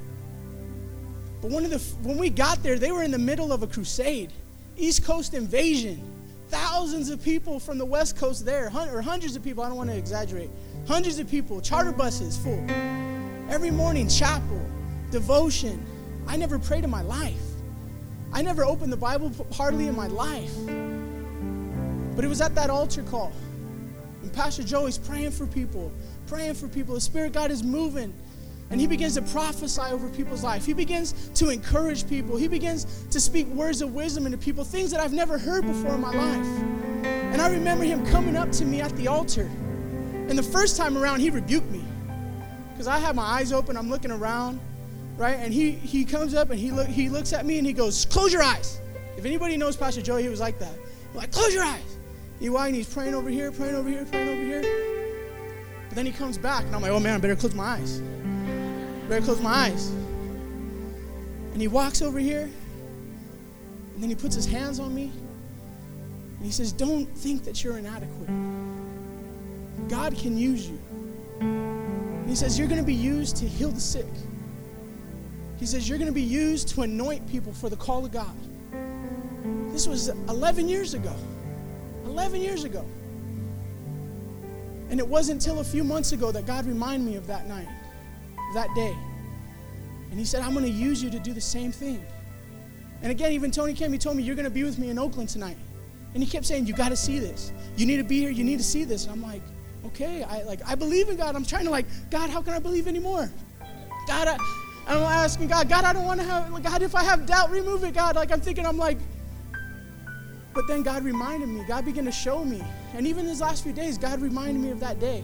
But 1.40 1.50
one 1.50 1.64
of 1.64 1.70
the 1.70 1.78
when 2.02 2.18
we 2.18 2.30
got 2.30 2.62
there, 2.62 2.78
they 2.78 2.90
were 2.90 3.02
in 3.02 3.12
the 3.12 3.18
middle 3.18 3.52
of 3.52 3.62
a 3.62 3.66
crusade, 3.66 4.32
East 4.76 5.04
Coast 5.04 5.34
invasion. 5.34 6.06
Thousands 6.48 7.10
of 7.10 7.22
people 7.22 7.60
from 7.60 7.78
the 7.78 7.84
West 7.84 8.16
Coast 8.16 8.44
there, 8.44 8.66
or 8.92 9.00
hundreds 9.00 9.36
of 9.36 9.44
people. 9.44 9.62
I 9.62 9.68
don't 9.68 9.76
want 9.76 9.90
to 9.90 9.96
exaggerate. 9.96 10.50
Hundreds 10.88 11.20
of 11.20 11.30
people, 11.30 11.60
charter 11.60 11.92
buses 11.92 12.36
full. 12.36 12.64
Every 13.48 13.70
morning, 13.70 14.08
chapel, 14.08 14.60
devotion. 15.12 15.84
I 16.26 16.36
never 16.36 16.58
prayed 16.58 16.82
in 16.82 16.90
my 16.90 17.02
life. 17.02 17.40
I 18.32 18.42
never 18.42 18.64
opened 18.64 18.92
the 18.92 18.96
Bible 18.96 19.32
hardly 19.52 19.86
in 19.86 19.94
my 19.94 20.08
life. 20.08 20.54
But 22.16 22.24
it 22.24 22.28
was 22.28 22.40
at 22.40 22.54
that 22.56 22.68
altar 22.68 23.04
call 23.04 23.32
Pastor 24.32 24.62
Joey's 24.62 24.98
praying 24.98 25.32
for 25.32 25.46
people, 25.46 25.92
praying 26.26 26.54
for 26.54 26.68
people. 26.68 26.94
The 26.94 27.00
Spirit 27.00 27.32
God 27.32 27.50
is 27.50 27.62
moving. 27.62 28.14
And 28.70 28.80
he 28.80 28.86
begins 28.86 29.14
to 29.14 29.22
prophesy 29.22 29.82
over 29.82 30.08
people's 30.08 30.44
life. 30.44 30.64
He 30.64 30.72
begins 30.72 31.28
to 31.34 31.48
encourage 31.48 32.08
people. 32.08 32.36
He 32.36 32.46
begins 32.46 33.04
to 33.10 33.20
speak 33.20 33.48
words 33.48 33.82
of 33.82 33.94
wisdom 33.94 34.26
into 34.26 34.38
people, 34.38 34.62
things 34.62 34.92
that 34.92 35.00
I've 35.00 35.12
never 35.12 35.38
heard 35.38 35.66
before 35.66 35.94
in 35.94 36.00
my 36.00 36.12
life. 36.12 36.46
And 37.32 37.42
I 37.42 37.50
remember 37.50 37.82
him 37.82 38.06
coming 38.06 38.36
up 38.36 38.52
to 38.52 38.64
me 38.64 38.80
at 38.80 38.96
the 38.96 39.08
altar. 39.08 39.50
And 40.28 40.38
the 40.38 40.42
first 40.42 40.76
time 40.76 40.96
around, 40.96 41.18
he 41.18 41.30
rebuked 41.30 41.68
me. 41.70 41.84
Because 42.72 42.86
I 42.86 42.98
have 42.98 43.16
my 43.16 43.24
eyes 43.24 43.52
open, 43.52 43.76
I'm 43.76 43.90
looking 43.90 44.12
around, 44.12 44.60
right? 45.16 45.36
And 45.36 45.52
he, 45.52 45.72
he 45.72 46.04
comes 46.04 46.34
up 46.34 46.50
and 46.50 46.58
he, 46.58 46.70
look, 46.70 46.86
he 46.86 47.08
looks 47.08 47.32
at 47.32 47.44
me 47.44 47.58
and 47.58 47.66
he 47.66 47.72
goes, 47.72 48.04
Close 48.04 48.32
your 48.32 48.42
eyes. 48.42 48.80
If 49.16 49.24
anybody 49.24 49.56
knows 49.56 49.76
Pastor 49.76 50.00
Joey, 50.00 50.22
he 50.22 50.28
was 50.28 50.40
like 50.40 50.58
that. 50.60 50.72
I'm 51.10 51.16
like, 51.16 51.32
Close 51.32 51.52
your 51.52 51.64
eyes. 51.64 51.98
EY 52.40 52.48
and 52.48 52.74
he's 52.74 52.92
praying 52.92 53.14
over 53.14 53.28
here, 53.28 53.52
praying 53.52 53.74
over 53.74 53.88
here, 53.88 54.04
praying 54.06 54.28
over 54.28 54.42
here. 54.42 54.62
But 55.88 55.96
then 55.96 56.06
he 56.06 56.12
comes 56.12 56.38
back 56.38 56.64
and 56.64 56.74
I'm 56.74 56.82
like, 56.82 56.90
oh 56.90 57.00
man, 57.00 57.14
I 57.14 57.18
better 57.18 57.36
close 57.36 57.54
my 57.54 57.64
eyes. 57.64 58.00
Better 59.08 59.24
close 59.24 59.40
my 59.40 59.52
eyes. 59.52 59.88
And 61.52 61.60
he 61.60 61.68
walks 61.68 62.00
over 62.00 62.18
here 62.18 62.48
and 63.94 64.02
then 64.02 64.08
he 64.08 64.14
puts 64.14 64.34
his 64.34 64.46
hands 64.46 64.80
on 64.80 64.94
me 64.94 65.12
and 66.40 66.46
he 66.46 66.52
says, 66.52 66.72
Don't 66.72 67.04
think 67.18 67.44
that 67.44 67.62
you're 67.62 67.76
inadequate. 67.76 68.30
God 69.90 70.16
can 70.16 70.38
use 70.38 70.66
you. 70.66 70.80
And 71.40 72.26
he 72.26 72.34
says, 72.34 72.58
You're 72.58 72.68
going 72.68 72.80
to 72.80 72.86
be 72.86 72.94
used 72.94 73.36
to 73.36 73.46
heal 73.46 73.70
the 73.70 73.80
sick. 73.80 74.06
He 75.58 75.66
says, 75.66 75.86
You're 75.86 75.98
going 75.98 76.08
to 76.08 76.14
be 76.14 76.22
used 76.22 76.68
to 76.68 76.80
anoint 76.80 77.28
people 77.28 77.52
for 77.52 77.68
the 77.68 77.76
call 77.76 78.06
of 78.06 78.12
God. 78.12 78.34
This 79.70 79.86
was 79.86 80.08
11 80.08 80.66
years 80.66 80.94
ago. 80.94 81.14
11 82.20 82.42
years 82.42 82.64
ago. 82.64 82.84
And 84.90 85.00
it 85.00 85.06
wasn't 85.06 85.42
until 85.42 85.60
a 85.60 85.64
few 85.64 85.82
months 85.82 86.12
ago 86.12 86.30
that 86.32 86.44
God 86.44 86.66
reminded 86.66 87.06
me 87.06 87.16
of 87.16 87.26
that 87.26 87.46
night, 87.46 87.68
that 88.52 88.68
day. 88.74 88.94
And 90.10 90.18
He 90.18 90.26
said, 90.26 90.42
I'm 90.42 90.52
going 90.52 90.66
to 90.66 90.70
use 90.70 91.02
you 91.02 91.08
to 91.10 91.18
do 91.18 91.32
the 91.32 91.40
same 91.40 91.72
thing. 91.72 92.04
And 93.00 93.10
again, 93.10 93.32
even 93.32 93.50
Tony 93.50 93.72
came, 93.72 93.90
he 93.90 93.98
told 93.98 94.18
me, 94.18 94.22
You're 94.22 94.34
going 94.34 94.44
to 94.44 94.50
be 94.50 94.64
with 94.64 94.78
me 94.78 94.90
in 94.90 94.98
Oakland 94.98 95.30
tonight. 95.30 95.56
And 96.12 96.22
he 96.22 96.28
kept 96.28 96.44
saying, 96.44 96.66
You 96.66 96.74
got 96.74 96.90
to 96.90 96.96
see 96.96 97.18
this. 97.18 97.52
You 97.76 97.86
need 97.86 97.96
to 97.96 98.04
be 98.04 98.18
here. 98.18 98.30
You 98.30 98.44
need 98.44 98.58
to 98.58 98.64
see 98.64 98.84
this. 98.84 99.04
And 99.04 99.12
I'm 99.14 99.22
like, 99.22 99.42
Okay, 99.86 100.22
I 100.22 100.42
like 100.42 100.60
I 100.68 100.74
believe 100.74 101.08
in 101.08 101.16
God. 101.16 101.34
I'm 101.34 101.46
trying 101.46 101.64
to 101.64 101.70
like, 101.70 101.86
God, 102.10 102.28
how 102.28 102.42
can 102.42 102.52
I 102.52 102.58
believe 102.58 102.86
anymore? 102.86 103.30
God, 104.06 104.28
I, 104.28 104.36
I'm 104.86 105.02
asking 105.02 105.48
God, 105.48 105.70
God, 105.70 105.84
I 105.84 105.94
don't 105.94 106.04
want 106.04 106.20
to 106.20 106.26
have 106.26 106.62
God, 106.62 106.82
if 106.82 106.94
I 106.94 107.02
have 107.02 107.24
doubt, 107.24 107.50
remove 107.50 107.82
it, 107.84 107.94
God. 107.94 108.16
Like 108.16 108.30
I'm 108.30 108.42
thinking, 108.42 108.66
I'm 108.66 108.76
like, 108.76 108.98
but 110.52 110.66
then 110.66 110.82
God 110.82 111.04
reminded 111.04 111.48
me, 111.48 111.64
God 111.66 111.84
began 111.84 112.04
to 112.04 112.12
show 112.12 112.44
me. 112.44 112.62
And 112.94 113.06
even 113.06 113.26
these 113.26 113.40
last 113.40 113.62
few 113.62 113.72
days, 113.72 113.98
God 113.98 114.20
reminded 114.20 114.60
me 114.60 114.70
of 114.70 114.80
that 114.80 114.98
day. 114.98 115.22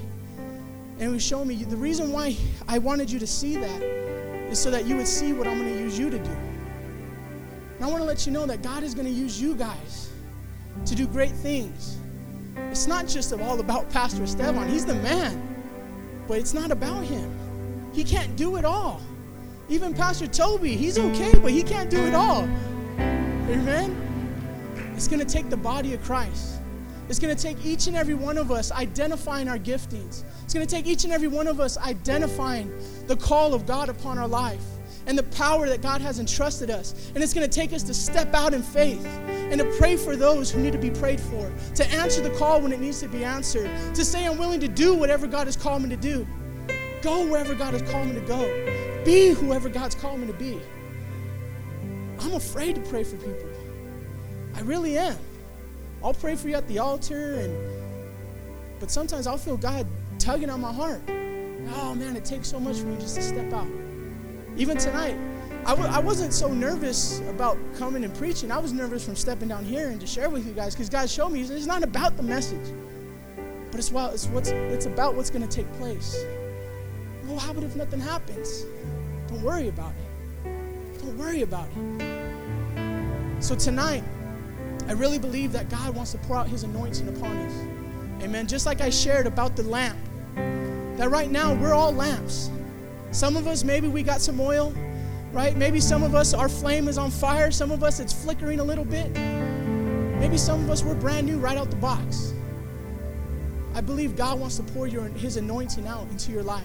And 0.98 1.12
He 1.12 1.18
showing 1.18 1.48
me 1.48 1.56
the 1.56 1.76
reason 1.76 2.12
why 2.12 2.36
I 2.68 2.78
wanted 2.78 3.10
you 3.10 3.18
to 3.18 3.26
see 3.26 3.56
that 3.56 3.82
is 3.82 4.58
so 4.58 4.70
that 4.70 4.86
you 4.86 4.96
would 4.96 5.08
see 5.08 5.32
what 5.32 5.46
I'm 5.46 5.58
going 5.58 5.72
to 5.72 5.80
use 5.80 5.98
you 5.98 6.10
to 6.10 6.18
do. 6.18 6.30
And 6.30 7.84
I 7.84 7.88
want 7.88 7.98
to 7.98 8.04
let 8.04 8.24
you 8.24 8.32
know 8.32 8.46
that 8.46 8.62
God 8.62 8.82
is 8.82 8.94
going 8.94 9.06
to 9.06 9.12
use 9.12 9.40
you 9.40 9.54
guys 9.54 10.10
to 10.86 10.94
do 10.94 11.06
great 11.06 11.32
things. 11.32 11.98
It's 12.70 12.86
not 12.86 13.06
just 13.06 13.32
all 13.32 13.60
about 13.60 13.90
Pastor 13.90 14.22
Esteban, 14.22 14.68
he's 14.68 14.86
the 14.86 14.94
man. 14.94 15.42
But 16.28 16.38
it's 16.38 16.54
not 16.54 16.70
about 16.70 17.04
him. 17.04 17.32
He 17.92 18.02
can't 18.04 18.34
do 18.36 18.56
it 18.56 18.64
all. 18.64 19.00
Even 19.68 19.92
Pastor 19.92 20.26
Toby, 20.26 20.76
he's 20.76 20.98
okay, 20.98 21.32
but 21.38 21.50
he 21.50 21.62
can't 21.62 21.90
do 21.90 21.98
it 22.04 22.14
all. 22.14 22.42
Amen? 22.98 24.05
It's 24.96 25.08
going 25.08 25.20
to 25.20 25.26
take 25.26 25.50
the 25.50 25.56
body 25.56 25.94
of 25.94 26.02
Christ. 26.02 26.60
It's 27.08 27.18
going 27.18 27.36
to 27.36 27.40
take 27.40 27.64
each 27.64 27.86
and 27.86 27.96
every 27.96 28.14
one 28.14 28.36
of 28.36 28.50
us 28.50 28.72
identifying 28.72 29.48
our 29.48 29.58
giftings. 29.58 30.24
It's 30.42 30.54
going 30.54 30.66
to 30.66 30.74
take 30.74 30.86
each 30.86 31.04
and 31.04 31.12
every 31.12 31.28
one 31.28 31.46
of 31.46 31.60
us 31.60 31.78
identifying 31.78 32.72
the 33.06 33.16
call 33.16 33.54
of 33.54 33.66
God 33.66 33.88
upon 33.88 34.18
our 34.18 34.26
life 34.26 34.62
and 35.06 35.16
the 35.16 35.22
power 35.22 35.68
that 35.68 35.82
God 35.82 36.00
has 36.00 36.18
entrusted 36.18 36.70
us. 36.70 37.12
And 37.14 37.22
it's 37.22 37.32
going 37.32 37.48
to 37.48 37.52
take 37.52 37.72
us 37.72 37.82
to 37.84 37.94
step 37.94 38.34
out 38.34 38.54
in 38.54 38.62
faith 38.62 39.06
and 39.06 39.60
to 39.60 39.76
pray 39.78 39.96
for 39.96 40.16
those 40.16 40.50
who 40.50 40.60
need 40.60 40.72
to 40.72 40.78
be 40.78 40.90
prayed 40.90 41.20
for, 41.20 41.52
to 41.76 41.86
answer 41.92 42.20
the 42.20 42.30
call 42.30 42.60
when 42.60 42.72
it 42.72 42.80
needs 42.80 43.00
to 43.00 43.08
be 43.08 43.24
answered, 43.24 43.70
to 43.94 44.04
say, 44.04 44.26
I'm 44.26 44.38
willing 44.38 44.60
to 44.60 44.68
do 44.68 44.94
whatever 44.94 45.28
God 45.28 45.46
has 45.46 45.56
called 45.56 45.82
me 45.82 45.90
to 45.90 45.96
do, 45.96 46.26
go 47.02 47.24
wherever 47.24 47.54
God 47.54 47.74
has 47.74 47.82
called 47.82 48.08
me 48.08 48.14
to 48.14 48.20
go, 48.22 49.02
be 49.04 49.30
whoever 49.30 49.68
God's 49.68 49.94
called 49.94 50.18
me 50.18 50.26
to 50.26 50.32
be. 50.32 50.60
I'm 52.20 52.34
afraid 52.34 52.74
to 52.74 52.80
pray 52.80 53.04
for 53.04 53.16
people. 53.16 53.48
I 54.56 54.60
really 54.62 54.96
am. 54.96 55.18
I'll 56.02 56.14
pray 56.14 56.34
for 56.34 56.48
you 56.48 56.54
at 56.54 56.66
the 56.66 56.78
altar, 56.78 57.34
and 57.34 57.54
but 58.80 58.90
sometimes 58.90 59.26
I'll 59.26 59.38
feel 59.38 59.56
God 59.56 59.86
tugging 60.18 60.50
on 60.50 60.60
my 60.60 60.72
heart. 60.72 61.02
Oh 61.74 61.94
man, 61.94 62.16
it 62.16 62.24
takes 62.24 62.48
so 62.48 62.58
much 62.58 62.78
for 62.78 62.86
me 62.86 62.96
just 62.98 63.16
to 63.16 63.22
step 63.22 63.52
out. 63.52 63.68
Even 64.56 64.78
tonight, 64.78 65.16
I 65.66 65.70
w- 65.70 65.88
I 65.88 65.98
wasn't 65.98 66.32
so 66.32 66.52
nervous 66.52 67.20
about 67.28 67.58
coming 67.76 68.04
and 68.04 68.14
preaching. 68.14 68.50
I 68.50 68.58
was 68.58 68.72
nervous 68.72 69.04
from 69.04 69.16
stepping 69.16 69.48
down 69.48 69.64
here 69.64 69.90
and 69.90 70.00
to 70.00 70.06
share 70.06 70.30
with 70.30 70.46
you 70.46 70.52
guys 70.52 70.74
because 70.74 70.88
God 70.88 71.10
showed 71.10 71.30
me 71.30 71.42
it's 71.42 71.66
not 71.66 71.82
about 71.82 72.16
the 72.16 72.22
message, 72.22 72.72
but 73.70 73.78
it's, 73.80 73.90
well, 73.92 74.10
it's, 74.10 74.26
what's, 74.28 74.50
it's 74.50 74.86
about 74.86 75.14
what's 75.14 75.28
going 75.28 75.46
to 75.46 75.54
take 75.54 75.70
place. 75.74 76.24
Well, 77.24 77.38
how 77.38 77.50
about 77.50 77.64
if 77.64 77.74
nothing 77.76 78.00
happens? 78.00 78.64
Don't 79.26 79.42
worry 79.42 79.68
about 79.68 79.92
it. 79.92 80.98
Don't 81.00 81.18
worry 81.18 81.42
about 81.42 81.68
it. 81.76 83.42
So 83.42 83.54
tonight, 83.54 84.04
I 84.88 84.92
really 84.92 85.18
believe 85.18 85.52
that 85.52 85.68
God 85.68 85.94
wants 85.94 86.12
to 86.12 86.18
pour 86.18 86.36
out 86.36 86.48
His 86.48 86.62
anointing 86.62 87.08
upon 87.08 87.36
us. 87.38 87.52
Amen. 88.22 88.46
Just 88.46 88.66
like 88.66 88.80
I 88.80 88.90
shared 88.90 89.26
about 89.26 89.56
the 89.56 89.64
lamp, 89.64 89.98
that 90.96 91.10
right 91.10 91.30
now 91.30 91.54
we're 91.54 91.74
all 91.74 91.92
lamps. 91.92 92.50
Some 93.10 93.36
of 93.36 93.46
us, 93.46 93.64
maybe 93.64 93.88
we 93.88 94.02
got 94.02 94.20
some 94.20 94.40
oil, 94.40 94.72
right? 95.32 95.56
Maybe 95.56 95.80
some 95.80 96.02
of 96.02 96.14
us, 96.14 96.34
our 96.34 96.48
flame 96.48 96.88
is 96.88 96.98
on 96.98 97.10
fire. 97.10 97.50
Some 97.50 97.70
of 97.70 97.82
us, 97.82 98.00
it's 98.00 98.12
flickering 98.12 98.60
a 98.60 98.64
little 98.64 98.84
bit. 98.84 99.10
Maybe 100.18 100.38
some 100.38 100.64
of 100.64 100.70
us, 100.70 100.82
we're 100.82 100.94
brand 100.94 101.26
new 101.26 101.38
right 101.38 101.56
out 101.56 101.70
the 101.70 101.76
box. 101.76 102.32
I 103.74 103.80
believe 103.80 104.16
God 104.16 104.40
wants 104.40 104.56
to 104.56 104.62
pour 104.62 104.86
your, 104.86 105.04
His 105.08 105.36
anointing 105.36 105.86
out 105.86 106.08
into 106.10 106.32
your 106.32 106.42
life 106.42 106.64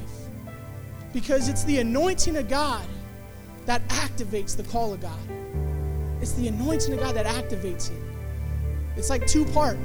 because 1.12 1.50
it's 1.50 1.64
the 1.66 1.80
anointing 1.80 2.38
of 2.38 2.48
God 2.48 2.86
that 3.66 3.86
activates 3.90 4.56
the 4.56 4.64
call 4.64 4.94
of 4.94 5.02
God. 5.02 5.20
It's 6.22 6.34
the 6.34 6.48
anointing 6.48 6.94
of 6.94 7.00
God 7.00 7.16
that 7.16 7.26
activates 7.26 7.92
it. 7.92 8.11
It's 8.98 9.10
like 9.10 9.26
two 9.26 9.46
part. 9.46 9.78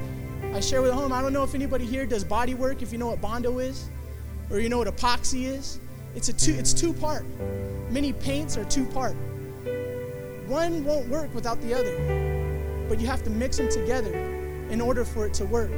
I 0.53 0.61
share 0.61 0.83
with 0.83 0.93
home. 0.93 1.13
I 1.13 1.23
don't 1.23 1.33
know 1.33 1.45
if 1.45 1.55
anybody 1.55 1.85
here 1.85 2.07
does 2.07 2.25
body 2.25 2.55
work, 2.55 2.83
if 2.83 2.93
you 2.93 2.99
know 2.99 3.09
what 3.09 3.21
Bondo 3.21 3.59
is, 3.59 3.89
or 4.51 4.59
you 4.59 4.69
know 4.69 4.79
what 4.79 4.89
epoxy 4.89 5.45
is. 5.45 5.81
It's 6.15 6.29
a 6.29 6.33
two, 6.33 6.53
it's 6.53 6.73
two 6.73 6.93
part. 6.93 7.25
Many 7.91 8.13
paints 8.13 8.57
are 8.57 8.65
two 8.65 8.87
part. 8.87 9.15
One 10.47 10.85
won't 10.85 11.09
work 11.09 11.35
without 11.35 11.61
the 11.61 11.75
other. 11.75 12.87
But 12.89 13.01
you 13.01 13.07
have 13.07 13.23
to 13.25 13.31
mix 13.31 13.59
them 13.59 13.69
together 13.69 14.15
in 14.71 14.81
order 14.81 15.05
for 15.05 15.27
it 15.27 15.35
to 15.35 15.45
work, 15.45 15.71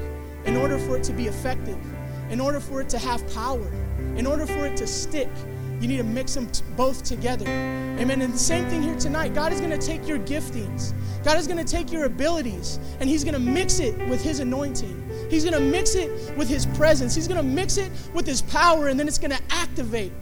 in 0.45 0.57
order 0.57 0.79
for 0.79 0.97
it 0.97 1.05
to 1.05 1.13
be 1.13 1.27
effective, 1.27 1.79
in 2.31 2.41
order 2.41 2.61
for 2.61 2.81
it 2.81 2.89
to 2.91 2.99
have 2.99 3.27
power, 3.35 3.67
in 4.17 4.27
order 4.27 4.47
for 4.47 4.67
it 4.67 4.77
to 4.77 4.87
stick. 4.87 5.31
You 5.81 5.89
need 5.89 5.99
to 5.99 6.05
mix 6.05 6.35
them 6.35 6.49
both 6.77 7.05
together. 7.05 7.47
Amen. 7.47 8.21
And 8.21 8.35
the 8.35 8.39
same 8.39 8.69
thing 8.69 8.83
here 8.83 8.97
tonight. 8.97 9.35
God 9.35 9.53
is 9.53 9.61
going 9.61 9.79
to 9.79 9.87
take 9.87 10.07
your 10.09 10.19
giftings, 10.19 10.93
God 11.25 11.39
is 11.39 11.47
going 11.47 11.65
to 11.65 11.71
take 11.71 11.93
your 11.93 12.05
abilities, 12.05 12.79
and 13.01 13.09
He's 13.09 13.25
going 13.25 13.35
to 13.35 13.41
mix 13.41 13.81
it 13.81 13.97
with 14.09 14.23
His 14.23 14.41
anointing. 14.41 15.29
He's 15.31 15.45
going 15.45 15.55
to 15.55 15.61
mix 15.61 15.95
it 15.95 16.37
with 16.37 16.49
His 16.49 16.67
presence. 16.67 17.15
He's 17.15 17.29
going 17.29 17.39
to 17.39 17.47
mix 17.47 17.77
it 17.77 17.93
with 18.15 18.27
His 18.27 18.43
power, 18.43 18.89
and 18.89 18.99
then 18.99 19.07
it's 19.07 19.19
going 19.19 19.31
to 19.31 19.43
activate 19.51 20.13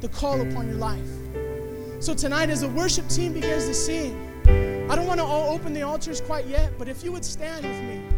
the 0.00 0.08
call 0.08 0.40
upon 0.40 0.68
your 0.68 0.76
life. 0.76 1.08
So 2.00 2.14
tonight, 2.14 2.50
as 2.50 2.62
the 2.62 2.68
worship 2.68 3.08
team 3.08 3.32
begins 3.32 3.66
to 3.66 3.74
sing, 3.74 4.28
I 4.90 4.96
don't 4.96 5.06
want 5.06 5.20
to 5.20 5.24
all 5.24 5.54
open 5.54 5.72
the 5.72 5.82
altars 5.82 6.20
quite 6.20 6.46
yet, 6.46 6.72
but 6.78 6.88
if 6.88 7.04
you 7.04 7.12
would 7.12 7.24
stand 7.24 7.64
with 7.64 7.80
me. 7.82 8.11